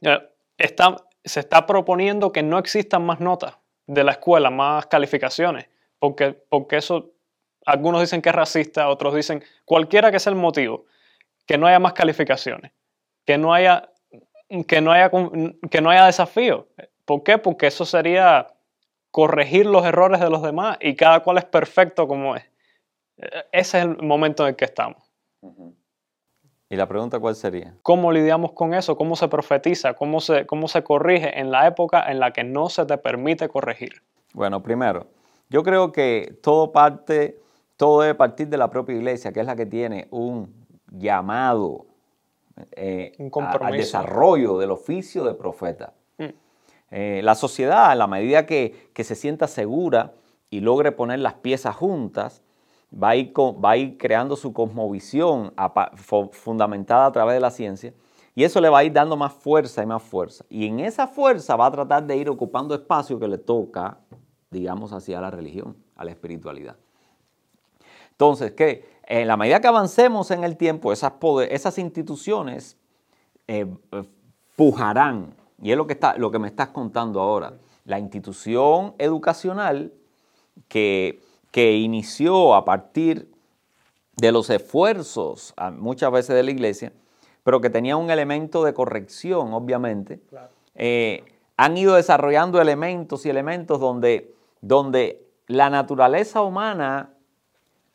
eh, 0.02 0.20
está, 0.58 0.98
se 1.24 1.40
está 1.40 1.66
proponiendo 1.66 2.34
que 2.34 2.44
no 2.44 2.58
existan 2.58 3.06
más 3.06 3.22
notas 3.22 3.58
de 3.86 4.04
la 4.04 4.12
escuela, 4.12 4.50
más 4.50 4.88
calificaciones 4.88 5.68
porque, 6.00 6.34
porque 6.50 6.78
eso, 6.78 7.12
algunos 7.66 8.02
dicen 8.02 8.22
que 8.22 8.30
es 8.30 8.36
racista, 8.36 8.90
otros 8.90 9.16
dicen, 9.16 9.44
cualquiera 9.66 10.12
que 10.12 10.20
sea 10.20 10.32
el 10.32 10.40
motivo, 10.40 10.86
que 11.46 11.58
no 11.58 11.68
haya 11.68 11.80
más 11.80 11.94
calificaciones, 11.94 12.72
que 13.26 13.38
no 13.38 13.54
haya, 13.54 13.90
que 14.68 14.82
no 14.82 14.92
haya, 14.92 15.10
que 15.72 15.82
no 15.82 15.90
haya 15.90 16.06
desafío. 16.06 16.68
¿Por 17.06 17.24
qué? 17.24 17.38
Porque 17.38 17.68
eso 17.68 17.86
sería 17.86 18.48
corregir 19.12 19.66
los 19.66 19.86
errores 19.86 20.20
de 20.20 20.30
los 20.30 20.42
demás 20.42 20.78
y 20.82 20.96
cada 20.96 21.22
cual 21.22 21.38
es 21.38 21.46
perfecto 21.46 22.08
como 22.08 22.36
es. 22.36 22.44
Ese 23.52 23.80
es 23.80 23.86
el 23.86 23.98
momento 23.98 24.44
en 24.44 24.50
el 24.50 24.56
que 24.56 24.66
estamos. 24.66 25.02
¿Y 26.70 26.76
la 26.76 26.88
pregunta 26.88 27.20
cuál 27.20 27.36
sería? 27.36 27.74
¿Cómo 27.82 28.12
lidiamos 28.12 28.52
con 28.52 28.74
eso? 28.74 28.98
¿Cómo 28.98 29.16
se 29.16 29.30
profetiza? 29.30 29.94
¿Cómo 29.94 30.20
se, 30.20 30.46
cómo 30.46 30.68
se 30.68 30.84
corrige 30.84 31.40
en 31.40 31.50
la 31.50 31.66
época 31.66 32.12
en 32.12 32.20
la 32.20 32.34
que 32.34 32.44
no 32.44 32.70
se 32.70 32.86
te 32.86 32.98
permite 32.98 33.48
corregir? 33.48 34.04
Bueno, 34.34 34.62
primero, 34.62 35.08
yo 35.50 35.64
creo 35.64 35.92
que 35.92 36.40
todo 36.42 36.72
parte, 36.72 37.40
todo 37.76 38.02
debe 38.02 38.16
partir 38.16 38.48
de 38.48 38.58
la 38.58 38.70
propia 38.70 38.96
iglesia, 38.96 39.32
que 39.32 39.40
es 39.40 39.46
la 39.46 39.56
que 39.56 39.66
tiene 39.66 40.08
un 40.12 40.54
llamado 40.92 41.86
eh, 42.72 43.14
al 43.62 43.74
desarrollo 43.74 44.58
del 44.58 44.72
oficio 44.72 45.24
de 45.24 45.34
profeta. 45.34 45.94
Mm. 46.18 46.26
Eh, 46.92 47.22
la 47.24 47.36
sociedad, 47.36 47.92
en 47.92 48.00
la 48.00 48.08
medida 48.08 48.46
que, 48.46 48.90
se 48.96 49.16
sienta 49.16 49.48
segura 49.48 50.14
y 50.50 50.62
logre 50.62 50.92
poner 50.92 51.20
las 51.20 51.36
piezas 51.36 51.76
juntas, 51.76 52.42
va 52.92 53.10
a 53.10 53.16
ir, 53.16 53.34
va 53.38 53.72
a 53.72 53.78
ir 53.78 53.98
creando 53.98 54.36
su 54.36 54.54
cosmovisión 54.54 55.54
fundamentada 56.32 57.06
a 57.06 57.12
través 57.12 57.36
de 57.36 57.42
la 57.42 57.52
ciencia. 57.52 57.94
Y 58.34 58.44
eso 58.44 58.62
le 58.62 58.70
va 58.70 58.80
a 58.80 58.84
ir 58.84 58.94
dando 58.94 59.18
más 59.18 59.34
fuerza 59.34 59.82
y 59.82 59.86
más 59.86 60.04
fuerza. 60.04 60.46
Y 60.50 60.68
en 60.68 60.80
esa 60.80 61.08
fuerza 61.08 61.56
va 61.56 61.66
a 61.66 61.72
tratar 61.72 62.06
de 62.06 62.16
ir 62.18 62.30
ocupando 62.30 62.76
espacio 62.76 63.20
que 63.20 63.28
le 63.28 63.40
toca 63.40 63.98
digamos, 64.60 64.94
hacia 64.94 65.22
la 65.22 65.32
religión, 65.32 65.76
a 65.96 66.06
la 66.06 66.12
espiritualidad. 66.12 66.76
Entonces, 68.12 68.52
que 68.54 68.98
en 69.06 69.28
la 69.28 69.38
medida 69.38 69.62
que 69.62 69.68
avancemos 69.68 70.32
en 70.32 70.44
el 70.44 70.58
tiempo, 70.58 70.92
esas, 70.92 71.14
esas 71.50 71.78
instituciones 71.78 72.78
eh, 73.48 73.68
pujarán, 74.56 75.36
y 75.62 75.72
es 75.72 75.78
lo 75.78 75.88
que, 75.88 75.94
está, 75.94 76.18
lo 76.18 76.32
que 76.32 76.40
me 76.40 76.48
estás 76.48 76.70
contando 76.70 77.22
ahora, 77.22 77.54
la 77.86 78.00
institución 78.00 78.96
educacional 78.98 79.94
que, 80.68 81.22
que 81.52 81.78
inició 81.78 82.56
a 82.56 82.66
partir 82.66 83.32
de 84.18 84.32
los 84.32 84.50
esfuerzos, 84.50 85.54
muchas 85.74 86.12
veces 86.12 86.36
de 86.36 86.44
la 86.44 86.52
iglesia, 86.52 86.92
pero 87.44 87.62
que 87.62 87.70
tenía 87.70 87.96
un 87.96 88.10
elemento 88.10 88.64
de 88.64 88.74
corrección, 88.74 89.54
obviamente, 89.54 90.20
eh, 90.76 91.24
han 91.56 91.78
ido 91.78 91.96
desarrollando 91.96 92.60
elementos 92.60 93.26
y 93.26 93.30
elementos 93.30 93.80
donde 93.80 94.34
donde 94.62 95.28
la 95.48 95.70
naturaleza 95.70 96.42
humana 96.42 97.14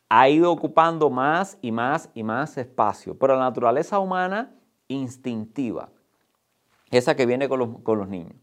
ha 0.09 0.29
ido 0.29 0.51
ocupando 0.51 1.09
más 1.09 1.57
y 1.61 1.71
más 1.71 2.09
y 2.13 2.23
más 2.23 2.57
espacio, 2.57 3.17
pero 3.17 3.35
la 3.35 3.41
naturaleza 3.41 3.97
humana 3.97 4.53
instintiva, 4.87 5.89
esa 6.91 7.15
que 7.15 7.25
viene 7.25 7.49
con 7.49 7.59
los, 7.83 8.07
niños. 8.07 8.35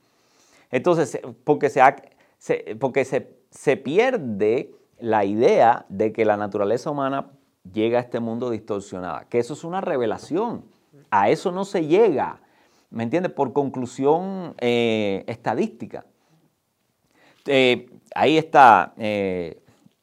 Entonces, 0.70 1.20
porque, 1.44 1.70
se, 1.70 2.76
porque 2.80 3.04
se, 3.04 3.76
pierde 3.76 4.74
la 4.98 5.24
idea 5.24 5.86
de 5.88 6.12
que 6.12 6.24
la 6.24 6.36
naturaleza 6.36 6.90
humana 6.90 7.30
llega 7.72 7.98
a 7.98 8.02
este 8.02 8.18
mundo 8.18 8.50
distorsionada, 8.50 9.26
que 9.28 9.38
eso 9.38 9.54
es 9.54 9.62
una 9.62 9.80
revelación, 9.80 10.64
a 11.10 11.30
eso 11.30 11.52
no 11.52 11.64
se 11.64 11.86
llega, 11.86 12.40
¿me 12.90 13.04
entiendes? 13.04 13.32
Por 13.32 13.52
conclusión 13.52 14.54
eh, 14.58 15.24
estadística. 15.28 16.04
Eh, 17.46 17.90
ahí 18.14 18.38
está 18.38 18.92
eh, 18.98 19.62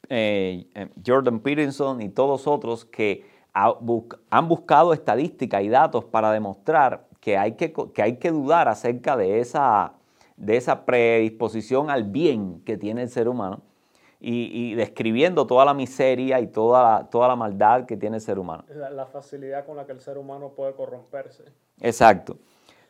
eh, 0.10 0.68
Jordan 1.06 1.40
Peterson 1.40 2.02
y 2.02 2.10
todos 2.10 2.48
otros 2.48 2.86
que 2.86 3.26
han 3.54 4.48
buscado 4.48 4.94
estadísticas 4.94 5.64
y 5.64 5.70
datos 5.70 6.06
para 6.06 6.32
demostrar 6.32 7.08
que 7.20 7.38
hay 7.38 7.54
que, 7.54 7.74
hay 7.98 8.18
que 8.18 8.32
dudar 8.32 8.68
acerca 8.68 9.18
de 9.18 9.40
esa, 9.40 9.94
de 10.36 10.58
esa 10.58 10.86
predisposición 10.86 11.90
al 11.90 12.04
bien 12.04 12.62
que 12.64 12.78
tiene 12.78 13.02
el 13.02 13.10
ser 13.10 13.28
humano 13.28 13.62
y, 14.20 14.74
describiendo 14.76 15.46
toda 15.46 15.66
la 15.66 15.74
miseria 15.74 16.40
y 16.40 16.48
toda, 16.48 17.10
toda 17.10 17.28
la 17.28 17.36
maldad 17.36 17.86
que 17.86 17.98
tiene 17.98 18.18
el 18.18 18.22
ser 18.22 18.40
humano. 18.40 18.64
la 18.70 19.06
facilidad 19.06 19.66
con 19.66 19.78
la 19.78 19.86
que 19.86 19.92
el 19.92 20.02
ser 20.02 20.18
humano 20.18 20.54
puede 20.56 20.74
corromperse. 20.74 21.44
Exacto. 21.82 22.38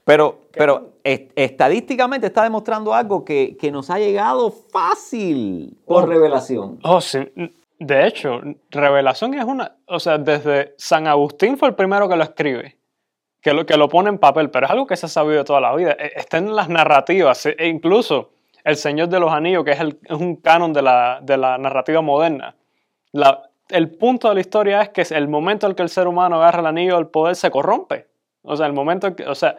Pero, 0.08 0.40
pero 0.54 0.94
estadísticamente 1.04 2.28
está 2.28 2.44
demostrando 2.44 2.94
algo 2.94 3.26
que, 3.26 3.58
nos 3.74 3.90
ha 3.90 4.00
llegado 4.00 4.52
fácil 4.52 5.78
por 5.86 6.06
oh. 6.06 6.08
revelación. 6.08 6.80
Oh, 6.84 7.02
sí. 7.02 7.20
De 7.78 8.08
hecho, 8.08 8.40
revelación 8.72 9.34
es 9.34 9.44
una, 9.44 9.76
o 9.86 10.00
sea, 10.00 10.18
desde 10.18 10.76
San 10.78 11.08
Agustín 11.08 11.58
fue 11.58 11.68
el 11.68 11.76
primero 11.76 12.08
que 12.08 12.16
lo 12.16 12.24
escribe, 12.24 12.78
que 13.42 13.54
lo, 13.54 13.66
que 13.66 13.76
lo 13.76 13.90
pone 13.90 14.08
en 14.08 14.18
papel, 14.18 14.50
pero 14.50 14.68
es 14.68 14.72
algo 14.72 14.88
que 14.88 14.96
se 14.96 15.08
ha 15.08 15.10
sabido 15.10 15.44
toda 15.44 15.60
la 15.60 15.76
vida. 15.76 15.92
E, 16.00 16.14
está 16.16 16.38
en 16.38 16.56
las 16.56 16.70
narrativas, 16.70 17.46
e 17.46 17.68
incluso 17.68 18.30
El 18.64 18.78
Señor 18.78 19.10
de 19.10 19.20
los 19.20 19.34
Anillos, 19.34 19.66
que 19.66 19.72
es, 19.72 19.80
el, 19.82 20.00
es 20.06 20.18
un 20.18 20.38
canon 20.38 20.72
de 20.72 20.84
la, 20.84 21.20
de 21.22 21.36
la 21.36 21.58
narrativa 21.58 22.00
moderna. 22.00 22.56
La, 23.12 23.50
el 23.68 23.92
punto 23.92 24.30
de 24.30 24.36
la 24.36 24.40
historia 24.40 24.82
es 24.84 24.90
que 24.90 25.02
el 25.14 25.28
momento 25.28 25.68
en 25.68 25.76
que 25.76 25.84
el 25.84 25.90
ser 25.90 26.08
humano 26.08 26.38
agarra 26.38 26.62
el 26.62 26.68
anillo 26.68 26.96
del 26.96 27.08
poder 27.08 27.36
se 27.36 27.52
corrompe. 27.52 28.08
O 28.44 28.56
sea, 28.56 28.68
el 28.68 28.74
momento 28.74 29.08
en 29.08 29.16
que, 29.16 29.28
o 29.28 29.36
sea, 29.36 29.58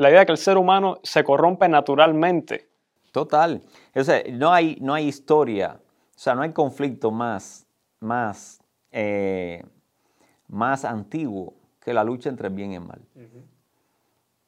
la 0.00 0.10
idea 0.10 0.20
de 0.20 0.26
que 0.26 0.32
el 0.32 0.38
ser 0.38 0.56
humano 0.56 0.98
se 1.02 1.22
corrompe 1.24 1.68
naturalmente 1.68 2.70
Total. 3.12 3.62
O 3.94 4.04
sea, 4.04 4.22
no 4.32 4.52
hay, 4.52 4.78
no 4.80 4.94
hay 4.94 5.08
historia, 5.08 5.80
o 5.80 6.18
sea, 6.18 6.34
no 6.34 6.42
hay 6.42 6.52
conflicto 6.52 7.10
más, 7.10 7.66
más, 7.98 8.60
eh, 8.92 9.64
más 10.48 10.84
antiguo 10.84 11.54
que 11.80 11.92
la 11.92 12.04
lucha 12.04 12.28
entre 12.28 12.48
el 12.48 12.54
bien 12.54 12.72
y 12.72 12.76
el 12.76 12.82
mal. 12.82 13.00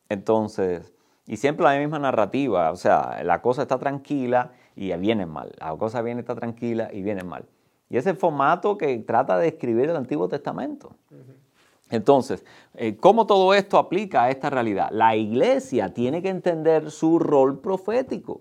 Entonces, 0.09 0.93
y 1.27 1.37
siempre 1.37 1.65
la 1.65 1.79
misma 1.79 1.99
narrativa, 1.99 2.71
o 2.71 2.77
sea, 2.77 3.23
la 3.25 3.43
cosa 3.43 3.63
está 3.63 3.79
tranquila 3.79 4.53
y 4.77 4.95
viene 4.97 5.27
mal, 5.27 5.53
la 5.59 5.77
cosa 5.77 6.03
viene 6.03 6.21
está 6.21 6.35
tranquila 6.35 6.89
y 6.93 7.03
viene 7.03 7.25
mal. 7.25 7.47
Y 7.89 7.97
ese 7.97 8.15
formato 8.15 8.79
que 8.79 8.99
trata 8.99 9.39
de 9.39 9.49
escribir 9.49 9.91
el 9.91 9.97
Antiguo 9.97 10.29
Testamento. 10.29 10.97
Entonces, 11.93 12.43
eh, 12.75 12.97
¿cómo 12.97 13.27
todo 13.27 13.53
esto 13.53 13.77
aplica 13.77 14.25
a 14.25 14.31
esta 14.31 14.49
realidad? 14.49 14.89
La 14.93 15.15
iglesia 15.15 15.93
tiene 15.93 16.23
que 16.23 16.31
entender 16.31 16.91
su 16.91 17.19
rol 17.19 17.61
profético. 17.61 18.41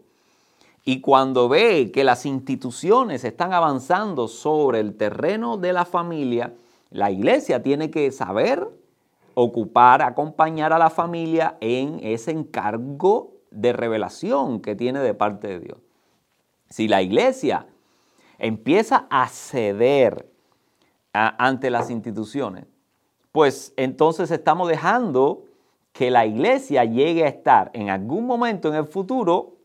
Y 0.85 1.01
cuando 1.01 1.49
ve 1.49 1.91
que 1.91 2.05
las 2.05 2.25
instituciones 2.25 3.25
están 3.25 3.51
avanzando 3.51 4.29
sobre 4.29 4.79
el 4.79 4.95
terreno 4.95 5.57
de 5.57 5.73
la 5.73 5.83
familia, 5.83 6.53
la 6.91 7.11
iglesia 7.11 7.61
tiene 7.61 7.91
que 7.91 8.11
saber 8.13 8.65
ocupar, 9.33 10.01
acompañar 10.01 10.71
a 10.71 10.79
la 10.79 10.89
familia 10.89 11.57
en 11.59 11.99
ese 12.03 12.31
encargo 12.31 13.33
de 13.51 13.73
revelación 13.73 14.61
que 14.61 14.77
tiene 14.77 14.99
de 14.99 15.13
parte 15.13 15.49
de 15.49 15.59
Dios. 15.59 15.77
Si 16.69 16.87
la 16.87 17.01
iglesia 17.01 17.67
empieza 18.39 19.07
a 19.09 19.27
ceder 19.27 20.31
ante 21.11 21.69
las 21.69 21.89
instituciones, 21.89 22.70
pues 23.31 23.73
entonces 23.77 24.31
estamos 24.31 24.67
dejando 24.67 25.45
que 25.93 26.11
la 26.11 26.25
iglesia 26.25 26.85
llegue 26.85 27.23
a 27.25 27.27
estar 27.27 27.69
en 27.73 27.89
algún 27.89 28.25
momento 28.25 28.69
en 28.69 28.75
el 28.75 28.85
futuro 28.85 29.57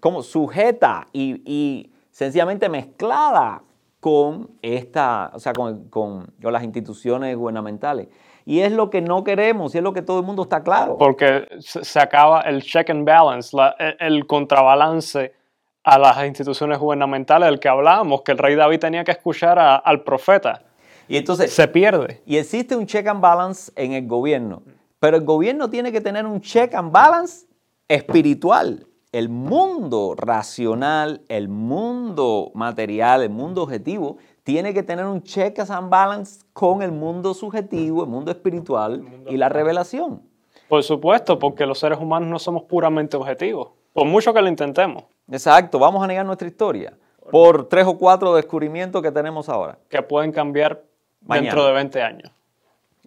como 0.00 0.22
sujeta 0.22 1.06
y, 1.12 1.92
sencillamente 2.10 2.68
mezclada 2.68 3.62
con 4.00 4.50
esta, 4.62 5.30
o 5.34 5.38
sea, 5.38 5.52
con, 5.52 6.32
las 6.40 6.62
instituciones 6.62 7.36
gubernamentales. 7.36 8.08
Y 8.44 8.60
es 8.60 8.72
lo 8.72 8.90
que 8.90 9.00
no 9.02 9.24
queremos, 9.24 9.74
y 9.74 9.78
es 9.78 9.84
lo 9.84 9.92
que 9.92 10.02
todo 10.02 10.20
el 10.20 10.24
mundo 10.24 10.42
está 10.44 10.62
claro. 10.62 10.96
Porque 10.98 11.48
se 11.58 11.98
acaba 11.98 12.40
el 12.42 12.62
check 12.62 12.88
and 12.90 13.04
balance, 13.04 13.56
el 13.98 14.26
contrabalance 14.26 15.34
a 15.82 15.98
las 15.98 16.24
instituciones 16.26 16.78
gubernamentales 16.78 17.48
del 17.48 17.60
que 17.60 17.68
hablábamos, 17.68 18.22
que 18.22 18.32
el 18.32 18.38
rey 18.38 18.54
David 18.54 18.78
tenía 18.78 19.04
que 19.04 19.12
escuchar 19.12 19.58
al 19.58 20.02
profeta. 20.02 20.62
Y 21.08 21.16
entonces 21.16 21.52
se 21.52 21.68
pierde. 21.68 22.22
Y 22.26 22.36
existe 22.36 22.76
un 22.76 22.86
check 22.86 23.06
and 23.06 23.20
balance 23.20 23.72
en 23.76 23.92
el 23.92 24.06
gobierno, 24.06 24.62
pero 24.98 25.16
el 25.16 25.24
gobierno 25.24 25.70
tiene 25.70 25.92
que 25.92 26.00
tener 26.00 26.26
un 26.26 26.40
check 26.40 26.74
and 26.74 26.92
balance 26.92 27.46
espiritual. 27.88 28.86
El 29.12 29.28
mundo 29.28 30.14
racional, 30.16 31.22
el 31.28 31.48
mundo 31.48 32.50
material, 32.54 33.22
el 33.22 33.30
mundo 33.30 33.62
objetivo, 33.62 34.18
tiene 34.42 34.74
que 34.74 34.82
tener 34.82 35.06
un 35.06 35.22
check 35.22 35.58
and 35.58 35.88
balance 35.88 36.40
con 36.52 36.82
el 36.82 36.92
mundo 36.92 37.32
subjetivo, 37.34 38.02
el 38.02 38.10
mundo 38.10 38.30
espiritual 38.30 39.04
y 39.28 39.36
la 39.36 39.48
revelación. 39.48 40.22
Por 40.68 40.82
supuesto, 40.82 41.38
porque 41.38 41.64
los 41.64 41.78
seres 41.78 41.98
humanos 41.98 42.28
no 42.28 42.38
somos 42.38 42.64
puramente 42.64 43.16
objetivos, 43.16 43.70
por 43.92 44.06
mucho 44.06 44.34
que 44.34 44.42
lo 44.42 44.48
intentemos. 44.48 45.04
Exacto, 45.30 45.78
vamos 45.78 46.02
a 46.02 46.06
negar 46.06 46.26
nuestra 46.26 46.48
historia 46.48 46.96
por 47.30 47.68
tres 47.68 47.86
o 47.86 47.96
cuatro 47.96 48.34
descubrimientos 48.34 49.02
que 49.02 49.10
tenemos 49.10 49.48
ahora. 49.48 49.78
Que 49.88 50.02
pueden 50.02 50.32
cambiar 50.32 50.84
dentro 51.26 51.66
de 51.66 51.72
20 51.72 52.02
años. 52.02 52.32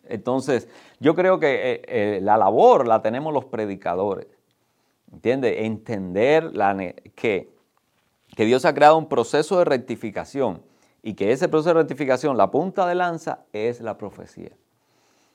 Entonces, 0.08 0.68
yo 1.00 1.16
creo 1.16 1.40
que 1.40 1.72
eh, 1.72 1.82
eh, 1.88 2.20
la 2.22 2.38
labor 2.38 2.88
la 2.88 3.02
tenemos 3.02 3.34
los 3.34 3.46
predicadores. 3.46 4.28
¿Entiendes? 5.12 5.56
Entender 5.60 6.52
que, 7.16 7.50
que 8.36 8.46
Dios 8.46 8.66
ha 8.66 8.74
creado 8.74 8.98
un 8.98 9.10
proceso 9.10 9.58
de 9.60 9.66
rectificación 9.66 10.62
y 11.02 11.14
que 11.14 11.32
ese 11.32 11.48
proceso 11.48 11.70
de 11.70 11.82
rectificación, 11.82 12.38
la 12.38 12.52
punta 12.52 12.86
de 12.88 12.96
lanza, 12.96 13.40
es 13.54 13.82
la 13.82 13.98
profecía. 13.98 14.52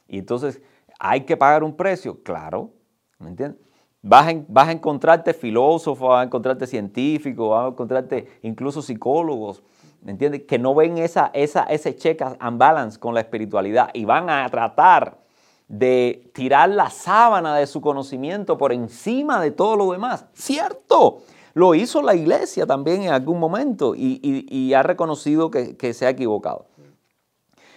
Y 0.09 0.19
entonces, 0.19 0.61
¿hay 0.99 1.23
que 1.23 1.37
pagar 1.37 1.65
un 1.65 1.77
precio? 1.77 2.23
Claro, 2.23 2.71
¿me 3.19 3.31
entiendes? 3.31 3.61
Vas 4.03 4.27
a, 4.27 4.71
encontrarte 4.71 5.33
filósofos, 5.33 6.07
vas 6.07 6.21
a 6.21 6.25
encontrarte 6.25 6.67
científicos, 6.67 7.49
vas 7.49 7.65
a 7.65 7.69
encontrarte 7.69 8.29
incluso 8.43 8.83
psicólogos, 8.83 9.63
¿me 10.05 10.13
entiendes? 10.13 10.43
Que 10.43 10.59
no 10.59 10.75
ven 10.75 10.99
esa, 10.99 11.31
esa, 11.35 11.65
ese 11.65 11.97
check 11.97 12.23
and 12.39 12.59
balance 12.59 12.99
con 12.99 13.15
la 13.15 13.21
espiritualidad 13.21 13.91
y 13.95 14.05
van 14.05 14.31
a 14.31 14.49
tratar 14.49 15.19
de 15.67 16.31
tirar 16.35 16.69
la 16.69 16.91
sábana 16.91 17.57
de 17.57 17.67
su 17.67 17.81
conocimiento 17.81 18.59
por 18.59 18.73
encima 18.73 19.41
de 19.41 19.51
todo 19.51 19.77
lo 19.77 19.93
demás. 19.93 20.27
Cierto, 20.35 21.23
lo 21.55 21.75
hizo 21.75 22.03
la 22.03 22.15
iglesia 22.15 22.67
también 22.67 23.03
en 23.03 23.13
algún 23.13 23.41
momento 23.41 23.95
y, 23.97 24.75
ha 24.75 24.83
reconocido 24.83 25.51
que, 25.51 25.95
se 25.95 26.07
ha 26.07 26.11
equivocado. 26.11 26.67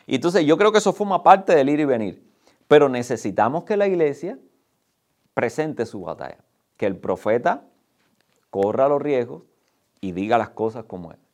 Y 0.05 0.15
entonces 0.15 0.45
yo 0.45 0.57
creo 0.57 0.71
que 0.71 0.79
eso 0.79 0.93
forma 0.93 1.23
parte 1.23 1.55
del 1.55 1.69
ir 1.69 1.79
y 1.79 1.85
venir. 1.85 2.27
Pero 2.67 2.89
necesitamos 2.89 3.63
que 3.63 3.77
la 3.77 3.87
iglesia 3.87 4.37
presente 5.33 5.85
su 5.85 6.01
batalla. 6.01 6.39
Que 6.75 6.85
el 6.85 6.97
profeta 6.97 7.63
corra 8.49 8.89
los 8.89 9.01
riesgos 9.01 9.43
y 10.01 10.11
diga 10.11 10.37
las 10.37 10.49
cosas 10.49 10.83
como 10.85 11.11
es. 11.13 11.26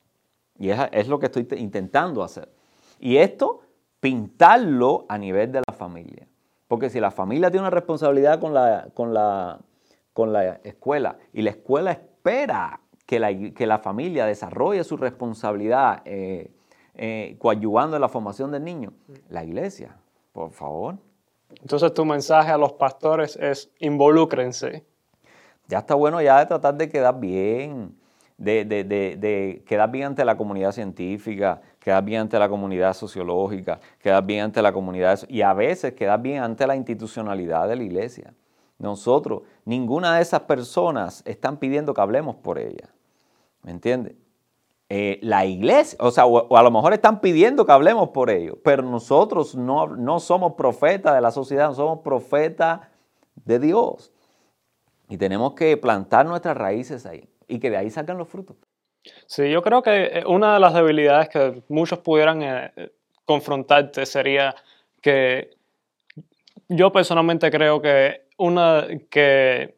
Y 0.63 0.71
es, 0.71 1.09
lo 1.09 1.19
que 1.19 1.25
estoy 1.25 1.45
intentando 1.57 2.23
hacer. 2.23 2.47
Y 2.97 3.17
esto, 3.17 3.63
pintarlo 3.99 5.05
a 5.09 5.17
nivel 5.17 5.51
de 5.51 5.61
la 5.67 5.73
familia. 5.73 6.25
Porque 6.69 6.89
si 6.89 7.01
la 7.01 7.11
familia 7.11 7.51
tiene 7.51 7.63
una 7.63 7.69
responsabilidad 7.69 8.39
con 8.39 8.53
la, 8.53 8.87
con 8.93 9.13
la, 9.13 9.59
con 10.13 10.31
la 10.31 10.61
escuela 10.63 11.17
y 11.33 11.41
la 11.41 11.49
escuela 11.49 11.91
espera 11.91 12.79
que 13.05 13.19
la, 13.19 13.33
que 13.33 13.67
la 13.67 13.79
familia 13.79 14.25
desarrolle 14.25 14.85
su 14.85 14.95
responsabilidad 14.95 16.01
eh, 16.05 16.49
eh, 16.95 17.35
coadyuvando 17.39 17.97
en 17.97 18.01
la 18.01 18.07
formación 18.07 18.49
del 18.49 18.63
niño, 18.63 18.93
la 19.27 19.43
iglesia, 19.43 19.97
por 20.31 20.51
favor, 20.51 20.95
entonces 21.61 21.93
tu 21.93 22.05
mensaje 22.05 22.51
a 22.51 22.57
los 22.57 22.71
pastores 22.71 23.35
es 23.35 23.69
involúcrense. 23.79 24.85
Ya 25.67 25.79
está 25.79 25.95
bueno 25.95 26.21
ya 26.21 26.39
de 26.39 26.45
tratar 26.45 26.75
de 26.75 26.87
quedar 26.87 27.19
bien, 27.19 27.97
de, 28.43 29.63
quedar 29.65 29.91
bien 29.91 30.07
ante 30.07 30.25
la 30.25 30.35
comunidad 30.37 30.71
científica, 30.71 31.61
quedar 31.79 32.03
bien 32.03 32.21
ante 32.21 32.37
la 32.37 32.49
comunidad 32.49 32.93
sociológica, 32.93 33.79
quedar 33.99 34.25
bien 34.25 34.45
ante 34.45 34.61
la 34.61 34.73
comunidad 34.73 35.19
y 35.29 35.41
a 35.41 35.53
veces 35.53 35.93
quedar 35.93 36.21
bien 36.21 36.43
ante 36.43 36.67
la 36.67 36.75
institucionalidad 36.75 37.67
de 37.67 37.75
la 37.75 37.83
iglesia. 37.83 38.33
Nosotros, 38.77 39.43
ninguna 39.65 40.15
de 40.15 40.21
esas 40.21 40.41
personas 40.41 41.23
están 41.25 41.57
pidiendo 41.57 41.93
que 41.93 42.01
hablemos 42.01 42.35
por 42.35 42.59
ella. 42.59 42.89
¿Me 43.61 43.71
entiendes? 43.71 44.15
Eh, 44.89 45.19
la 45.21 45.45
iglesia, 45.45 45.97
o 46.01 46.11
sea, 46.11 46.25
o, 46.25 46.55
a 46.55 46.61
lo 46.61 46.69
mejor 46.69 46.93
están 46.93 47.21
pidiendo 47.21 47.65
que 47.65 47.71
hablemos 47.71 48.09
por 48.09 48.29
ellos, 48.29 48.57
pero 48.63 48.83
nosotros 48.83 49.55
no, 49.55 49.87
no 49.87 50.19
somos 50.19 50.53
profetas 50.53 51.15
de 51.15 51.21
la 51.21 51.31
sociedad, 51.31 51.69
no 51.69 51.75
somos 51.75 51.99
profetas 51.99 52.81
de 53.45 53.59
Dios. 53.59 54.11
Y 55.07 55.17
tenemos 55.17 55.53
que 55.53 55.75
plantar 55.77 56.25
nuestras 56.25 56.57
raíces 56.57 57.05
ahí 57.05 57.27
y 57.47 57.59
que 57.59 57.69
de 57.69 57.77
ahí 57.77 57.89
salgan 57.89 58.17
los 58.17 58.27
frutos. 58.27 58.57
Sí, 59.25 59.49
yo 59.49 59.61
creo 59.61 59.81
que 59.81 60.05
eh, 60.05 60.23
una 60.25 60.53
de 60.53 60.59
las 60.59 60.73
debilidades 60.73 61.29
que 61.29 61.63
muchos 61.67 61.99
pudieran 61.99 62.41
eh, 62.41 62.91
confrontarte 63.25 64.05
sería 64.05 64.55
que 65.01 65.51
yo 66.69 66.91
personalmente 66.91 67.51
creo 67.51 67.81
que 67.81 68.23
una 68.37 68.87
que 69.09 69.75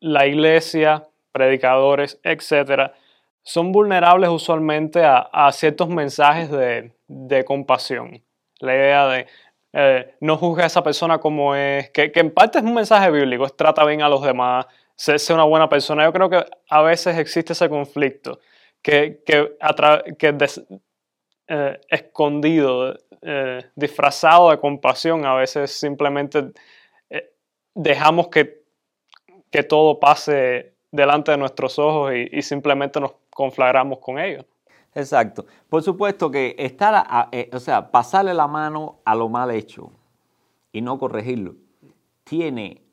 la 0.00 0.26
iglesia, 0.26 1.06
predicadores, 1.32 2.18
etcétera, 2.22 2.94
son 3.42 3.72
vulnerables 3.72 4.30
usualmente 4.30 5.02
a, 5.04 5.50
ciertos 5.52 5.88
mensajes 5.88 6.50
de, 6.50 7.44
compasión. 7.44 8.22
La 8.58 8.74
idea 8.74 9.06
de 9.08 9.26
eh, 9.72 10.14
no 10.20 10.36
juzgue 10.38 10.62
a 10.62 10.66
esa 10.66 10.82
persona 10.82 11.18
como 11.18 11.54
es, 11.54 11.90
que, 11.90 12.10
en 12.14 12.30
parte 12.32 12.58
es 12.58 12.64
un 12.64 12.74
mensaje 12.74 13.10
bíblico, 13.10 13.44
es 13.44 13.54
trata 13.54 13.84
bien 13.84 14.02
a 14.02 14.08
los 14.08 14.22
demás, 14.22 14.66
sé, 14.96 15.32
una 15.32 15.44
buena 15.44 15.68
persona. 15.68 16.04
Yo 16.04 16.12
creo 16.12 16.30
que 16.30 16.44
a 16.68 16.82
veces 16.82 17.18
existe 17.18 17.52
ese 17.52 17.68
conflicto, 17.68 18.38
que, 18.82 19.22
que, 19.24 19.56
que 20.18 20.36
eh, 21.48 21.80
escondido, 21.88 22.98
eh, 23.22 23.64
disfrazado 23.74 24.50
de 24.50 24.58
compasión, 24.58 25.24
a 25.24 25.34
veces 25.34 25.70
simplemente 25.70 26.52
dejamos 27.74 28.28
que, 28.28 28.62
que 29.50 29.62
todo 29.62 29.98
pase 29.98 30.74
delante 30.92 31.32
de 31.32 31.38
nuestros 31.38 31.78
ojos 31.78 32.12
y 32.14 32.42
simplemente 32.42 33.00
nos 33.00 33.14
conflagramos 33.30 33.98
con 33.98 34.18
ellos. 34.18 34.44
Exacto. 34.94 35.46
Por 35.68 35.82
supuesto 35.82 36.30
que 36.30 36.54
estar, 36.56 37.28
eh, 37.32 37.50
o 37.52 37.58
sea, 37.58 37.90
pasarle 37.90 38.32
la 38.32 38.46
mano 38.46 39.00
a 39.04 39.14
lo 39.14 39.28
mal 39.28 39.50
hecho 39.50 39.90
y 40.72 40.80
no 40.80 40.98
corregirlo, 40.98 41.56
tiene 42.22 42.83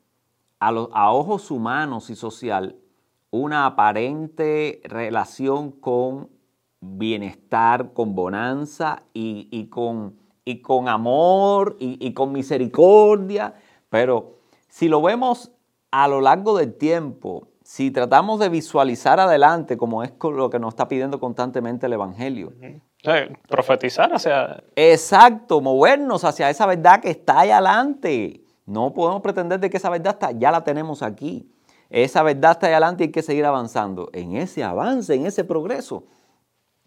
a, 0.61 0.69
a 0.69 1.11
ojos 1.11 1.51
humanos 1.51 2.09
y 2.09 2.15
social 2.15 2.77
una 3.31 3.65
aparente 3.65 4.81
relación 4.83 5.71
con 5.71 6.29
bienestar, 6.81 7.93
con 7.93 8.13
bonanza 8.13 9.03
y, 9.13 9.67
con, 9.67 10.17
y 10.45 10.61
con, 10.61 10.87
amor 10.89 11.77
y, 11.79 12.05
y 12.05 12.13
con 12.13 12.31
misericordia. 12.31 13.55
Pero 13.89 14.39
si 14.67 14.89
lo 14.89 15.01
vemos 15.01 15.51
a 15.91 16.07
lo 16.07 16.21
largo 16.21 16.57
del 16.57 16.73
tiempo, 16.73 17.47
si 17.63 17.91
tratamos 17.91 18.39
de 18.39 18.49
visualizar 18.49 19.19
adelante, 19.19 19.77
como 19.77 20.03
es 20.03 20.11
lo 20.21 20.49
que 20.49 20.59
nos 20.59 20.73
está 20.73 20.87
pidiendo 20.87 21.19
constantemente 21.19 21.85
el 21.85 21.93
Evangelio. 21.93 22.53
profetizar 23.47 24.13
hacia... 24.13 24.63
Exacto, 24.75 25.61
movernos 25.61 26.25
hacia 26.25 26.49
esa 26.49 26.65
verdad 26.65 26.99
que 26.99 27.11
está 27.11 27.39
ahí 27.39 27.51
adelante. 27.51 28.43
No 28.71 28.93
podemos 28.93 29.21
pretender 29.21 29.59
de 29.59 29.69
que 29.69 29.75
esa 29.75 29.89
verdad 29.89 30.13
está, 30.13 30.31
ya 30.31 30.49
la 30.49 30.63
tenemos 30.63 31.01
aquí. 31.01 31.45
Esa 31.89 32.23
verdad 32.23 32.51
está 32.51 32.67
adelante 32.67 33.03
y 33.03 33.07
hay 33.07 33.11
que 33.11 33.21
seguir 33.21 33.43
avanzando. 33.43 34.09
En 34.13 34.37
ese 34.37 34.63
avance, 34.63 35.13
en 35.13 35.25
ese 35.25 35.43
progreso, 35.43 36.05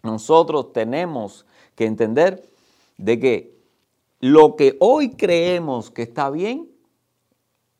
nosotros 0.01 0.73
tenemos 0.73 1.45
que 1.75 1.85
entender 1.85 2.43
de 2.97 3.19
que 3.19 3.55
lo 4.19 4.55
que 4.55 4.77
hoy 4.79 5.11
creemos 5.11 5.91
que 5.91 6.01
está 6.01 6.31
bien, 6.31 6.71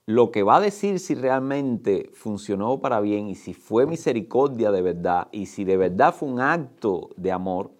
lo 0.05 0.29
que 0.29 0.43
va 0.43 0.57
a 0.57 0.61
decir 0.61 0.99
si 0.99 1.15
realmente 1.15 2.11
funcionó 2.13 2.79
para 2.79 2.99
bien 2.99 3.27
y 3.27 3.33
si 3.33 3.55
fue 3.55 3.87
misericordia 3.87 4.69
de 4.69 4.83
verdad 4.83 5.29
y 5.31 5.47
si 5.47 5.63
de 5.63 5.77
verdad 5.77 6.13
fue 6.13 6.29
un 6.29 6.41
acto 6.41 7.09
de 7.17 7.31
amor, 7.31 7.71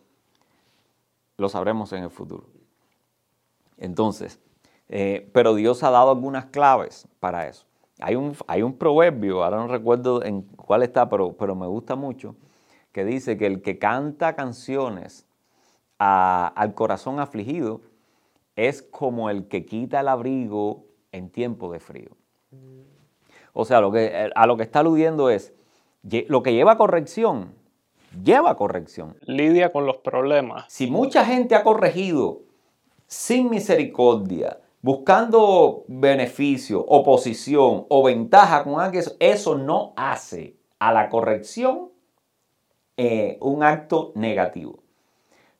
lo 1.38 1.50
sabremos 1.50 1.94
en 1.94 2.02
el 2.02 2.10
futuro. 2.10 2.48
Entonces, 3.78 4.40
eh, 4.90 5.30
pero 5.34 5.56
Dios 5.56 5.84
ha 5.84 5.90
dado 5.90 6.12
algunas 6.12 6.46
claves 6.46 7.08
para 7.20 7.48
eso. 7.48 7.66
Hay 8.00 8.16
un, 8.16 8.36
hay 8.48 8.62
un 8.62 8.78
proverbio, 8.78 9.44
ahora 9.44 9.58
no 9.58 9.68
recuerdo 9.68 10.24
en 10.24 10.42
cuál 10.42 10.84
está, 10.84 11.10
pero, 11.10 11.34
pero 11.34 11.56
me 11.56 11.68
gusta 11.68 11.96
mucho, 11.96 12.36
que 12.92 13.06
dice 13.06 13.38
que 13.38 13.46
el 13.46 13.62
que 13.62 13.80
canta 13.80 14.36
canciones 14.36 15.26
al 15.98 16.74
corazón 16.74 17.20
afligido 17.20 17.82
es 18.56 18.82
como 18.82 19.30
el 19.30 19.48
que 19.48 19.66
quita 19.66 20.02
el 20.02 20.10
abrigo 20.10 20.86
en 21.12 21.30
tiempo 21.30 21.72
de 21.72 21.80
frío. 21.80 22.10
O 23.54 23.64
sea, 23.64 23.80
lo 23.80 23.92
que, 23.92 24.32
a 24.36 24.48
lo 24.48 24.58
que 24.58 24.64
está 24.64 24.80
aludiendo 24.80 25.30
es, 25.30 25.54
lo 26.28 26.44
que 26.44 26.54
lleva 26.54 26.78
corrección, 26.78 27.54
lleva 28.24 28.56
corrección. 28.58 29.16
Lidia 29.22 29.72
con 29.72 29.86
los 29.86 29.98
problemas. 29.98 30.66
Si 30.68 30.88
mucha 30.88 31.26
gente 31.26 31.56
ha 31.56 31.64
corregido 31.64 32.42
sin 33.08 33.50
misericordia, 33.50 34.60
buscando 34.86 35.84
beneficio, 35.88 36.80
oposición 36.80 37.88
o 37.90 38.04
ventaja 38.04 38.64
con 38.64 38.80
alguien, 38.80 39.04
eso 39.20 39.58
no 39.58 39.94
hace 39.98 40.58
a 40.78 40.94
la 40.94 41.10
corrección 41.10 41.90
eh, 42.96 43.40
un 43.42 43.64
acto 43.64 44.12
negativo. 44.14 44.84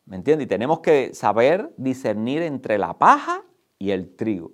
¿Me 0.06 0.18
entiendes? 0.18 0.46
Y 0.46 0.48
tenemos 0.48 0.82
que 0.82 1.16
saber 1.16 1.74
discernir 1.76 2.44
entre 2.44 2.78
la 2.78 3.00
paja 3.00 3.42
y 3.80 3.90
el 3.90 4.16
trigo. 4.16 4.52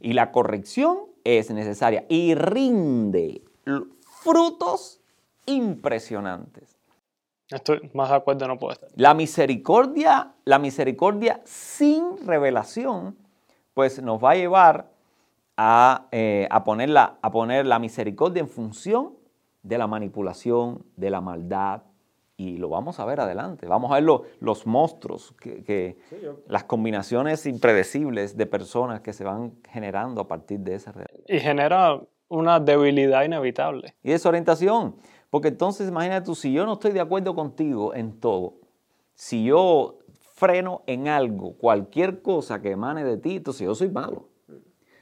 Y 0.00 0.12
la 0.12 0.32
corrección 0.32 0.98
es 1.24 1.50
necesaria 1.50 2.04
y 2.10 2.34
rinde 2.34 3.40
frutos 4.22 5.00
impresionantes. 5.46 6.76
Estoy 7.48 7.90
más 7.94 8.10
de 8.10 8.16
acuerdo, 8.16 8.48
no 8.48 8.58
puedo 8.58 8.74
estar. 8.74 8.90
La 8.96 9.14
misericordia, 9.14 10.34
la 10.44 10.58
misericordia 10.58 11.40
sin 11.46 12.18
revelación 12.26 13.23
pues 13.74 14.02
nos 14.02 14.22
va 14.22 14.30
a 14.30 14.34
llevar 14.36 14.90
eh, 16.12 16.48
a, 16.50 16.64
poner 16.64 16.88
la, 16.88 17.18
a 17.20 17.30
poner 17.30 17.66
la 17.66 17.78
misericordia 17.78 18.40
en 18.40 18.48
función 18.48 19.14
de 19.62 19.78
la 19.78 19.86
manipulación, 19.86 20.84
de 20.96 21.10
la 21.10 21.20
maldad, 21.20 21.82
y 22.36 22.56
lo 22.56 22.68
vamos 22.68 22.98
a 22.98 23.04
ver 23.04 23.20
adelante. 23.20 23.66
Vamos 23.66 23.92
a 23.92 24.00
ver 24.00 24.04
los 24.40 24.66
monstruos, 24.66 25.32
que, 25.40 25.96
las 26.48 26.64
combinaciones 26.64 27.46
impredecibles 27.46 28.36
de 28.36 28.46
personas 28.46 29.00
que 29.00 29.12
se 29.12 29.24
van 29.24 29.54
generando 29.70 30.20
a 30.20 30.28
partir 30.28 30.60
de 30.60 30.74
esa 30.74 30.92
realidad. 30.92 31.24
Y 31.28 31.38
genera 31.38 32.00
una 32.28 32.58
debilidad 32.58 33.24
inevitable. 33.24 33.94
Y 34.02 34.10
desorientación. 34.10 34.96
Porque 35.30 35.48
entonces 35.48 35.88
imagínate 35.88 36.26
tú, 36.26 36.34
si 36.34 36.52
yo 36.52 36.66
no 36.66 36.74
estoy 36.74 36.92
de 36.92 37.00
acuerdo 37.00 37.34
contigo 37.34 37.94
en 37.94 38.18
todo, 38.18 38.54
si 39.14 39.44
yo 39.44 39.98
freno 40.34 40.82
en 40.86 41.08
algo, 41.08 41.56
cualquier 41.56 42.20
cosa 42.20 42.60
que 42.60 42.72
emane 42.72 43.04
de 43.04 43.16
ti, 43.16 43.36
entonces 43.36 43.64
yo 43.64 43.74
soy 43.74 43.88
malo. 43.88 44.28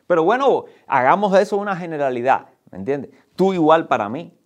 Pero 0.07 0.25
bueno, 0.25 0.67
hagamos 0.87 1.33
de 1.33 1.43
eso 1.43 1.57
una 1.57 1.75
generalidad, 1.75 2.49
¿me 2.71 2.79
entiendes? 2.79 3.11
Tú 3.35 3.55
igual 3.55 3.89
para 3.89 4.09
mí. 4.09 4.37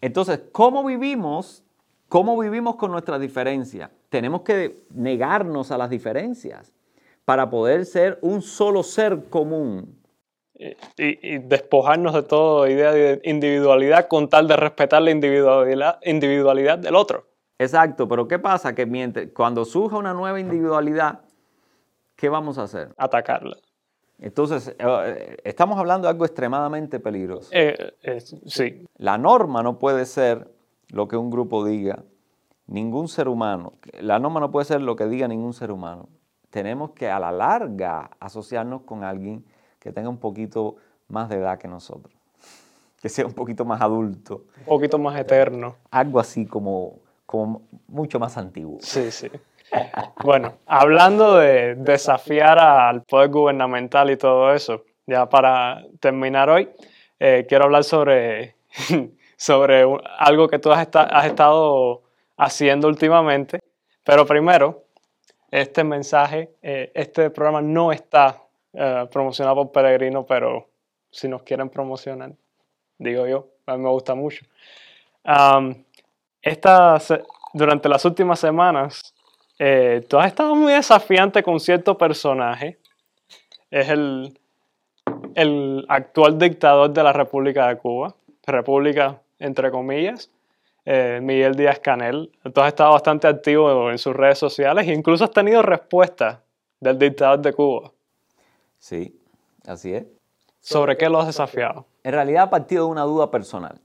Entonces, 0.00 0.40
¿cómo 0.52 0.84
vivimos? 0.84 1.64
¿Cómo 2.08 2.38
vivimos 2.38 2.76
con 2.76 2.92
nuestras 2.92 3.20
diferencias? 3.20 3.90
Tenemos 4.08 4.42
que 4.42 4.84
negarnos 4.90 5.72
a 5.72 5.78
las 5.78 5.90
diferencias 5.90 6.72
para 7.24 7.50
poder 7.50 7.84
ser 7.84 8.18
un 8.22 8.42
solo 8.42 8.82
ser 8.82 9.28
común. 9.30 9.98
Y, 10.96 11.38
despojarnos 11.38 12.14
de 12.14 12.22
toda 12.22 12.70
idea 12.70 12.92
de 12.92 13.20
individualidad 13.24 14.06
con 14.06 14.28
tal 14.28 14.46
de 14.46 14.56
respetar 14.56 15.02
la 15.02 15.10
individualidad, 15.10 15.98
individualidad 16.04 16.78
del 16.78 16.94
otro. 16.94 17.31
Exacto, 17.62 18.08
pero 18.08 18.26
¿qué 18.26 18.38
pasa? 18.38 18.74
Que 18.74 18.86
mientras, 18.86 19.28
cuando 19.34 19.64
surja 19.64 19.96
una 19.96 20.12
nueva 20.12 20.40
individualidad, 20.40 21.20
¿qué 22.16 22.28
vamos 22.28 22.58
a 22.58 22.64
hacer? 22.64 22.92
Atacarla. 22.96 23.56
Entonces, 24.18 24.74
eh, 24.78 25.36
estamos 25.44 25.78
hablando 25.78 26.06
de 26.06 26.10
algo 26.10 26.24
extremadamente 26.24 27.00
peligroso. 27.00 27.50
Eh, 27.52 27.94
eh, 28.02 28.20
sí. 28.20 28.86
La 28.96 29.18
norma 29.18 29.62
no 29.62 29.78
puede 29.78 30.06
ser 30.06 30.48
lo 30.88 31.08
que 31.08 31.16
un 31.16 31.30
grupo 31.30 31.64
diga, 31.64 32.04
ningún 32.66 33.08
ser 33.08 33.28
humano. 33.28 33.74
La 34.00 34.18
norma 34.18 34.40
no 34.40 34.50
puede 34.50 34.64
ser 34.64 34.80
lo 34.80 34.96
que 34.96 35.06
diga 35.06 35.28
ningún 35.28 35.54
ser 35.54 35.70
humano. 35.70 36.08
Tenemos 36.50 36.90
que 36.90 37.10
a 37.10 37.18
la 37.18 37.32
larga 37.32 38.10
asociarnos 38.20 38.82
con 38.82 39.04
alguien 39.04 39.44
que 39.78 39.92
tenga 39.92 40.08
un 40.08 40.18
poquito 40.18 40.76
más 41.08 41.28
de 41.28 41.36
edad 41.36 41.58
que 41.58 41.66
nosotros, 41.68 42.14
que 43.00 43.08
sea 43.08 43.26
un 43.26 43.32
poquito 43.32 43.64
más 43.64 43.80
adulto. 43.80 44.44
Un 44.58 44.64
poquito 44.66 44.98
más 44.98 45.18
eterno. 45.18 45.76
Algo 45.90 46.20
así 46.20 46.46
como 46.46 47.00
como 47.26 47.62
mucho 47.88 48.18
más 48.18 48.36
antiguo. 48.36 48.78
Sí, 48.80 49.10
sí. 49.10 49.30
Bueno, 50.22 50.58
hablando 50.66 51.36
de 51.36 51.74
desafiar 51.76 52.58
al 52.58 53.02
poder 53.02 53.30
gubernamental 53.30 54.10
y 54.10 54.16
todo 54.16 54.52
eso, 54.52 54.84
ya 55.06 55.28
para 55.28 55.82
terminar 56.00 56.50
hoy, 56.50 56.68
eh, 57.18 57.46
quiero 57.48 57.64
hablar 57.64 57.84
sobre, 57.84 58.56
sobre 59.36 59.84
algo 60.18 60.48
que 60.48 60.58
tú 60.58 60.70
has, 60.70 60.88
has, 60.92 61.26
estado 61.26 62.02
haciendo 62.36 62.88
últimamente. 62.88 63.60
Pero 64.04 64.26
primero, 64.26 64.84
este 65.50 65.84
mensaje, 65.84 66.54
eh, 66.62 66.90
este 66.94 67.30
programa 67.30 67.62
no 67.62 67.92
está 67.92 68.42
eh, 68.72 69.06
promocionado 69.10 69.56
por 69.56 69.72
Peregrino, 69.72 70.26
pero 70.26 70.68
si 71.10 71.28
nos 71.28 71.42
quieren 71.42 71.68
promocionar, 71.68 72.32
digo 72.98 73.26
yo, 73.26 73.48
a 73.66 73.76
mí 73.76 73.82
me 73.82 73.90
gusta 73.90 74.14
mucho. 74.14 74.44
Esta, 76.42 76.98
durante 77.54 77.88
las 77.88 78.04
últimas 78.04 78.40
semanas, 78.40 79.14
eh, 79.58 80.04
tú 80.08 80.18
has 80.18 80.26
estado 80.26 80.54
muy 80.56 80.72
desafiante 80.72 81.42
con 81.42 81.60
cierto 81.60 81.96
personaje. 81.96 82.78
Es 83.70 83.88
el, 83.88 84.38
el 85.34 85.86
actual 85.88 86.36
dictador 86.38 86.90
de 86.90 87.02
la 87.02 87.12
República 87.12 87.68
de 87.68 87.78
Cuba, 87.78 88.14
República 88.44 89.20
entre 89.38 89.70
comillas, 89.70 90.30
eh, 90.84 91.20
Miguel 91.22 91.54
Díaz 91.54 91.78
Canel. 91.80 92.30
Tú 92.52 92.60
has 92.60 92.68
estado 92.68 92.92
bastante 92.92 93.28
activo 93.28 93.90
en 93.90 93.98
sus 93.98 94.14
redes 94.14 94.38
sociales 94.38 94.86
e 94.86 94.92
incluso 94.92 95.24
has 95.24 95.30
tenido 95.30 95.62
respuesta 95.62 96.42
del 96.80 96.98
dictador 96.98 97.40
de 97.40 97.52
Cuba. 97.52 97.92
Sí, 98.78 99.16
así 99.66 99.94
es. 99.94 100.06
¿Sobre 100.60 100.96
qué 100.96 101.08
lo 101.08 101.20
has 101.20 101.26
desafiado? 101.26 101.86
En 102.02 102.12
realidad 102.12 102.44
ha 102.44 102.50
partido 102.50 102.86
de 102.86 102.90
una 102.90 103.02
duda 103.02 103.30
personal. 103.30 103.80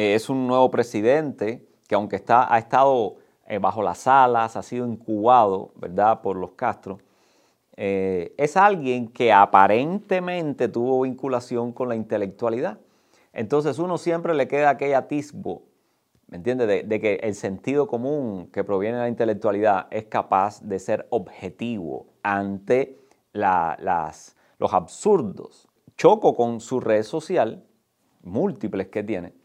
Eh, 0.00 0.14
es 0.14 0.30
un 0.30 0.46
nuevo 0.46 0.70
presidente 0.70 1.68
que 1.86 1.94
aunque 1.94 2.16
está, 2.16 2.50
ha 2.50 2.58
estado 2.58 3.16
eh, 3.46 3.58
bajo 3.58 3.82
las 3.82 4.06
alas, 4.06 4.56
ha 4.56 4.62
sido 4.62 4.86
incubado, 4.86 5.72
¿verdad?, 5.76 6.22
por 6.22 6.36
los 6.36 6.52
Castro, 6.52 6.96
eh, 7.76 8.32
es 8.38 8.56
alguien 8.56 9.08
que 9.08 9.30
aparentemente 9.30 10.68
tuvo 10.68 11.02
vinculación 11.02 11.72
con 11.72 11.90
la 11.90 11.96
intelectualidad. 11.96 12.78
Entonces 13.34 13.78
uno 13.78 13.98
siempre 13.98 14.32
le 14.32 14.48
queda 14.48 14.70
aquel 14.70 14.94
atisbo, 14.94 15.64
¿me 16.28 16.38
entiende?, 16.38 16.66
de, 16.82 17.00
que 17.00 17.16
el 17.16 17.34
sentido 17.34 17.86
común 17.86 18.48
que 18.50 18.64
proviene 18.64 18.96
de 18.96 19.02
la 19.02 19.08
intelectualidad 19.10 19.86
es 19.90 20.06
capaz 20.06 20.62
de 20.62 20.78
ser 20.78 21.08
objetivo 21.10 22.06
ante 22.22 22.96
las, 23.34 24.34
los 24.56 24.72
absurdos. 24.72 25.68
Choco 25.98 26.34
con 26.34 26.60
su 26.60 26.80
red 26.80 27.02
social, 27.02 27.66
múltiples 28.22 28.88
que 28.88 29.02
tiene, 29.02 29.39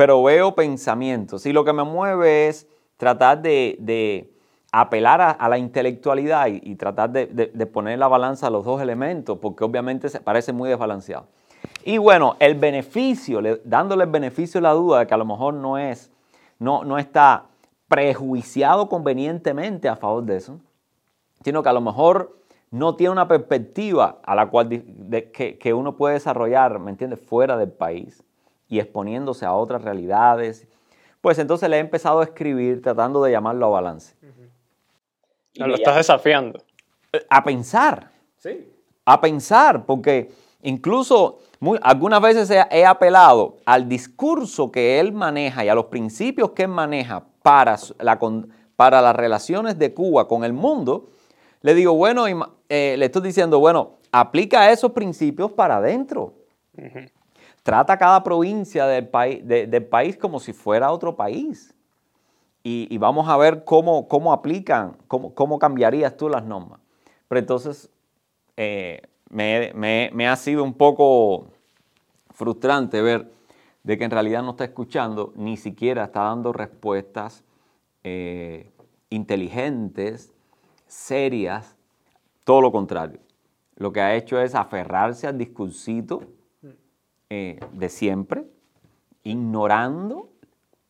pero 0.00 0.22
veo 0.22 0.54
pensamientos. 0.54 1.44
Y 1.44 1.52
lo 1.52 1.62
que 1.62 1.74
me 1.74 1.84
mueve 1.84 2.48
es 2.48 2.66
tratar 2.96 3.42
de, 3.42 4.32
apelar 4.72 5.20
a, 5.20 5.46
la 5.50 5.58
intelectualidad 5.58 6.46
y, 6.46 6.74
tratar 6.76 7.10
de, 7.10 7.26
poner 7.66 7.92
en 7.92 8.00
la 8.00 8.08
balanza 8.08 8.48
los 8.48 8.64
dos 8.64 8.80
elementos, 8.80 9.36
porque 9.42 9.62
obviamente 9.62 10.08
se 10.08 10.18
parece 10.18 10.54
muy 10.54 10.70
desbalanceado. 10.70 11.26
Y 11.84 11.98
bueno, 11.98 12.36
el 12.38 12.54
beneficio, 12.54 13.42
dándole 13.62 14.04
el 14.04 14.10
beneficio 14.10 14.58
de 14.58 14.62
la 14.62 14.72
duda 14.72 15.00
de 15.00 15.06
que 15.06 15.12
a 15.12 15.18
lo 15.18 15.26
mejor 15.26 15.52
no 15.52 15.76
es, 15.76 16.10
no, 16.58 16.82
no 16.82 16.96
está 16.96 17.48
prejuiciado 17.86 18.88
convenientemente 18.88 19.86
a 19.86 19.96
favor 19.96 20.24
de 20.24 20.38
eso, 20.38 20.60
sino 21.44 21.62
que 21.62 21.68
a 21.68 21.74
lo 21.74 21.82
mejor 21.82 22.38
no 22.70 22.96
tiene 22.96 23.12
una 23.12 23.28
perspectiva 23.28 24.18
a 24.22 24.34
la 24.34 24.48
cual 24.48 24.70
que, 24.70 25.58
que, 25.58 25.74
uno 25.74 25.98
puede 25.98 26.14
desarrollar, 26.14 26.78
¿me 26.78 26.90
entiendes?, 26.90 27.20
fuera 27.20 27.58
del 27.58 27.70
país 27.70 28.24
y 28.70 28.78
exponiéndose 28.78 29.44
a 29.44 29.52
otras 29.52 29.82
realidades, 29.82 30.66
pues 31.20 31.38
entonces 31.38 31.68
le 31.68 31.76
he 31.76 31.80
empezado 31.80 32.20
a 32.20 32.24
escribir 32.24 32.80
tratando 32.80 33.22
de 33.22 33.32
llamarlo 33.32 33.66
a 33.66 33.68
balance. 33.68 34.14
lo 35.54 35.74
estás 35.74 35.96
desafiando. 35.96 36.62
A 37.28 37.42
pensar. 37.44 38.10
Sí. 38.38 38.72
A 39.04 39.20
pensar, 39.20 39.84
porque 39.84 40.30
incluso 40.62 41.40
algunas 41.82 42.22
veces 42.22 42.50
he, 42.70 42.86
apelado 42.86 43.56
al 43.66 43.88
discurso 43.88 44.70
que 44.70 45.00
él 45.00 45.12
maneja 45.12 45.64
y 45.64 45.68
a 45.68 45.74
los 45.74 45.86
principios 45.86 46.52
que 46.52 46.62
él 46.62 46.68
maneja 46.68 47.24
para, 47.42 47.76
la, 47.98 48.18
para 48.76 49.02
las 49.02 49.16
relaciones 49.16 49.78
de 49.78 49.92
Cuba 49.92 50.28
con 50.28 50.44
el 50.44 50.52
mundo. 50.52 51.08
Le 51.62 51.74
digo, 51.74 51.92
bueno, 51.94 52.26
eh, 52.68 52.94
le 52.96 53.04
estoy 53.04 53.22
diciendo, 53.22 53.58
bueno, 53.58 53.98
aplica 54.12 54.70
esos 54.70 54.92
principios 54.92 55.50
para 55.50 55.78
adentro. 55.78 56.34
Trata 57.62 57.98
cada 57.98 58.22
provincia 58.22 58.86
del, 58.86 59.08
país, 59.08 60.16
como 60.16 60.40
si 60.40 60.52
fuera 60.52 60.92
otro 60.92 61.14
país. 61.16 61.74
Y, 62.62 62.96
vamos 62.98 63.28
a 63.28 63.36
ver 63.36 63.64
cómo, 63.64 64.08
cómo 64.08 64.32
aplican, 64.32 64.96
cómo, 65.08 65.34
cómo, 65.34 65.58
cambiarías 65.58 66.16
tú 66.16 66.28
las 66.28 66.44
normas. 66.44 66.80
Pero 67.28 67.38
entonces 67.38 67.90
eh, 68.56 69.02
me, 69.30 70.28
ha 70.28 70.36
sido 70.36 70.64
un 70.64 70.74
poco 70.74 71.48
frustrante 72.30 73.00
ver 73.00 73.30
de 73.82 73.96
que 73.96 74.04
en 74.04 74.10
realidad 74.10 74.42
no 74.42 74.50
está 74.50 74.64
escuchando, 74.64 75.32
ni 75.36 75.56
siquiera 75.56 76.04
está 76.04 76.24
dando 76.24 76.52
respuestas 76.52 77.44
eh, 78.04 78.70
inteligentes, 79.08 80.32
serias, 80.86 81.76
todo 82.44 82.60
lo 82.60 82.72
contrario. 82.72 83.20
Lo 83.76 83.92
que 83.92 84.00
ha 84.00 84.14
hecho 84.14 84.40
es 84.40 84.54
aferrarse 84.54 85.26
al 85.26 85.38
discursito 85.38 86.22
eh, 87.32 87.60
de 87.72 87.88
siempre, 87.88 88.44
ignorando, 89.22 90.32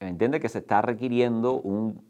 entiende 0.01 0.41
que 0.41 0.49
se 0.49 0.61
está 0.61 0.81
requiriendo 0.81 1.61
un, 1.61 2.01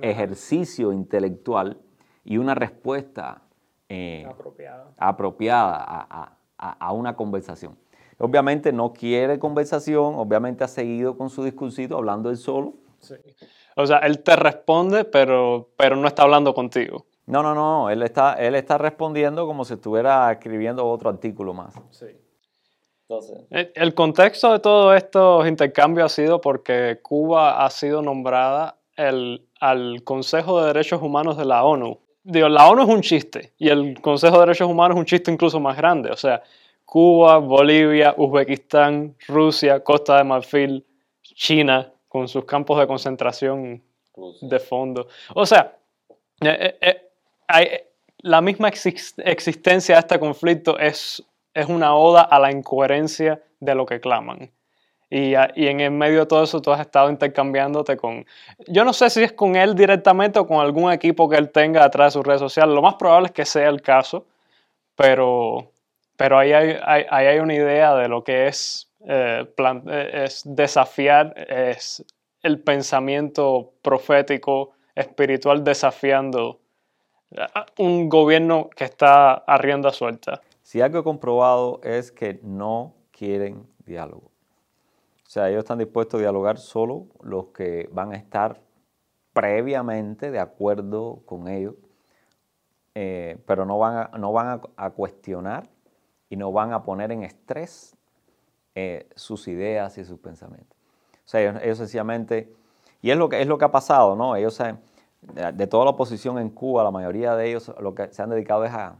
ejercicio 0.00 0.92
intelectual 0.92 1.80
y 2.22 2.38
una 2.38 2.54
respuesta 2.54 3.42
eh, 3.88 4.24
apropiada, 4.96 6.36
a, 6.56 6.92
una 6.92 7.16
conversación. 7.16 7.76
Obviamente 8.18 8.72
no 8.72 8.92
quiere 8.92 9.40
conversación, 9.40 10.14
obviamente 10.14 10.62
ha 10.62 10.68
seguido 10.68 11.18
con 11.18 11.30
su 11.30 11.42
discursito 11.42 11.96
hablando 11.96 12.30
él 12.30 12.36
solo. 12.36 12.74
O 13.74 13.86
sea, 13.86 13.98
él 13.98 14.22
te 14.22 14.36
responde, 14.36 15.04
pero, 15.04 15.70
pero 15.76 15.96
no 15.96 16.06
está 16.06 16.22
hablando 16.22 16.54
contigo. 16.54 17.06
No, 17.26 17.42
no, 17.42 17.56
no, 17.56 17.90
él 17.90 18.04
está, 18.04 18.34
él 18.34 18.54
está 18.54 18.78
respondiendo 18.78 19.48
como 19.48 19.64
si 19.64 19.74
estuviera 19.74 20.30
escribiendo 20.30 20.86
otro 20.86 21.10
artículo 21.10 21.52
más. 21.52 21.74
Sí. 21.90 22.06
El, 23.50 23.94
contexto 23.94 24.52
de 24.52 24.58
todos 24.58 24.96
estos 24.96 25.46
intercambios 25.46 26.12
ha 26.12 26.14
sido 26.14 26.40
porque 26.40 26.98
Cuba 27.02 27.64
ha 27.64 27.70
sido 27.70 28.02
nombrada 28.02 28.78
el, 28.96 29.46
al 29.60 30.02
Consejo 30.02 30.60
de 30.60 30.68
Derechos 30.68 31.00
Humanos 31.00 31.36
de 31.36 31.44
la 31.44 31.62
ONU. 31.64 32.00
Digo, 32.24 32.48
la 32.48 32.68
ONU 32.68 32.82
es 32.82 32.88
un 32.88 33.02
chiste 33.02 33.52
y 33.58 33.68
el 33.68 34.00
Consejo 34.00 34.34
de 34.34 34.46
Derechos 34.46 34.68
Humanos 34.68 34.96
es 34.96 35.00
un 35.00 35.06
chiste 35.06 35.30
incluso 35.30 35.60
más 35.60 35.76
grande. 35.76 36.10
O 36.10 36.16
sea, 36.16 36.42
Cuba, 36.84 37.38
Bolivia, 37.38 38.14
Uzbekistán, 38.16 39.14
Rusia, 39.28 39.84
Costa 39.84 40.16
de 40.16 40.24
Marfil, 40.24 40.84
China, 41.22 41.92
con 42.08 42.26
sus 42.26 42.44
campos 42.44 42.78
de 42.78 42.86
concentración 42.86 43.82
de 44.40 44.58
fondo. 44.58 45.06
O 45.34 45.46
sea, 45.46 45.76
eh, 46.40 46.76
eh, 46.80 47.10
eh, 47.60 47.86
la 48.18 48.40
misma 48.40 48.68
existencia 48.68 49.94
de 49.94 50.00
este 50.00 50.18
conflicto 50.18 50.78
es 50.78 51.22
es 51.56 51.68
una 51.68 51.94
oda 51.94 52.20
a 52.20 52.38
la 52.38 52.52
incoherencia 52.52 53.40
de 53.60 53.74
lo 53.74 53.86
que 53.86 53.98
claman. 53.98 54.50
Y, 55.08 55.34
en 55.34 55.80
el 55.80 55.90
medio 55.92 56.20
de 56.20 56.26
todo 56.26 56.42
eso 56.42 56.60
tú 56.60 56.70
has 56.70 56.80
estado 56.80 57.08
intercambiándote 57.08 57.96
con... 57.96 58.26
Yo 58.66 58.84
no 58.84 58.92
sé 58.92 59.08
si 59.08 59.22
es 59.22 59.32
con 59.32 59.56
él 59.56 59.74
directamente 59.74 60.38
o 60.38 60.46
con 60.46 60.60
algún 60.60 60.92
equipo 60.92 61.30
que 61.30 61.36
él 61.36 61.50
tenga 61.50 61.84
detrás 61.84 62.12
de 62.12 62.18
sus 62.18 62.26
redes 62.26 62.40
sociales. 62.40 62.74
Lo 62.74 62.82
más 62.82 62.96
probable 62.96 63.28
es 63.28 63.32
que 63.32 63.46
sea 63.46 63.70
el 63.70 63.80
caso, 63.80 64.26
pero, 64.96 65.72
pero 66.18 66.38
ahí, 66.38 66.52
hay, 66.52 67.06
hay 67.08 67.38
una 67.38 67.54
idea 67.54 67.94
de 67.94 68.08
lo 68.08 68.22
que 68.22 68.48
es, 68.48 68.90
eh, 69.08 69.46
eh, 69.56 70.10
es 70.24 70.42
desafiar, 70.44 71.32
es 71.48 72.04
el 72.42 72.60
pensamiento 72.60 73.72
profético, 73.80 74.72
espiritual 74.94 75.64
desafiando 75.64 76.60
un 77.78 78.08
gobierno 78.08 78.68
que 78.76 78.84
está 78.84 79.32
a 79.32 79.56
rienda 79.56 79.90
suelta. 79.90 80.42
Si 80.66 80.80
algo 80.80 80.98
he 80.98 81.04
comprobado 81.04 81.78
es 81.84 82.10
que 82.10 82.40
no 82.42 82.96
quieren 83.12 83.68
diálogo. 83.84 84.32
O 85.24 85.28
sea, 85.28 85.48
ellos 85.48 85.60
están 85.60 85.78
dispuestos 85.78 86.18
a 86.18 86.22
dialogar 86.22 86.58
solo 86.58 87.06
los 87.22 87.46
que 87.54 87.88
van 87.92 88.10
a 88.10 88.16
estar 88.16 88.60
previamente 89.32 90.32
de 90.32 90.40
acuerdo 90.40 91.22
con 91.24 91.46
ellos, 91.46 91.76
eh, 92.96 93.38
pero 93.46 93.64
no 93.64 93.78
van, 93.78 94.08
a, 94.12 94.18
no 94.18 94.32
van 94.32 94.60
a, 94.76 94.90
cuestionar 94.90 95.68
y 96.28 96.34
no 96.34 96.50
van 96.50 96.72
a 96.72 96.82
poner 96.82 97.12
en 97.12 97.22
estrés 97.22 97.96
eh, 98.74 99.08
sus 99.14 99.46
ideas 99.46 99.96
y 99.98 100.04
sus 100.04 100.18
pensamientos. 100.18 100.76
O 101.24 101.28
sea, 101.28 101.60
ellos, 101.62 101.78
sencillamente, 101.78 102.52
y 103.02 103.12
es 103.12 103.16
lo 103.16 103.28
que, 103.28 103.40
es 103.40 103.46
lo 103.46 103.56
que 103.56 103.66
ha 103.66 103.70
pasado, 103.70 104.16
¿no? 104.16 104.34
Ellos, 104.34 104.60
de 105.20 105.66
toda 105.68 105.84
la 105.84 105.92
oposición 105.92 106.40
en 106.40 106.50
Cuba, 106.50 106.82
la 106.82 106.90
mayoría 106.90 107.36
de 107.36 107.50
ellos 107.50 107.72
lo 107.78 107.94
que 107.94 108.12
se 108.12 108.20
han 108.20 108.30
dedicado 108.30 108.64
es 108.64 108.72
a, 108.72 108.96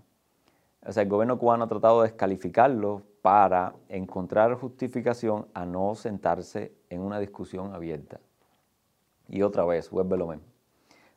o 0.87 0.93
sea, 0.93 1.03
el 1.03 1.09
gobierno 1.09 1.39
cubano 1.39 1.65
ha 1.65 1.69
tratado 1.69 2.03
de 2.03 2.09
descalificarlo 2.09 3.03
para 3.23 3.75
encontrar 3.89 4.55
justificación 4.55 5.47
a 5.53 5.67
no 5.67 5.95
sentarse 5.97 6.73
en 6.91 7.01
una 7.01 7.19
discusión 7.19 7.75
abierta. 7.75 8.21
Y 9.29 9.43
otra 9.43 9.65
vez, 9.65 9.91
vuelve 9.91 10.17
lo 10.17 10.29
mismo. 10.29 10.45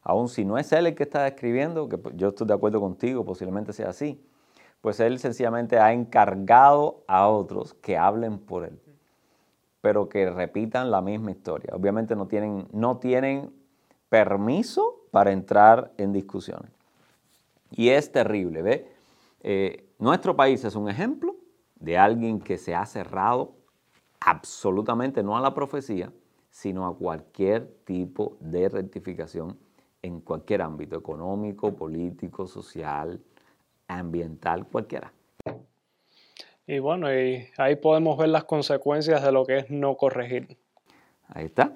Aún 0.01 0.27
si 0.27 0.43
no 0.43 0.57
es 0.57 0.71
él 0.71 0.87
el 0.87 0.95
que 0.95 1.03
está 1.03 1.27
escribiendo, 1.27 1.87
que 1.87 1.99
yo 2.15 2.29
estoy 2.29 2.47
de 2.47 2.53
acuerdo 2.53 2.79
contigo, 2.79 3.23
posiblemente 3.23 3.73
sea 3.73 3.89
así, 3.89 4.19
pues 4.81 4.99
él 4.99 5.19
sencillamente 5.19 5.77
ha 5.77 5.93
encargado 5.93 7.03
a 7.07 7.27
otros 7.27 7.75
que 7.75 7.97
hablen 7.97 8.39
por 8.39 8.63
él, 8.63 8.79
pero 9.81 10.09
que 10.09 10.29
repitan 10.29 10.89
la 10.89 11.01
misma 11.01 11.31
historia. 11.31 11.73
Obviamente 11.75 12.15
no 12.15 12.27
tienen, 12.27 12.67
no 12.71 12.97
tienen 12.97 13.51
permiso 14.07 14.95
para 15.11 15.31
entrar 15.31 15.91
en 15.97 16.13
discusiones. 16.13 16.71
Y 17.71 17.89
es 17.89 18.11
terrible, 18.11 18.63
¿ves? 18.63 18.81
Eh, 19.41 19.89
nuestro 19.99 20.35
país 20.35 20.63
es 20.65 20.75
un 20.75 20.89
ejemplo 20.89 21.35
de 21.75 21.97
alguien 21.97 22.39
que 22.39 22.57
se 22.57 22.75
ha 22.75 22.85
cerrado 22.85 23.55
absolutamente 24.19 25.23
no 25.23 25.37
a 25.37 25.41
la 25.41 25.53
profecía, 25.53 26.11
sino 26.49 26.85
a 26.85 26.97
cualquier 26.97 27.67
tipo 27.85 28.37
de 28.41 28.67
rectificación 28.67 29.57
en 30.01 30.19
cualquier 30.21 30.61
ámbito 30.61 30.97
económico, 30.97 31.73
político, 31.73 32.47
social, 32.47 33.21
ambiental, 33.87 34.67
cualquiera. 34.67 35.13
Y 36.67 36.79
bueno, 36.79 37.07
ahí 37.07 37.75
podemos 37.77 38.17
ver 38.17 38.29
las 38.29 38.43
consecuencias 38.43 39.23
de 39.23 39.31
lo 39.31 39.45
que 39.45 39.59
es 39.59 39.71
no 39.71 39.95
corregir. 39.95 40.57
Ahí 41.27 41.45
está. 41.45 41.75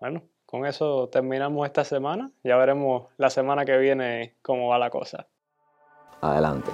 Bueno, 0.00 0.22
con 0.46 0.64
eso 0.64 1.08
terminamos 1.08 1.66
esta 1.66 1.84
semana. 1.84 2.30
Ya 2.42 2.56
veremos 2.56 3.08
la 3.18 3.30
semana 3.30 3.64
que 3.64 3.76
viene 3.76 4.34
cómo 4.42 4.68
va 4.68 4.78
la 4.78 4.90
cosa 4.90 5.26
adelante. 6.22 6.70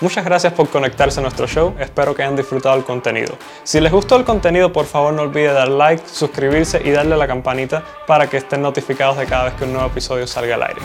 Muchas 0.00 0.24
gracias 0.24 0.54
por 0.54 0.68
conectarse 0.70 1.20
a 1.20 1.22
nuestro 1.22 1.46
show, 1.46 1.74
espero 1.78 2.14
que 2.14 2.22
hayan 2.22 2.34
disfrutado 2.34 2.74
el 2.76 2.84
contenido. 2.84 3.36
Si 3.64 3.80
les 3.80 3.92
gustó 3.92 4.16
el 4.16 4.24
contenido, 4.24 4.72
por 4.72 4.86
favor 4.86 5.12
no 5.12 5.22
olviden 5.22 5.52
dar 5.52 5.68
like, 5.68 6.02
suscribirse 6.08 6.80
y 6.82 6.90
darle 6.90 7.14
a 7.14 7.18
la 7.18 7.26
campanita 7.26 7.82
para 8.06 8.26
que 8.26 8.38
estén 8.38 8.62
notificados 8.62 9.18
de 9.18 9.26
cada 9.26 9.44
vez 9.44 9.54
que 9.54 9.64
un 9.64 9.74
nuevo 9.74 9.88
episodio 9.88 10.26
salga 10.26 10.54
al 10.54 10.62
aire. 10.62 10.80